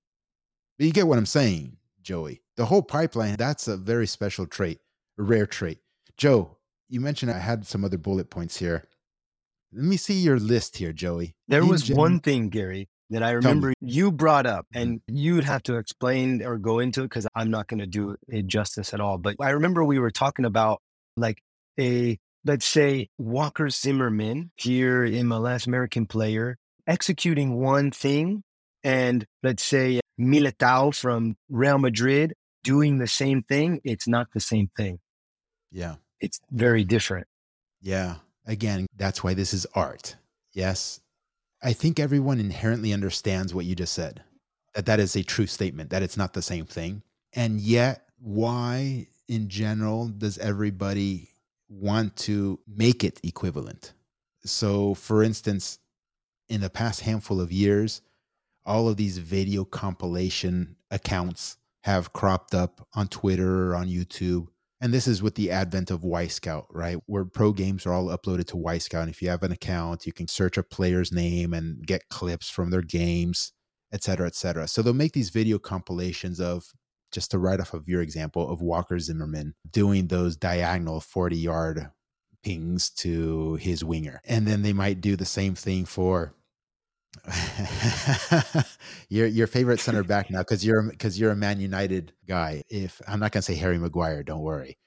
But 0.77 0.85
you 0.85 0.93
get 0.93 1.05
what 1.05 1.17
I'm 1.17 1.25
saying, 1.25 1.77
Joey. 2.01 2.41
The 2.55 2.65
whole 2.65 2.81
pipeline, 2.81 3.35
that's 3.35 3.67
a 3.67 3.77
very 3.77 4.07
special 4.07 4.47
trait, 4.47 4.79
a 5.19 5.23
rare 5.23 5.45
trait. 5.45 5.79
Joe, 6.17 6.57
you 6.91 6.99
mentioned 6.99 7.31
I 7.31 7.39
had 7.39 7.65
some 7.65 7.85
other 7.85 7.97
bullet 7.97 8.29
points 8.29 8.57
here. 8.57 8.83
Let 9.73 9.85
me 9.85 9.95
see 9.95 10.15
your 10.15 10.37
list 10.37 10.77
here, 10.77 10.91
Joey. 10.91 11.35
There 11.47 11.61
In 11.61 11.69
was 11.69 11.83
gen- 11.83 11.95
one 11.95 12.19
thing, 12.19 12.49
Gary, 12.49 12.89
that 13.09 13.23
I 13.23 13.31
remember 13.31 13.73
you 13.79 14.11
brought 14.11 14.45
up, 14.45 14.65
mm-hmm. 14.75 14.81
and 14.81 15.01
you'd 15.07 15.45
have 15.45 15.63
to 15.63 15.77
explain 15.77 16.43
or 16.43 16.57
go 16.57 16.79
into 16.79 17.01
it 17.01 17.05
because 17.05 17.25
I'm 17.33 17.49
not 17.49 17.67
going 17.67 17.79
to 17.79 17.87
do 17.87 18.17
it 18.27 18.45
justice 18.47 18.93
at 18.93 18.99
all. 18.99 19.17
But 19.17 19.37
I 19.39 19.51
remember 19.51 19.85
we 19.85 19.99
were 19.99 20.11
talking 20.11 20.43
about 20.43 20.81
like 21.15 21.41
a, 21.79 22.19
let's 22.43 22.65
say, 22.65 23.07
Walker 23.17 23.69
Zimmerman 23.69 24.51
here 24.57 25.05
in 25.05 25.27
MLS, 25.27 25.67
American 25.67 26.05
player, 26.05 26.57
executing 26.85 27.57
one 27.57 27.91
thing, 27.91 28.43
and 28.83 29.25
let's 29.43 29.63
say 29.63 30.01
Militao 30.19 30.93
from 30.93 31.37
Real 31.49 31.77
Madrid 31.77 32.33
doing 32.65 32.97
the 32.97 33.07
same 33.07 33.43
thing. 33.43 33.79
It's 33.85 34.09
not 34.09 34.27
the 34.33 34.41
same 34.41 34.69
thing. 34.75 34.99
Yeah. 35.71 35.95
It's 36.21 36.39
very 36.51 36.83
different. 36.83 37.27
Yeah. 37.81 38.15
Again, 38.45 38.85
that's 38.95 39.23
why 39.23 39.33
this 39.33 39.53
is 39.53 39.65
art. 39.75 40.15
Yes. 40.53 41.01
I 41.63 41.73
think 41.73 41.99
everyone 41.99 42.39
inherently 42.39 42.93
understands 42.93 43.53
what 43.53 43.65
you 43.65 43.75
just 43.75 43.93
said. 43.93 44.23
That 44.75 44.85
that 44.85 44.99
is 44.99 45.15
a 45.15 45.23
true 45.23 45.47
statement, 45.47 45.89
that 45.89 46.03
it's 46.03 46.17
not 46.17 46.33
the 46.33 46.41
same 46.41 46.65
thing. 46.65 47.03
And 47.33 47.59
yet, 47.59 48.07
why 48.19 49.07
in 49.27 49.49
general 49.49 50.07
does 50.07 50.37
everybody 50.37 51.29
want 51.67 52.15
to 52.17 52.59
make 52.67 53.03
it 53.03 53.19
equivalent? 53.23 53.93
So, 54.45 54.93
for 54.93 55.23
instance, 55.23 55.79
in 56.49 56.61
the 56.61 56.69
past 56.69 57.01
handful 57.01 57.41
of 57.41 57.51
years, 57.51 58.01
all 58.65 58.87
of 58.87 58.97
these 58.97 59.17
video 59.17 59.65
compilation 59.65 60.75
accounts 60.89 61.57
have 61.83 62.13
cropped 62.13 62.53
up 62.53 62.87
on 62.93 63.07
Twitter 63.07 63.71
or 63.71 63.75
on 63.75 63.87
YouTube. 63.87 64.47
And 64.83 64.91
this 64.91 65.07
is 65.07 65.21
with 65.21 65.35
the 65.35 65.51
advent 65.51 65.91
of 65.91 66.01
Wyscout, 66.01 66.65
right? 66.71 66.97
Where 67.05 67.23
pro 67.23 67.53
games 67.53 67.85
are 67.85 67.93
all 67.93 68.07
uploaded 68.07 68.47
to 68.47 68.57
Wyscout. 68.57 69.01
And 69.01 69.11
if 69.11 69.21
you 69.21 69.29
have 69.29 69.43
an 69.43 69.51
account, 69.51 70.07
you 70.07 70.11
can 70.11 70.27
search 70.27 70.57
a 70.57 70.63
player's 70.63 71.11
name 71.11 71.53
and 71.53 71.85
get 71.85 72.09
clips 72.09 72.49
from 72.49 72.71
their 72.71 72.81
games, 72.81 73.53
et 73.93 74.03
cetera, 74.03 74.25
et 74.25 74.33
cetera. 74.33 74.67
So 74.67 74.81
they'll 74.81 74.93
make 74.93 75.13
these 75.13 75.29
video 75.29 75.59
compilations 75.59 76.39
of, 76.39 76.65
just 77.11 77.29
to 77.31 77.37
write 77.37 77.59
off 77.59 77.75
of 77.75 77.87
your 77.87 78.01
example, 78.01 78.49
of 78.49 78.61
Walker 78.61 78.97
Zimmerman 78.97 79.53
doing 79.69 80.07
those 80.07 80.35
diagonal 80.35 80.99
40 80.99 81.37
yard 81.37 81.91
pings 82.43 82.89
to 82.89 83.55
his 83.55 83.83
winger. 83.83 84.19
And 84.25 84.47
then 84.47 84.63
they 84.63 84.73
might 84.73 84.99
do 84.99 85.15
the 85.15 85.25
same 85.25 85.53
thing 85.53 85.85
for 85.85 86.33
your 89.09 89.27
your 89.27 89.47
favorite 89.47 89.79
center 89.79 90.03
back 90.03 90.29
now 90.29 90.39
because 90.39 90.65
you're 90.65 90.83
because 90.83 91.19
you're 91.19 91.31
a 91.31 91.35
Man 91.35 91.59
United 91.59 92.13
guy. 92.27 92.63
If 92.69 93.01
I'm 93.07 93.19
not 93.19 93.31
gonna 93.31 93.43
say 93.43 93.55
Harry 93.55 93.77
Maguire, 93.77 94.23
don't 94.23 94.41
worry. 94.41 94.77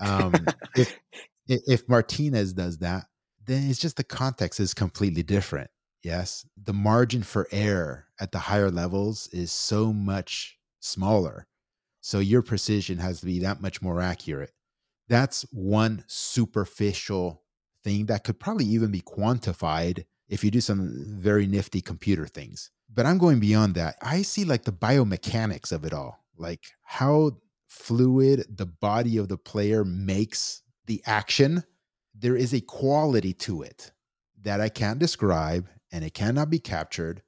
Um, 0.00 0.34
if 0.76 0.98
if 1.48 1.88
Martinez 1.88 2.52
does 2.52 2.78
that, 2.78 3.06
then 3.46 3.68
it's 3.68 3.78
just 3.78 3.96
the 3.96 4.04
context 4.04 4.60
is 4.60 4.74
completely 4.74 5.22
different. 5.22 5.70
Yes, 6.02 6.46
the 6.62 6.72
margin 6.72 7.22
for 7.22 7.48
error 7.50 8.06
at 8.20 8.32
the 8.32 8.38
higher 8.38 8.70
levels 8.70 9.28
is 9.32 9.50
so 9.50 9.92
much 9.92 10.58
smaller, 10.80 11.46
so 12.00 12.18
your 12.18 12.42
precision 12.42 12.98
has 12.98 13.20
to 13.20 13.26
be 13.26 13.40
that 13.40 13.60
much 13.60 13.82
more 13.82 14.00
accurate. 14.00 14.52
That's 15.08 15.42
one 15.50 16.04
superficial 16.06 17.42
thing 17.82 18.06
that 18.06 18.24
could 18.24 18.38
probably 18.38 18.66
even 18.66 18.90
be 18.90 19.00
quantified 19.00 20.04
if 20.30 20.44
you 20.44 20.50
do 20.50 20.60
some 20.60 21.04
very 21.18 21.46
nifty 21.46 21.82
computer 21.82 22.26
things. 22.26 22.70
But 22.88 23.04
I'm 23.04 23.18
going 23.18 23.40
beyond 23.40 23.74
that. 23.74 23.96
I 24.00 24.22
see 24.22 24.44
like 24.44 24.64
the 24.64 24.72
biomechanics 24.72 25.72
of 25.72 25.84
it 25.84 25.92
all, 25.92 26.24
like 26.38 26.72
how 26.82 27.32
fluid 27.68 28.46
the 28.48 28.66
body 28.66 29.18
of 29.18 29.28
the 29.28 29.36
player 29.36 29.84
makes 29.84 30.62
the 30.86 31.02
action, 31.04 31.64
there 32.14 32.36
is 32.36 32.54
a 32.54 32.60
quality 32.60 33.32
to 33.32 33.62
it 33.62 33.92
that 34.42 34.60
I 34.60 34.68
can't 34.68 34.98
describe 34.98 35.68
and 35.92 36.04
it 36.04 36.14
cannot 36.14 36.48
be 36.48 36.58
captured, 36.58 37.22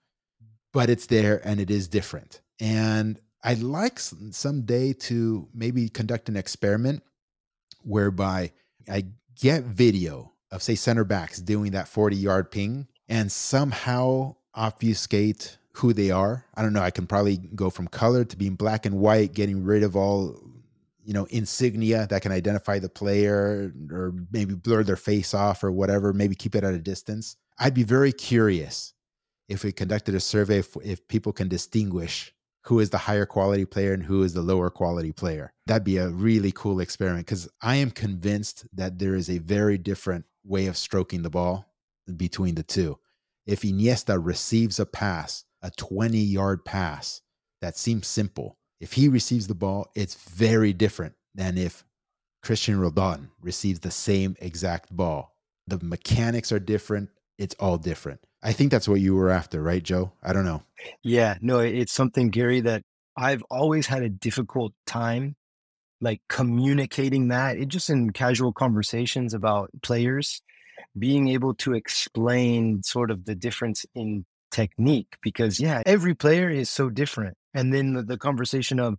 but 0.73 0.89
it's 0.89 1.07
there 1.07 1.47
and 1.47 1.61
it 1.61 1.71
is 1.71 1.89
different. 1.89 2.41
And 2.61 3.19
I'd 3.45 3.63
like 3.63 3.99
someday 3.99 4.93
to 4.93 5.49
maybe 5.53 5.89
conduct 5.89 6.29
an 6.29 6.37
experiment 6.37 7.03
whereby 7.83 8.53
I 8.89 9.07
get 9.41 9.65
video 9.65 10.33
of, 10.53 10.63
say, 10.63 10.77
center 10.77 11.05
backs 11.05 11.41
doing 11.41 11.73
that 11.73 11.89
40 11.89 12.17
yard 12.17 12.51
ping 12.51 12.87
and 13.09 13.31
somehow 13.31 14.37
obfuscate 14.55 15.59
who 15.73 15.93
they 15.93 16.11
are. 16.11 16.45
I 16.55 16.63
don't 16.63 16.73
know. 16.73 16.83
I 16.83 16.91
can 16.91 17.07
probably 17.07 17.39
go 17.39 17.71
from 17.71 17.89
color 17.89 18.25
to 18.25 18.37
being 18.37 18.55
black 18.55 18.87
and 18.87 18.99
white, 18.99 19.33
getting 19.33 19.65
rid 19.65 19.83
of 19.83 19.97
all, 19.97 20.39
you 21.05 21.15
know, 21.15 21.25
insignia 21.27 22.07
that 22.09 22.23
can 22.23 22.33
identify 22.33 22.79
the 22.79 22.89
player 22.89 23.73
or 23.91 24.13
maybe 24.33 24.55
blur 24.55 24.83
their 24.83 24.97
face 24.97 25.35
off 25.35 25.65
or 25.65 25.73
whatever, 25.73 26.13
maybe 26.13 26.35
keep 26.35 26.55
it 26.55 26.65
at 26.65 26.75
a 26.75 26.79
distance. 26.79 27.37
I'd 27.59 27.75
be 27.75 27.85
very 27.85 28.13
curious 28.13 28.93
if 29.49 29.65
we 29.65 29.73
conducted 29.73 30.15
a 30.15 30.21
survey 30.21 30.59
if, 30.59 30.77
if 30.85 31.07
people 31.09 31.33
can 31.33 31.49
distinguish 31.49 32.35
who 32.65 32.79
is 32.79 32.91
the 32.91 32.99
higher 32.99 33.27
quality 33.27 33.65
player 33.65 33.93
and 33.93 34.05
who 34.05 34.23
is 34.23 34.35
the 34.35 34.43
lower 34.43 34.71
quality 34.71 35.11
player. 35.11 35.53
That'd 35.67 35.85
be 35.85 35.97
a 35.97 36.09
really 36.09 36.53
cool 36.53 36.81
experiment 36.81 37.27
because 37.27 37.49
I 37.61 37.77
am 37.77 37.91
convinced 37.91 38.67
that 38.75 38.99
there 38.99 39.17
is 39.17 39.29
a 39.29 39.39
very 39.39 39.79
different 39.79 40.27
way 40.45 40.67
of 40.67 40.77
stroking 40.77 41.23
the 41.23 41.31
ball 41.31 41.67
between 42.17 42.55
the 42.55 42.63
two. 42.63 42.99
If 43.47 43.63
Iniesta 43.63 44.19
receives 44.23 44.79
a 44.79 44.87
pass, 44.87 45.45
a 45.63 45.71
20 45.71 46.19
yard 46.19 46.65
pass 46.65 47.23
that 47.61 47.77
seems 47.77 48.07
simple, 48.07 48.57
if 48.81 48.95
he 48.95 49.09
receives 49.09 49.47
the 49.47 49.55
ball, 49.55 49.91
it's 49.95 50.15
very 50.15 50.73
different 50.73 51.15
than 51.35 51.57
if 51.57 51.85
Cristian 52.45 52.81
Roldan 52.81 53.31
receives 53.41 53.81
the 53.81 53.91
same 53.91 54.37
exact 54.41 54.95
ball. 54.95 55.37
The 55.69 55.79
mechanics 55.83 56.51
are 56.51 56.59
different. 56.59 57.11
It's 57.39 57.55
all 57.61 57.79
different. 57.79 58.21
I 58.43 58.53
think 58.53 58.73
that's 58.73 58.89
what 58.89 59.01
you 59.01 59.15
were 59.15 59.31
after, 59.31 59.63
right, 59.63 59.83
Joe? 59.83 60.13
I 60.23 60.33
don't 60.33 60.45
know. 60.45 60.63
Yeah, 61.05 61.39
no, 61.41 61.61
it's 61.61 61.93
something, 61.93 62.31
Gary, 62.31 62.61
that 62.61 62.83
I've 63.17 63.45
always 63.51 63.87
had 63.87 64.03
a 64.03 64.09
difficult 64.09 64.73
time 64.87 65.37
like 66.01 66.21
communicating 66.29 67.29
that. 67.29 67.57
It 67.57 67.69
just 67.69 67.89
in 67.89 68.11
casual 68.11 68.53
conversations 68.53 69.33
about 69.33 69.71
players, 69.83 70.43
being 70.99 71.29
able 71.29 71.55
to 71.55 71.75
explain 71.75 72.83
sort 72.83 73.11
of 73.11 73.25
the 73.25 73.35
difference 73.35 73.87
in 73.95 74.25
technique 74.51 75.17
because 75.23 75.59
yeah, 75.59 75.83
every 75.87 76.15
player 76.15 76.51
is 76.51 76.69
so 76.69 76.91
different. 76.91 77.37
And 77.55 77.73
then 77.73 77.95
the, 77.95 78.03
the 78.03 78.19
conversation 78.19 78.79
of 78.79 78.97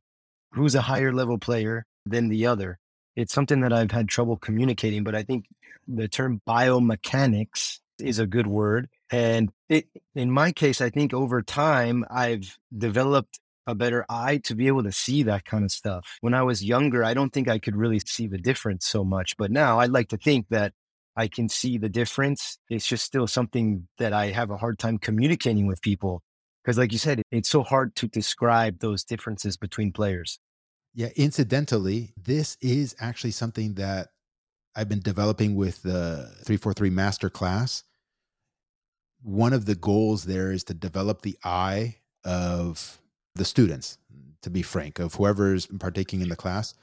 who's 0.52 0.76
a 0.76 0.82
higher 0.82 1.14
level 1.14 1.38
player 1.38 1.86
than 2.06 2.30
the 2.30 2.46
other. 2.46 2.80
It's 3.16 3.34
something 3.34 3.62
that 3.62 3.74
I've 3.74 3.92
had 3.92 4.10
trouble 4.10 4.38
communicating, 4.38 5.04
but 5.04 5.16
I 5.16 5.24
think 5.24 5.46
the 5.88 6.08
term 6.08 6.42
biomechanics 6.48 7.80
is 8.00 8.18
a 8.18 8.26
good 8.26 8.48
word 8.48 8.90
and 9.14 9.52
it, 9.70 9.88
in 10.16 10.32
my 10.32 10.52
case, 10.52 10.82
I 10.82 10.90
think 10.90 11.14
over 11.14 11.44
time, 11.44 12.04
I've 12.10 12.58
developed 12.76 13.40
a 13.68 13.76
better 13.76 14.06
eye 14.10 14.42
to 14.46 14.56
be 14.56 14.66
able 14.66 14.82
to 14.84 14.92
see 14.92 15.22
that 15.24 15.46
kind 15.46 15.64
of 15.64 15.72
stuff. 15.72 16.18
When 16.22 16.34
I 16.34 16.42
was 16.42 16.64
younger, 16.64 17.04
I 17.04 17.14
don't 17.14 17.32
think 17.32 17.48
I 17.48 17.60
could 17.60 17.76
really 17.76 18.00
see 18.00 18.26
the 18.26 18.40
difference 18.40 18.88
so 18.88 19.04
much. 19.04 19.38
But 19.38 19.52
now 19.52 19.80
I'd 19.80 19.92
like 19.92 20.10
to 20.10 20.18
think 20.18 20.48
that 20.50 20.74
I 21.16 21.28
can 21.28 21.50
see 21.50 21.78
the 21.78 21.90
difference. 21.90 22.58
It's 22.70 22.88
just 22.88 23.06
still 23.06 23.28
something 23.28 23.88
that 23.98 24.14
I 24.14 24.28
have 24.28 24.50
a 24.50 24.58
hard 24.58 24.80
time 24.80 24.98
communicating 24.98 25.68
with 25.68 25.82
people. 25.82 26.22
Because, 26.64 26.78
like 26.78 26.92
you 26.92 26.98
said, 26.98 27.22
it's 27.32 27.50
so 27.50 27.62
hard 27.62 27.96
to 27.98 28.08
describe 28.08 28.80
those 28.80 29.04
differences 29.04 29.58
between 29.58 29.92
players. 29.92 30.40
Yeah. 30.94 31.10
Incidentally, 31.16 32.14
this 32.22 32.58
is 32.62 32.96
actually 33.00 33.32
something 33.32 33.74
that 33.76 34.10
I've 34.76 34.90
been 34.90 35.02
developing 35.02 35.56
with 35.56 35.84
the 35.84 36.32
343 36.46 36.90
master 36.90 37.30
class 37.30 37.84
one 39.24 39.54
of 39.54 39.66
the 39.66 39.76
goals 39.76 40.26
there 40.26 40.52
is 40.52 40.66
to 40.66 40.74
develop 40.74 41.22
the 41.22 41.38
eye 41.44 41.96
of 42.26 43.00
the 43.36 43.46
students, 43.46 43.98
to 44.42 44.50
be 44.50 44.62
frank, 44.62 45.00
of 45.00 45.16
whoever's 45.16 45.66
partaking 45.66 46.22
in 46.22 46.30
the 46.30 46.36
class. 46.36 46.76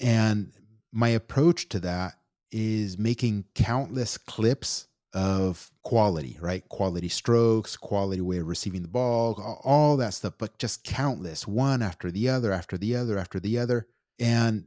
And 0.00 0.52
my 0.90 1.10
approach 1.10 1.68
to 1.68 1.80
that 1.80 2.14
is 2.52 2.98
making 2.98 3.44
countless 3.54 4.16
clips 4.16 4.86
of 5.14 5.70
quality, 5.82 6.38
right? 6.40 6.66
Quality 6.68 7.08
strokes, 7.08 7.76
quality 7.76 8.20
way 8.20 8.38
of 8.38 8.46
receiving 8.46 8.82
the 8.82 8.88
ball, 8.88 9.60
all 9.64 9.96
that 9.96 10.14
stuff, 10.14 10.34
but 10.38 10.58
just 10.58 10.84
countless, 10.84 11.46
one 11.46 11.82
after 11.82 12.10
the 12.10 12.28
other, 12.28 12.52
after 12.52 12.78
the 12.78 12.94
other, 12.94 13.18
after 13.18 13.40
the 13.40 13.58
other. 13.58 13.88
And 14.18 14.66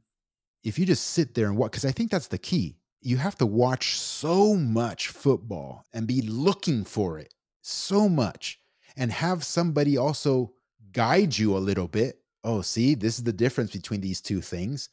if 0.64 0.78
you 0.78 0.86
just 0.86 1.12
sit 1.12 1.34
there 1.34 1.48
and 1.48 1.58
watch, 1.58 1.72
because 1.72 1.86
I 1.86 1.92
think 1.92 2.12
that's 2.12 2.28
the 2.28 2.38
key 2.38 2.76
you 3.06 3.18
have 3.18 3.38
to 3.38 3.46
watch 3.46 4.00
so 4.00 4.56
much 4.56 5.10
football 5.10 5.86
and 5.94 6.08
be 6.08 6.24
looking 6.24 6.84
for 6.84 7.20
it 7.20 7.36
so 7.62 8.10
much 8.10 8.60
and 8.98 9.12
have 9.12 9.44
somebody 9.44 9.96
also 9.96 10.54
guide 10.92 11.38
you 11.38 11.56
a 11.56 11.60
little 11.60 11.88
bit. 11.88 12.20
Oh, 12.44 12.62
see, 12.62 12.96
this 12.96 13.20
is 13.20 13.24
the 13.24 13.32
difference 13.32 13.72
between 13.72 14.02
these 14.02 14.22
two 14.22 14.42
things. 14.42 14.90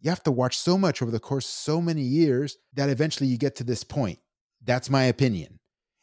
You 0.00 0.10
have 0.10 0.22
to 0.24 0.32
watch 0.32 0.56
so 0.56 0.78
much 0.78 1.02
over 1.02 1.10
the 1.10 1.20
course 1.20 1.46
of 1.46 1.52
so 1.52 1.80
many 1.80 2.02
years 2.02 2.56
that 2.74 2.88
eventually 2.88 3.28
you 3.28 3.36
get 3.36 3.56
to 3.56 3.64
this 3.64 3.82
point. 3.82 4.18
That's 4.64 4.90
my 4.90 5.04
opinion. 5.04 5.58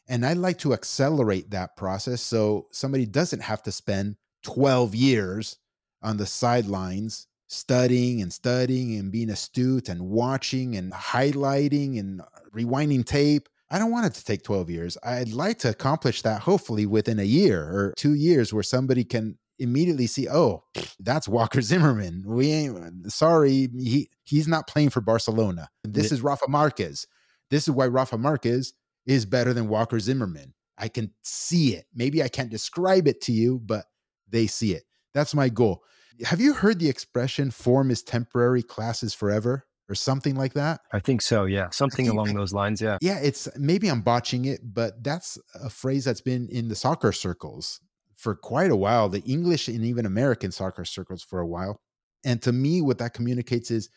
And 0.08 0.24
I 0.24 0.34
like 0.34 0.58
to 0.58 0.72
accelerate 0.72 1.50
that 1.50 1.76
process 1.76 2.20
so 2.20 2.68
somebody 2.70 3.06
doesn't 3.06 3.42
have 3.42 3.62
to 3.64 3.72
spend 3.72 4.16
12 4.42 4.94
years 4.94 5.56
on 6.02 6.16
the 6.16 6.26
sidelines 6.26 7.26
studying 7.48 8.22
and 8.22 8.32
studying 8.32 8.96
and 8.96 9.10
being 9.10 9.30
astute 9.30 9.88
and 9.88 10.00
watching 10.02 10.76
and 10.76 10.92
highlighting 10.92 11.98
and 11.98 12.20
rewinding 12.54 13.04
tape. 13.04 13.48
I 13.70 13.78
don't 13.78 13.90
want 13.90 14.06
it 14.06 14.14
to 14.14 14.24
take 14.24 14.44
12 14.44 14.70
years. 14.70 14.98
I'd 15.02 15.32
like 15.32 15.58
to 15.60 15.70
accomplish 15.70 16.22
that 16.22 16.42
hopefully 16.42 16.86
within 16.86 17.18
a 17.18 17.24
year 17.24 17.62
or 17.62 17.94
two 17.96 18.14
years 18.14 18.52
where 18.52 18.62
somebody 18.62 19.04
can 19.04 19.38
immediately 19.58 20.06
see, 20.06 20.28
oh, 20.28 20.64
that's 21.00 21.28
Walker 21.28 21.60
Zimmerman. 21.62 22.22
We 22.26 22.50
ain't 22.50 23.12
sorry, 23.12 23.68
he 23.76 24.10
he's 24.24 24.48
not 24.48 24.66
playing 24.66 24.90
for 24.90 25.00
Barcelona. 25.00 25.68
This 25.84 26.12
is 26.12 26.22
Rafa 26.22 26.48
Marquez. 26.48 27.06
This 27.50 27.68
is 27.68 27.74
why 27.74 27.86
Rafa 27.86 28.18
Marquez 28.18 28.72
is 29.06 29.24
better 29.24 29.52
than 29.52 29.68
Walker 29.68 30.00
Zimmerman. 30.00 30.52
I 30.78 30.88
can 30.88 31.12
see 31.22 31.74
it. 31.74 31.86
Maybe 31.94 32.22
I 32.22 32.28
can't 32.28 32.50
describe 32.50 33.08
it 33.08 33.20
to 33.22 33.32
you, 33.32 33.60
but 33.64 33.86
they 34.28 34.46
see 34.46 34.74
it. 34.74 34.84
That's 35.14 35.34
my 35.34 35.48
goal 35.48 35.82
have 36.24 36.40
you 36.40 36.54
heard 36.54 36.78
the 36.78 36.88
expression 36.88 37.50
form 37.50 37.90
is 37.90 38.02
temporary, 38.02 38.62
class 38.62 39.02
is 39.02 39.14
forever? 39.14 39.66
Or 39.88 39.94
something 39.94 40.34
like 40.34 40.54
that. 40.54 40.80
I 40.92 40.98
think 40.98 41.22
so. 41.22 41.44
Yeah. 41.44 41.70
Something 41.70 42.08
along 42.08 42.34
those 42.34 42.52
lines. 42.52 42.82
Yeah. 42.82 42.98
Yeah. 43.00 43.20
It's 43.22 43.48
maybe 43.56 43.86
I'm 43.86 44.00
botching 44.00 44.46
it, 44.46 44.58
but 44.64 45.04
that's 45.04 45.38
a 45.54 45.70
phrase 45.70 46.04
that's 46.04 46.20
been 46.20 46.48
in 46.48 46.66
the 46.66 46.74
soccer 46.74 47.12
circles 47.12 47.80
for 48.16 48.34
quite 48.34 48.70
a 48.70 48.76
while, 48.76 49.08
the 49.08 49.22
English 49.22 49.68
and 49.68 49.84
even 49.84 50.06
American 50.06 50.50
soccer 50.50 50.84
circles 50.84 51.22
for 51.22 51.40
a 51.40 51.46
while. 51.46 51.80
And 52.24 52.40
to 52.42 52.52
me, 52.52 52.80
what 52.80 52.98
that 52.98 53.14
communicates 53.14 53.70
is 53.70 53.90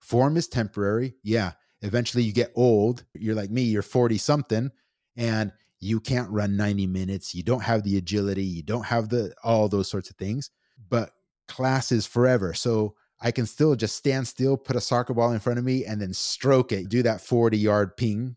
form 0.00 0.36
is 0.36 0.48
temporary. 0.48 1.14
Yeah. 1.22 1.52
Eventually 1.82 2.24
you 2.24 2.32
get 2.32 2.52
old. 2.56 3.04
You're 3.14 3.34
like 3.34 3.50
me, 3.50 3.62
you're 3.62 3.82
40 3.82 4.18
something, 4.18 4.70
and 5.16 5.52
you 5.78 5.98
can't 6.00 6.30
run 6.30 6.56
90 6.56 6.86
minutes. 6.88 7.34
You 7.34 7.42
don't 7.42 7.62
have 7.62 7.82
the 7.84 7.96
agility. 7.96 8.44
You 8.44 8.62
don't 8.62 8.84
have 8.84 9.08
the 9.08 9.32
all 9.42 9.68
those 9.68 9.88
sorts 9.88 10.10
of 10.10 10.16
things. 10.16 10.50
But 10.90 11.12
classes 11.48 12.06
forever. 12.06 12.54
So 12.54 12.94
I 13.20 13.30
can 13.30 13.44
still 13.44 13.74
just 13.74 13.96
stand 13.96 14.26
still, 14.26 14.56
put 14.56 14.76
a 14.76 14.80
soccer 14.80 15.12
ball 15.12 15.32
in 15.32 15.40
front 15.40 15.58
of 15.58 15.64
me, 15.64 15.84
and 15.84 16.00
then 16.00 16.14
stroke 16.14 16.72
it, 16.72 16.88
do 16.88 17.02
that 17.02 17.20
40 17.20 17.58
yard 17.58 17.96
ping. 17.96 18.36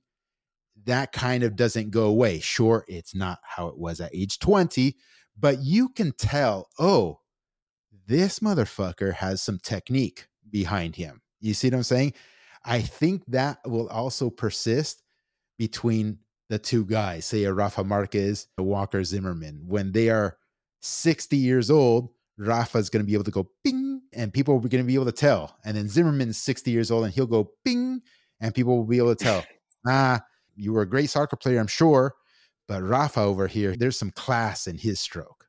That 0.85 1.13
kind 1.13 1.43
of 1.43 1.55
doesn't 1.55 1.91
go 1.91 2.05
away. 2.05 2.39
Sure, 2.39 2.83
it's 2.87 3.15
not 3.15 3.39
how 3.43 3.67
it 3.67 3.77
was 3.77 4.01
at 4.01 4.13
age 4.13 4.39
20, 4.39 4.97
but 5.39 5.59
you 5.61 5.89
can 5.89 6.11
tell, 6.13 6.69
oh, 6.79 7.19
this 8.07 8.39
motherfucker 8.39 9.13
has 9.13 9.41
some 9.41 9.59
technique 9.59 10.27
behind 10.49 10.95
him. 10.95 11.21
You 11.39 11.53
see 11.53 11.67
what 11.69 11.77
I'm 11.77 11.83
saying? 11.83 12.13
I 12.65 12.81
think 12.81 13.23
that 13.27 13.59
will 13.65 13.89
also 13.89 14.29
persist 14.29 15.03
between 15.57 16.19
the 16.49 16.59
two 16.59 16.85
guys, 16.85 17.25
say 17.25 17.43
a 17.43 17.53
Rafa 17.53 17.83
Marquez, 17.83 18.47
a 18.57 18.63
Walker 18.63 19.03
Zimmerman, 19.03 19.63
when 19.67 19.91
they 19.91 20.09
are 20.09 20.37
60 20.81 21.37
years 21.37 21.71
old 21.71 22.09
Rafa's 22.37 22.89
going 22.89 23.03
to 23.03 23.07
be 23.07 23.13
able 23.13 23.23
to 23.25 23.31
go 23.31 23.49
bing, 23.63 24.01
and 24.13 24.33
people 24.33 24.55
are 24.55 24.59
going 24.59 24.83
to 24.83 24.83
be 24.83 24.95
able 24.95 25.05
to 25.05 25.11
tell. 25.11 25.57
And 25.63 25.77
then 25.77 25.87
Zimmerman's 25.87 26.37
60 26.37 26.71
years 26.71 26.91
old, 26.91 27.05
and 27.05 27.13
he'll 27.13 27.25
go 27.25 27.51
bing, 27.63 28.01
and 28.39 28.53
people 28.53 28.77
will 28.77 28.85
be 28.85 28.97
able 28.97 29.15
to 29.15 29.23
tell. 29.23 29.43
ah, 29.87 30.21
you 30.55 30.73
were 30.73 30.81
a 30.81 30.89
great 30.89 31.09
soccer 31.09 31.35
player, 31.35 31.59
I'm 31.59 31.67
sure, 31.67 32.15
but 32.67 32.83
Rafa 32.83 33.21
over 33.21 33.47
here, 33.47 33.75
there's 33.75 33.97
some 33.97 34.11
class 34.11 34.67
in 34.67 34.77
his 34.77 34.99
stroke. 34.99 35.47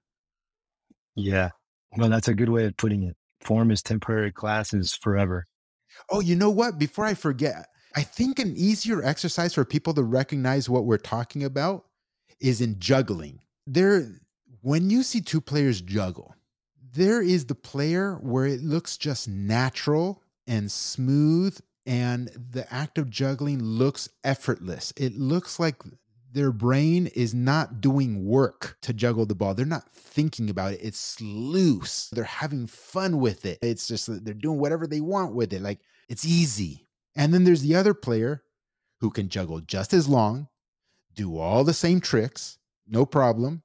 Yeah. 1.15 1.51
Well, 1.97 2.09
that's 2.09 2.29
a 2.29 2.35
good 2.35 2.49
way 2.49 2.65
of 2.65 2.77
putting 2.77 3.05
it. 3.05 3.17
Form 3.41 3.71
is 3.71 3.83
temporary, 3.83 4.33
class 4.33 4.73
is 4.73 4.95
forever. 4.95 5.47
Oh, 6.11 6.21
you 6.21 6.35
know 6.35 6.51
what? 6.51 6.79
Before 6.79 7.05
I 7.05 7.15
forget, 7.15 7.67
I 7.95 8.03
think 8.03 8.39
an 8.39 8.55
easier 8.57 9.05
exercise 9.05 9.55
for 9.55 9.65
people 9.65 9.95
to 9.95 10.03
recognize 10.03 10.69
what 10.69 10.87
we're 10.87 10.99
talking 10.99 11.45
about 11.45 11.85
is 12.41 12.61
in 12.61 12.79
juggling. 12.79 13.41
There, 13.67 14.09
when 14.63 14.91
you 14.91 15.03
see 15.03 15.21
two 15.21 15.41
players 15.41 15.81
juggle, 15.81 16.35
there 16.93 17.23
is 17.23 17.47
the 17.47 17.55
player 17.55 18.17
where 18.23 18.47
it 18.47 18.63
looks 18.63 18.97
just 18.97 19.29
natural 19.29 20.23
and 20.47 20.71
smooth 20.71 21.59
and 21.87 22.29
the 22.51 22.73
act 22.73 22.99
of 22.99 23.11
juggling 23.11 23.63
looks 23.63 24.09
effortless. 24.25 24.93
It 24.97 25.17
looks 25.17 25.61
like 25.61 25.77
their 26.35 26.51
brain 26.51 27.07
is 27.15 27.33
not 27.33 27.81
doing 27.81 28.27
work 28.27 28.77
to 28.83 28.93
juggle 28.93 29.25
the 29.25 29.37
ball. 29.37 29.55
They're 29.55 29.65
not 29.65 29.89
thinking 29.93 30.51
about 30.51 30.73
it. 30.73 30.81
It's 30.83 31.21
loose. 31.21 32.09
They're 32.11 32.25
having 32.25 32.67
fun 32.67 33.21
with 33.21 33.47
it. 33.47 33.61
It's 33.63 33.87
just 33.87 34.25
they're 34.25 34.35
doing 34.35 34.59
whatever 34.59 34.89
they 34.89 35.01
want 35.01 35.33
with 35.33 35.53
it. 35.53 35.63
Like 35.63 35.79
it's 36.09 36.25
easy. 36.25 36.89
And 37.15 37.33
then 37.33 37.45
there's 37.45 37.63
the 37.63 37.77
other 37.77 37.95
player 37.95 38.43
who 39.01 39.11
can 39.11 39.29
juggle 39.29 39.61
just 39.61 39.95
as 39.95 40.09
long, 40.09 40.49
do 41.15 41.39
all 41.39 41.63
the 41.63 41.73
same 41.73 42.01
tricks, 42.01 42.59
no 42.89 43.07
problem, 43.07 43.63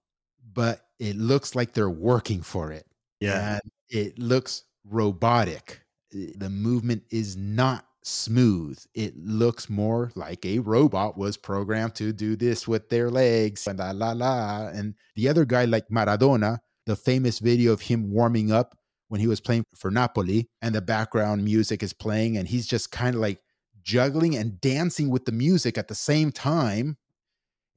but 0.54 0.82
it 1.00 1.16
looks 1.16 1.56
like 1.56 1.74
they're 1.74 1.90
working 1.90 2.44
for 2.44 2.72
it. 2.72 2.86
Yeah. 3.20 3.54
And 3.54 3.62
it 3.90 4.20
looks 4.20 4.66
robotic. 4.86 5.82
The 6.12 6.50
movement 6.52 7.04
is 7.10 7.36
not 7.36 7.86
smooth. 8.04 8.80
It 8.94 9.18
looks 9.18 9.70
more 9.70 10.12
like 10.16 10.46
a 10.46 10.60
robot 10.60 11.18
was 11.18 11.38
programmed 11.38 11.96
to 11.96 12.14
do 12.14 12.36
this 12.36 12.68
with 12.68 12.90
their 12.90 13.10
legs 13.10 13.68
and 13.68 13.80
la 13.80 13.92
la 13.92 14.12
la. 14.12 14.68
And 14.68 14.96
the 15.16 15.28
other 15.30 15.46
guy, 15.46 15.66
like 15.66 15.90
Maradona, 15.90 16.60
the 16.86 16.96
famous 16.96 17.40
video 17.40 17.74
of 17.74 17.82
him 17.82 18.12
warming 18.12 18.52
up 18.52 18.76
when 19.10 19.20
he 19.20 19.28
was 19.28 19.40
playing 19.40 19.64
for 19.76 19.90
Napoli, 19.90 20.48
and 20.62 20.74
the 20.74 20.82
background 20.82 21.44
music 21.44 21.82
is 21.82 21.94
playing, 21.94 22.38
and 22.38 22.48
he's 22.48 22.68
just 22.68 22.92
kind 22.92 23.16
of 23.16 23.22
like 23.22 23.40
juggling 23.82 24.36
and 24.36 24.62
dancing 24.62 25.10
with 25.10 25.26
the 25.26 25.32
music 25.32 25.78
at 25.78 25.88
the 25.88 25.96
same 25.96 26.32
time. 26.32 26.98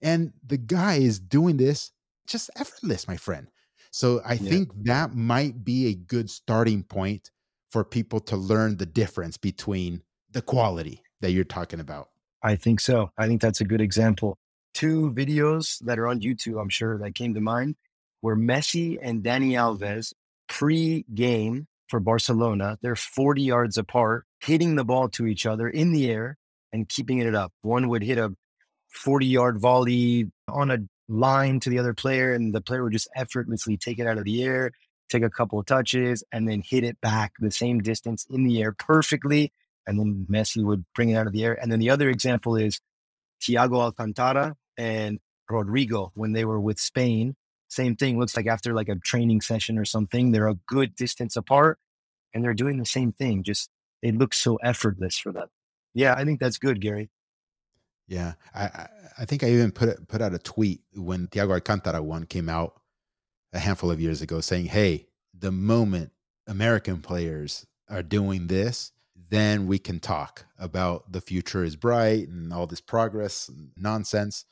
And 0.03 0.33
the 0.47 0.59
guy 0.59 0.97
is 0.97 1.18
doing 1.18 1.57
this 1.57 1.91
just 2.27 2.51
effortless, 2.57 3.09
my 3.09 3.16
friend. 3.16 3.49
So 3.91 4.20
I 4.25 4.35
yeah. 4.35 4.51
think 4.51 4.70
that 4.85 5.14
might 5.14 5.64
be 5.64 5.87
a 5.87 5.95
good 5.95 6.31
starting 6.31 6.83
point 6.83 7.31
for 7.70 7.85
people 7.85 8.20
to 8.20 8.37
learn 8.37 8.77
the 8.77 8.87
difference 8.87 9.37
between 9.37 10.03
the 10.33 10.43
quality 10.43 11.03
that 11.20 11.33
you're 11.33 11.45
talking 11.45 11.80
about. 11.80 12.09
I 12.43 12.57
think 12.57 12.80
so. 12.80 13.11
I 13.16 13.26
think 13.26 13.41
that's 13.41 13.61
a 13.61 13.64
good 13.64 13.80
example. 13.80 14.39
Two 14.74 15.12
videos 15.12 15.78
that 15.85 15.99
are 15.99 16.09
on 16.09 16.20
YouTube, 16.20 16.61
I'm 16.61 16.68
sure 16.68 16.99
that 16.99 17.14
came 17.14 17.35
to 17.35 17.41
mind, 17.41 17.76
were 18.22 18.37
Messi 18.37 18.99
and 19.01 19.22
Dani 19.22 19.53
Alves 19.53 20.12
pre 20.49 21.05
game 21.14 21.66
for 21.89 22.01
Barcelona. 22.01 22.78
They're 22.83 22.97
40 22.97 23.43
yards 23.43 23.78
apart, 23.78 24.24
hitting 24.41 24.74
the 24.74 24.85
ball 24.85 25.09
to 25.11 25.26
each 25.26 25.47
other 25.47 25.68
in 25.68 25.93
the 25.93 26.11
air 26.11 26.39
and 26.72 26.89
keeping 26.89 27.18
it 27.18 27.35
up. 27.35 27.53
One 27.62 27.89
would 27.89 28.03
hit 28.03 28.18
a 28.18 28.35
40 28.89 29.26
yard 29.26 29.61
volley 29.61 30.30
on 30.49 30.70
a 30.70 30.78
line 31.09 31.61
to 31.61 31.70
the 31.70 31.78
other 31.78 31.95
player, 31.95 32.33
and 32.33 32.55
the 32.55 32.61
player 32.61 32.83
would 32.83 32.93
just 32.93 33.11
effortlessly 33.14 33.76
take 33.76 33.99
it 33.99 34.07
out 34.07 34.18
of 34.18 34.24
the 34.24 34.43
air, 34.43 34.72
take 35.11 35.22
a 35.22 35.30
couple 35.30 35.59
of 35.59 35.66
touches, 35.66 36.24
and 36.33 36.49
then 36.49 36.62
hit 36.64 36.83
it 36.85 37.01
back 37.01 37.33
the 37.39 37.51
same 37.51 37.80
distance 37.80 38.26
in 38.30 38.45
the 38.45 38.62
air 38.62 38.72
perfectly 38.72 39.53
and 39.87 39.99
then 39.99 40.26
Messi 40.30 40.64
would 40.64 40.85
bring 40.95 41.11
it 41.11 41.14
out 41.14 41.26
of 41.26 41.33
the 41.33 41.45
air. 41.45 41.59
And 41.61 41.70
then 41.70 41.78
the 41.78 41.91
other 41.91 42.09
example 42.09 42.57
is 42.57 42.80
Thiago 43.41 43.80
Alcantara 43.80 44.57
and 44.76 45.18
Rodrigo 45.51 46.12
when 46.14 46.33
they 46.33 46.45
were 46.45 46.61
with 46.61 46.78
Spain. 46.78 47.35
Same 47.68 47.97
thing. 47.97 48.18
Looks 48.18 48.37
like 48.37 48.47
after 48.47 48.74
like 48.74 48.89
a 48.89 48.97
training 48.97 49.41
session 49.41 49.78
or 49.78 49.85
something, 49.85 50.30
they're 50.30 50.49
a 50.49 50.59
good 50.66 50.95
distance 50.95 51.37
apart, 51.37 51.78
and 52.35 52.45
they're 52.45 52.55
doing 52.55 52.78
the 52.78 52.87
same 52.87 53.12
thing. 53.12 53.43
Just 53.43 53.70
it 54.03 54.16
looks 54.16 54.39
so 54.39 54.57
effortless 54.57 55.18
for 55.18 55.33
them. 55.33 55.49
Yeah, 55.95 56.14
I 56.14 56.24
think 56.24 56.41
that's 56.41 56.59
good, 56.59 56.80
Gary. 56.80 57.11
Yeah, 58.09 58.35
I 58.55 58.89
I 59.18 59.24
think 59.24 59.43
I 59.43 59.51
even 59.51 59.72
put 59.72 60.07
put 60.09 60.20
out 60.20 60.35
a 60.35 60.39
tweet 60.39 60.83
when 60.95 61.28
Thiago 61.28 61.55
Alcantara 61.55 62.03
one 62.03 62.26
came 62.26 62.49
out 62.49 62.80
a 63.53 63.59
handful 63.59 63.91
of 63.91 64.01
years 64.01 64.20
ago, 64.20 64.41
saying, 64.41 64.66
"Hey, 64.66 65.07
the 65.33 65.53
moment 65.53 66.12
American 66.47 67.01
players 67.01 67.66
are 67.89 68.03
doing 68.03 68.49
this, 68.49 68.93
then 69.31 69.66
we 69.66 69.79
can 69.79 70.01
talk 70.01 70.47
about 70.59 71.11
the 71.12 71.20
future 71.20 71.64
is 71.64 71.77
bright 71.77 72.29
and 72.29 72.53
all 72.53 72.66
this 72.66 72.81
progress 72.81 73.51
nonsense. 73.77 74.45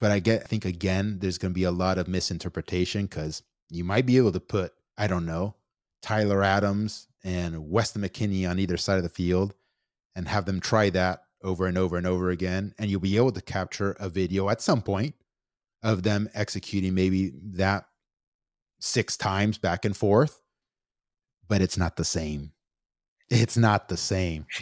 But 0.00 0.10
I 0.10 0.18
get, 0.18 0.42
I 0.42 0.44
think 0.44 0.64
again, 0.64 1.18
there's 1.20 1.38
going 1.38 1.52
to 1.52 1.58
be 1.58 1.64
a 1.64 1.70
lot 1.70 1.98
of 1.98 2.08
misinterpretation 2.08 3.06
because 3.06 3.42
you 3.70 3.84
might 3.84 4.06
be 4.06 4.16
able 4.16 4.32
to 4.32 4.40
put, 4.40 4.72
I 4.98 5.06
don't 5.06 5.26
know, 5.26 5.56
Tyler 6.02 6.42
Adams 6.42 7.08
and 7.24 7.70
Weston 7.70 8.02
McKennie 8.02 8.48
on 8.48 8.58
either 8.58 8.76
side 8.76 8.98
of 8.98 9.02
the 9.02 9.08
field 9.08 9.54
and 10.14 10.28
have 10.28 10.44
them 10.44 10.60
try 10.60 10.90
that 10.90 11.22
over 11.42 11.66
and 11.66 11.78
over 11.78 11.96
and 11.96 12.06
over 12.06 12.30
again. 12.30 12.74
And 12.78 12.90
you'll 12.90 13.00
be 13.00 13.16
able 13.16 13.32
to 13.32 13.40
capture 13.40 13.96
a 13.98 14.08
video 14.08 14.48
at 14.48 14.60
some 14.60 14.82
point 14.82 15.14
of 15.82 16.02
them 16.02 16.28
executing 16.34 16.94
maybe 16.94 17.32
that 17.54 17.86
six 18.80 19.16
times 19.16 19.58
back 19.58 19.84
and 19.84 19.96
forth, 19.96 20.40
but 21.48 21.62
it's 21.62 21.78
not 21.78 21.96
the 21.96 22.04
same 22.04 22.52
it's 23.30 23.56
not 23.56 23.88
the 23.88 23.96
same. 23.96 24.46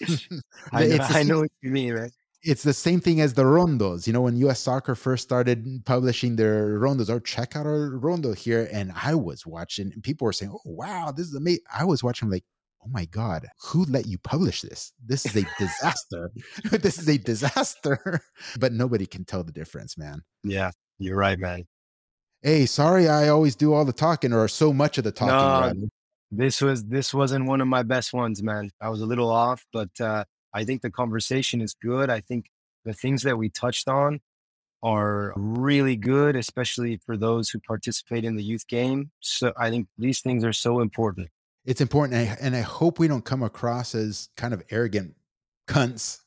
I, 0.72 0.86
know, 0.86 0.98
I 1.00 1.22
know 1.22 1.40
what 1.40 1.50
you 1.60 1.70
mean, 1.70 1.94
right? 1.94 2.12
It's 2.42 2.62
the 2.62 2.72
same 2.72 3.00
thing 3.00 3.20
as 3.20 3.34
the 3.34 3.42
rondos. 3.42 4.06
You 4.06 4.12
know, 4.12 4.22
when 4.22 4.36
US 4.36 4.60
soccer 4.60 4.94
first 4.94 5.24
started 5.24 5.82
publishing 5.84 6.36
their 6.36 6.78
rondos, 6.78 7.10
or 7.10 7.14
oh, 7.14 7.20
check 7.20 7.56
out 7.56 7.66
our 7.66 7.90
rondo 7.90 8.32
here. 8.32 8.68
And 8.72 8.92
I 9.02 9.14
was 9.14 9.44
watching, 9.44 9.92
and 9.92 10.02
people 10.02 10.24
were 10.24 10.32
saying, 10.32 10.52
Oh, 10.52 10.60
wow, 10.64 11.12
this 11.14 11.26
is 11.26 11.34
amazing. 11.34 11.64
I 11.72 11.84
was 11.84 12.04
watching, 12.04 12.30
like, 12.30 12.44
oh 12.84 12.88
my 12.90 13.06
God, 13.06 13.46
who 13.62 13.84
let 13.86 14.06
you 14.06 14.18
publish 14.18 14.62
this? 14.62 14.92
This 15.04 15.26
is 15.26 15.36
a 15.36 15.46
disaster. 15.58 16.30
this 16.70 16.98
is 16.98 17.08
a 17.08 17.18
disaster. 17.18 18.20
but 18.58 18.72
nobody 18.72 19.06
can 19.06 19.24
tell 19.24 19.42
the 19.42 19.52
difference, 19.52 19.98
man. 19.98 20.22
Yeah, 20.44 20.70
you're 20.98 21.16
right, 21.16 21.38
man. 21.38 21.66
Hey, 22.42 22.66
sorry, 22.66 23.08
I 23.08 23.28
always 23.28 23.56
do 23.56 23.74
all 23.74 23.84
the 23.84 23.92
talking 23.92 24.32
or 24.32 24.46
so 24.46 24.72
much 24.72 24.96
of 24.96 25.04
the 25.04 25.10
talking. 25.10 25.80
No, 25.80 25.88
this 26.30 26.60
was 26.60 26.84
this 26.84 27.14
wasn't 27.14 27.46
one 27.46 27.60
of 27.60 27.68
my 27.68 27.82
best 27.82 28.12
ones, 28.12 28.42
man. 28.42 28.70
I 28.80 28.88
was 28.88 29.00
a 29.00 29.06
little 29.06 29.30
off, 29.30 29.64
but 29.72 29.90
uh, 30.00 30.24
I 30.54 30.64
think 30.64 30.82
the 30.82 30.90
conversation 30.90 31.60
is 31.60 31.74
good. 31.74 32.10
I 32.10 32.20
think 32.20 32.46
the 32.84 32.92
things 32.92 33.22
that 33.22 33.36
we 33.36 33.48
touched 33.48 33.88
on 33.88 34.20
are 34.82 35.32
really 35.36 35.96
good, 35.96 36.36
especially 36.36 37.00
for 37.04 37.16
those 37.16 37.50
who 37.50 37.58
participate 37.60 38.24
in 38.24 38.36
the 38.36 38.42
youth 38.42 38.66
game. 38.68 39.10
So 39.20 39.52
I 39.56 39.70
think 39.70 39.88
these 39.98 40.20
things 40.20 40.44
are 40.44 40.52
so 40.52 40.80
important. 40.80 41.28
It's 41.64 41.80
important, 41.80 42.18
and 42.18 42.30
I, 42.30 42.36
and 42.40 42.56
I 42.56 42.60
hope 42.60 42.98
we 42.98 43.08
don't 43.08 43.24
come 43.24 43.42
across 43.42 43.94
as 43.94 44.28
kind 44.36 44.54
of 44.54 44.62
arrogant 44.70 45.14
cunts. 45.66 46.20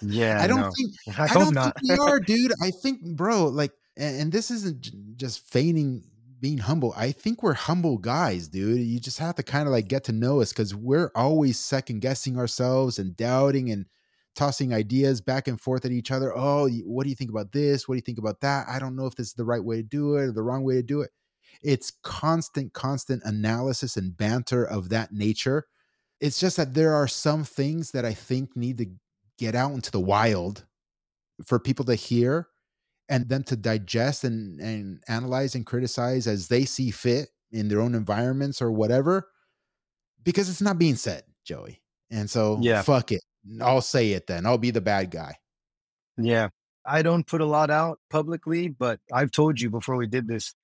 yeah, 0.02 0.42
I 0.42 0.46
don't 0.46 0.60
no. 0.60 0.70
think 0.76 0.92
I, 1.18 1.24
I 1.24 1.34
don't 1.34 1.54
not. 1.54 1.78
think 1.80 2.00
we 2.00 2.06
are, 2.06 2.20
dude. 2.26 2.52
I 2.62 2.70
think, 2.70 3.02
bro, 3.02 3.46
like, 3.46 3.72
and, 3.96 4.20
and 4.22 4.32
this 4.32 4.50
isn't 4.50 5.16
just 5.16 5.48
feigning 5.48 6.02
being 6.46 6.58
humble. 6.58 6.94
I 6.96 7.10
think 7.10 7.42
we're 7.42 7.54
humble 7.54 7.98
guys, 7.98 8.46
dude. 8.46 8.78
You 8.78 9.00
just 9.00 9.18
have 9.18 9.34
to 9.34 9.42
kind 9.42 9.66
of 9.66 9.72
like 9.72 9.88
get 9.88 10.04
to 10.04 10.12
know 10.12 10.40
us 10.40 10.52
because 10.52 10.76
we're 10.76 11.10
always 11.16 11.58
second 11.58 12.02
guessing 12.02 12.38
ourselves 12.38 13.00
and 13.00 13.16
doubting 13.16 13.72
and 13.72 13.84
tossing 14.36 14.72
ideas 14.72 15.20
back 15.20 15.48
and 15.48 15.60
forth 15.60 15.84
at 15.84 15.90
each 15.90 16.12
other. 16.12 16.32
Oh, 16.38 16.68
what 16.84 17.02
do 17.02 17.08
you 17.08 17.16
think 17.16 17.30
about 17.30 17.50
this? 17.50 17.88
What 17.88 17.94
do 17.94 17.96
you 17.96 18.02
think 18.02 18.18
about 18.18 18.42
that? 18.42 18.68
I 18.68 18.78
don't 18.78 18.94
know 18.94 19.06
if 19.06 19.16
this 19.16 19.26
is 19.26 19.32
the 19.32 19.44
right 19.44 19.64
way 19.64 19.78
to 19.78 19.82
do 19.82 20.14
it 20.14 20.20
or 20.20 20.30
the 20.30 20.44
wrong 20.44 20.62
way 20.62 20.76
to 20.76 20.84
do 20.84 21.00
it. 21.00 21.10
It's 21.64 21.90
constant, 22.04 22.72
constant 22.72 23.24
analysis 23.24 23.96
and 23.96 24.16
banter 24.16 24.64
of 24.64 24.90
that 24.90 25.12
nature. 25.12 25.66
It's 26.20 26.38
just 26.38 26.58
that 26.58 26.74
there 26.74 26.94
are 26.94 27.08
some 27.08 27.42
things 27.42 27.90
that 27.90 28.04
I 28.04 28.14
think 28.14 28.54
need 28.54 28.78
to 28.78 28.86
get 29.36 29.56
out 29.56 29.72
into 29.72 29.90
the 29.90 29.98
wild 29.98 30.64
for 31.44 31.58
people 31.58 31.86
to 31.86 31.96
hear 31.96 32.46
and 33.08 33.28
them 33.28 33.42
to 33.44 33.56
digest 33.56 34.24
and, 34.24 34.60
and 34.60 35.02
analyze 35.08 35.54
and 35.54 35.66
criticize 35.66 36.26
as 36.26 36.48
they 36.48 36.64
see 36.64 36.90
fit 36.90 37.28
in 37.52 37.68
their 37.68 37.80
own 37.80 37.94
environments 37.94 38.60
or 38.60 38.72
whatever 38.72 39.28
because 40.24 40.48
it's 40.48 40.60
not 40.60 40.78
being 40.78 40.96
said 40.96 41.22
joey. 41.44 41.80
And 42.10 42.28
so 42.28 42.58
yeah. 42.60 42.82
fuck 42.82 43.12
it. 43.12 43.22
I'll 43.60 43.80
say 43.80 44.12
it 44.12 44.26
then. 44.26 44.44
I'll 44.46 44.58
be 44.58 44.72
the 44.72 44.80
bad 44.80 45.10
guy. 45.10 45.36
Yeah. 46.16 46.48
I 46.84 47.02
don't 47.02 47.26
put 47.26 47.40
a 47.40 47.46
lot 47.46 47.70
out 47.70 47.98
publicly 48.10 48.68
but 48.68 49.00
i've 49.12 49.30
told 49.30 49.60
you 49.60 49.70
before 49.70 49.96
we 49.96 50.06
did 50.06 50.28
this 50.28 50.54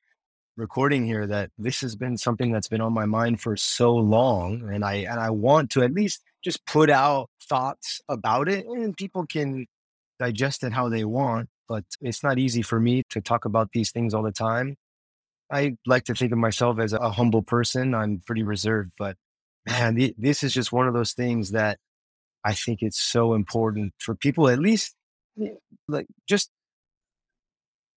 recording 0.56 1.04
here 1.06 1.26
that 1.26 1.50
this 1.58 1.80
has 1.80 1.96
been 1.96 2.16
something 2.16 2.52
that's 2.52 2.68
been 2.68 2.80
on 2.80 2.92
my 2.92 3.06
mind 3.06 3.40
for 3.40 3.56
so 3.56 3.94
long 3.94 4.68
and 4.72 4.84
i 4.84 4.94
and 4.94 5.18
i 5.18 5.30
want 5.30 5.70
to 5.70 5.82
at 5.82 5.92
least 5.92 6.22
just 6.44 6.64
put 6.66 6.90
out 6.90 7.30
thoughts 7.42 8.00
about 8.08 8.48
it 8.48 8.66
and 8.66 8.96
people 8.96 9.26
can 9.26 9.66
digest 10.18 10.62
it 10.62 10.72
how 10.72 10.88
they 10.88 11.04
want 11.04 11.48
but 11.72 11.84
it's 12.02 12.22
not 12.22 12.38
easy 12.38 12.60
for 12.60 12.78
me 12.78 13.02
to 13.08 13.22
talk 13.22 13.46
about 13.46 13.70
these 13.72 13.90
things 13.90 14.12
all 14.12 14.22
the 14.22 14.30
time. 14.30 14.76
I 15.50 15.78
like 15.86 16.04
to 16.04 16.14
think 16.14 16.30
of 16.30 16.36
myself 16.36 16.78
as 16.78 16.92
a 16.92 17.10
humble 17.10 17.40
person. 17.40 17.94
I'm 17.94 18.20
pretty 18.26 18.42
reserved, 18.42 18.92
but 18.98 19.16
man, 19.66 20.12
this 20.18 20.42
is 20.42 20.52
just 20.52 20.70
one 20.70 20.86
of 20.86 20.92
those 20.92 21.14
things 21.14 21.52
that 21.52 21.78
I 22.44 22.52
think 22.52 22.82
it's 22.82 23.00
so 23.00 23.32
important 23.32 23.94
for 23.96 24.14
people, 24.14 24.50
at 24.50 24.58
least 24.58 24.94
eh, 25.40 25.54
like 25.88 26.08
just 26.28 26.50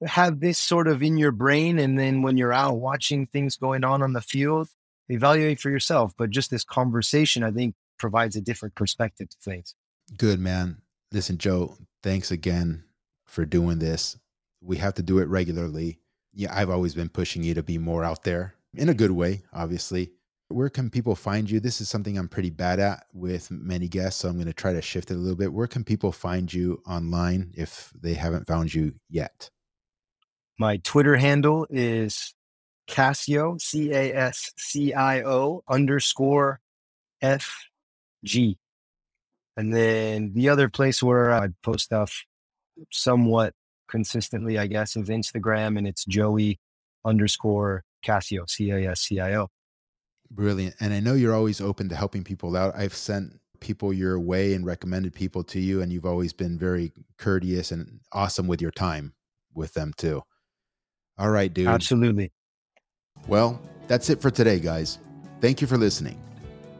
have 0.06 0.40
this 0.40 0.58
sort 0.58 0.88
of 0.88 1.04
in 1.04 1.18
your 1.18 1.34
brain. 1.34 1.78
And 1.78 2.00
then 2.00 2.22
when 2.22 2.38
you're 2.38 2.54
out 2.54 2.78
watching 2.78 3.28
things 3.28 3.58
going 3.58 3.84
on 3.84 4.02
on 4.02 4.14
the 4.14 4.22
field, 4.22 4.70
evaluate 5.10 5.60
for 5.60 5.70
yourself. 5.70 6.14
But 6.18 6.30
just 6.30 6.50
this 6.50 6.64
conversation, 6.64 7.44
I 7.44 7.52
think, 7.52 7.76
provides 8.00 8.38
a 8.38 8.42
different 8.42 8.76
perspective 8.76 9.28
to 9.32 9.38
things. 9.44 9.76
Good, 10.18 10.40
man. 10.40 10.78
Listen, 11.12 11.38
Joe, 11.38 11.78
thanks 12.04 12.32
again 12.32 12.85
for 13.36 13.46
doing 13.46 13.80
this. 13.80 14.18
We 14.62 14.78
have 14.78 14.94
to 14.96 15.04
do 15.04 15.20
it 15.20 15.28
regularly. 15.28 16.00
Yeah, 16.34 16.58
I've 16.58 16.70
always 16.70 16.96
been 16.96 17.10
pushing 17.10 17.44
you 17.44 17.54
to 17.54 17.64
be 17.64 17.78
more 17.78 18.04
out 18.04 18.24
there, 18.24 18.56
in 18.74 18.90
a 18.90 18.94
good 18.94 19.12
way, 19.12 19.44
obviously. 19.54 20.12
Where 20.48 20.70
can 20.70 20.90
people 20.90 21.16
find 21.16 21.50
you? 21.50 21.60
This 21.60 21.82
is 21.82 21.90
something 21.90 22.18
I'm 22.18 22.30
pretty 22.30 22.50
bad 22.50 22.80
at 22.80 23.06
with 23.14 23.52
many 23.52 23.88
guests, 23.88 24.22
so 24.22 24.30
I'm 24.30 24.36
going 24.36 24.48
to 24.48 24.54
try 24.54 24.74
to 24.74 24.82
shift 24.82 25.12
it 25.12 25.16
a 25.16 25.18
little 25.18 25.36
bit. 25.36 25.52
Where 25.52 25.68
can 25.68 25.84
people 25.84 26.12
find 26.12 26.52
you 26.52 26.82
online 26.88 27.52
if 27.58 27.92
they 28.00 28.14
haven't 28.14 28.48
found 28.48 28.74
you 28.74 28.94
yet? 29.10 29.50
My 30.58 30.78
Twitter 30.78 31.18
handle 31.18 31.68
is 31.70 32.34
Cascio, 32.88 33.60
C 33.60 33.92
A 33.92 34.16
S 34.16 34.52
C 34.58 34.94
I 34.94 35.24
O 35.24 35.64
underscore 35.68 36.62
F 37.22 37.66
G. 38.24 38.58
And 39.58 39.74
then 39.74 40.34
the 40.34 40.50
other 40.50 40.70
place 40.70 41.02
where 41.02 41.34
I 41.34 41.50
post 41.64 41.86
stuff 41.86 42.24
somewhat 42.92 43.54
consistently, 43.90 44.58
I 44.58 44.68
guess, 44.68 44.96
is 44.96 45.10
Instagram 45.10 45.78
and 45.78 45.88
it's 45.88 46.06
Joey 46.06 46.60
underscore 47.04 47.84
Cascio, 48.06 48.50
C 48.50 48.72
A 48.72 48.92
S 48.92 49.02
C 49.02 49.20
I 49.20 49.36
O. 49.36 49.48
Brilliant. 50.32 50.76
And 50.80 50.94
I 50.94 51.00
know 51.00 51.14
you're 51.14 51.36
always 51.36 51.62
open 51.62 51.90
to 51.90 51.96
helping 51.96 52.24
people 52.24 52.58
out. 52.58 52.76
I've 52.76 52.96
sent 52.96 53.40
people 53.60 53.94
your 53.94 54.20
way 54.20 54.54
and 54.54 54.66
recommended 54.66 55.14
people 55.14 55.44
to 55.44 55.60
you, 55.60 55.82
and 55.82 55.92
you've 55.92 56.06
always 56.06 56.34
been 56.34 56.58
very 56.58 56.92
courteous 57.18 57.72
and 57.72 58.00
awesome 58.12 58.48
with 58.48 58.62
your 58.62 58.72
time 58.72 59.14
with 59.54 59.74
them 59.74 59.94
too. 59.98 60.22
All 61.18 61.30
right, 61.30 61.54
dude. 61.54 61.68
Absolutely. 61.68 62.32
Well, 63.28 63.62
that's 63.88 64.10
it 64.10 64.22
for 64.22 64.30
today, 64.30 64.60
guys. 64.60 65.00
Thank 65.42 65.62
you 65.62 65.68
for 65.68 65.78
listening. 65.78 66.22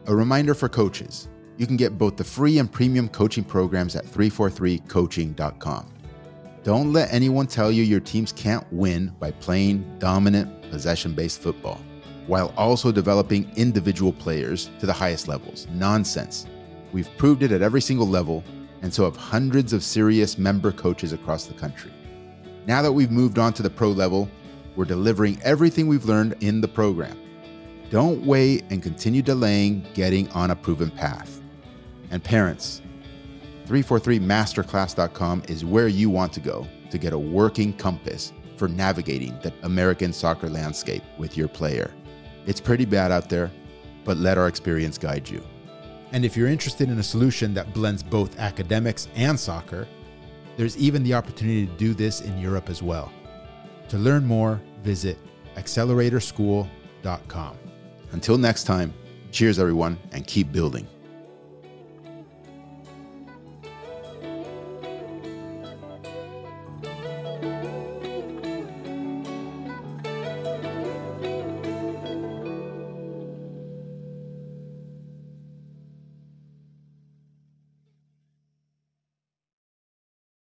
A 0.06 0.14
reminder 0.14 0.54
for 0.54 0.68
coaches 0.68 1.28
you 1.58 1.66
can 1.66 1.76
get 1.76 1.98
both 1.98 2.16
the 2.16 2.24
free 2.24 2.58
and 2.58 2.70
premium 2.70 3.08
coaching 3.08 3.44
programs 3.44 3.96
at 3.96 4.04
343coaching.com. 4.04 5.92
Don't 6.62 6.92
let 6.92 7.12
anyone 7.12 7.46
tell 7.46 7.70
you 7.70 7.82
your 7.82 8.00
teams 8.00 8.32
can't 8.32 8.66
win 8.72 9.14
by 9.20 9.30
playing 9.30 9.98
dominant, 9.98 10.70
possession 10.70 11.14
based 11.14 11.40
football 11.40 11.80
while 12.26 12.52
also 12.56 12.90
developing 12.90 13.50
individual 13.56 14.12
players 14.12 14.70
to 14.80 14.86
the 14.86 14.92
highest 14.92 15.28
levels. 15.28 15.66
Nonsense. 15.72 16.46
We've 16.92 17.08
proved 17.16 17.42
it 17.42 17.52
at 17.52 17.62
every 17.62 17.80
single 17.80 18.06
level, 18.06 18.42
and 18.82 18.92
so 18.92 19.04
have 19.04 19.16
hundreds 19.16 19.72
of 19.72 19.82
serious 19.82 20.38
member 20.38 20.72
coaches 20.72 21.12
across 21.12 21.46
the 21.46 21.54
country. 21.54 21.92
Now 22.66 22.82
that 22.82 22.92
we've 22.92 23.10
moved 23.10 23.38
on 23.38 23.52
to 23.54 23.62
the 23.62 23.70
pro 23.70 23.90
level, 23.90 24.28
we're 24.74 24.84
delivering 24.84 25.40
everything 25.42 25.86
we've 25.86 26.04
learned 26.04 26.36
in 26.40 26.60
the 26.60 26.68
program. 26.68 27.18
Don't 27.90 28.24
wait 28.26 28.64
and 28.70 28.82
continue 28.82 29.22
delaying 29.22 29.86
getting 29.94 30.28
on 30.30 30.50
a 30.50 30.56
proven 30.56 30.90
path. 30.90 31.35
And 32.10 32.22
parents, 32.22 32.82
343masterclass.com 33.66 35.44
is 35.48 35.64
where 35.64 35.88
you 35.88 36.10
want 36.10 36.32
to 36.34 36.40
go 36.40 36.66
to 36.90 36.98
get 36.98 37.12
a 37.12 37.18
working 37.18 37.72
compass 37.72 38.32
for 38.56 38.68
navigating 38.68 39.38
the 39.42 39.52
American 39.62 40.12
soccer 40.12 40.48
landscape 40.48 41.02
with 41.18 41.36
your 41.36 41.48
player. 41.48 41.92
It's 42.46 42.60
pretty 42.60 42.84
bad 42.84 43.10
out 43.10 43.28
there, 43.28 43.50
but 44.04 44.16
let 44.16 44.38
our 44.38 44.48
experience 44.48 44.98
guide 44.98 45.28
you. 45.28 45.42
And 46.12 46.24
if 46.24 46.36
you're 46.36 46.48
interested 46.48 46.88
in 46.88 46.98
a 46.98 47.02
solution 47.02 47.52
that 47.54 47.74
blends 47.74 48.02
both 48.02 48.38
academics 48.38 49.08
and 49.16 49.38
soccer, 49.38 49.88
there's 50.56 50.78
even 50.78 51.02
the 51.02 51.14
opportunity 51.14 51.66
to 51.66 51.72
do 51.72 51.92
this 51.92 52.20
in 52.20 52.38
Europe 52.38 52.70
as 52.70 52.82
well. 52.82 53.12
To 53.88 53.98
learn 53.98 54.24
more, 54.24 54.60
visit 54.82 55.18
acceleratorschool.com. 55.56 57.58
Until 58.12 58.38
next 58.38 58.64
time, 58.64 58.94
cheers 59.32 59.58
everyone 59.58 59.98
and 60.12 60.26
keep 60.26 60.52
building. 60.52 60.86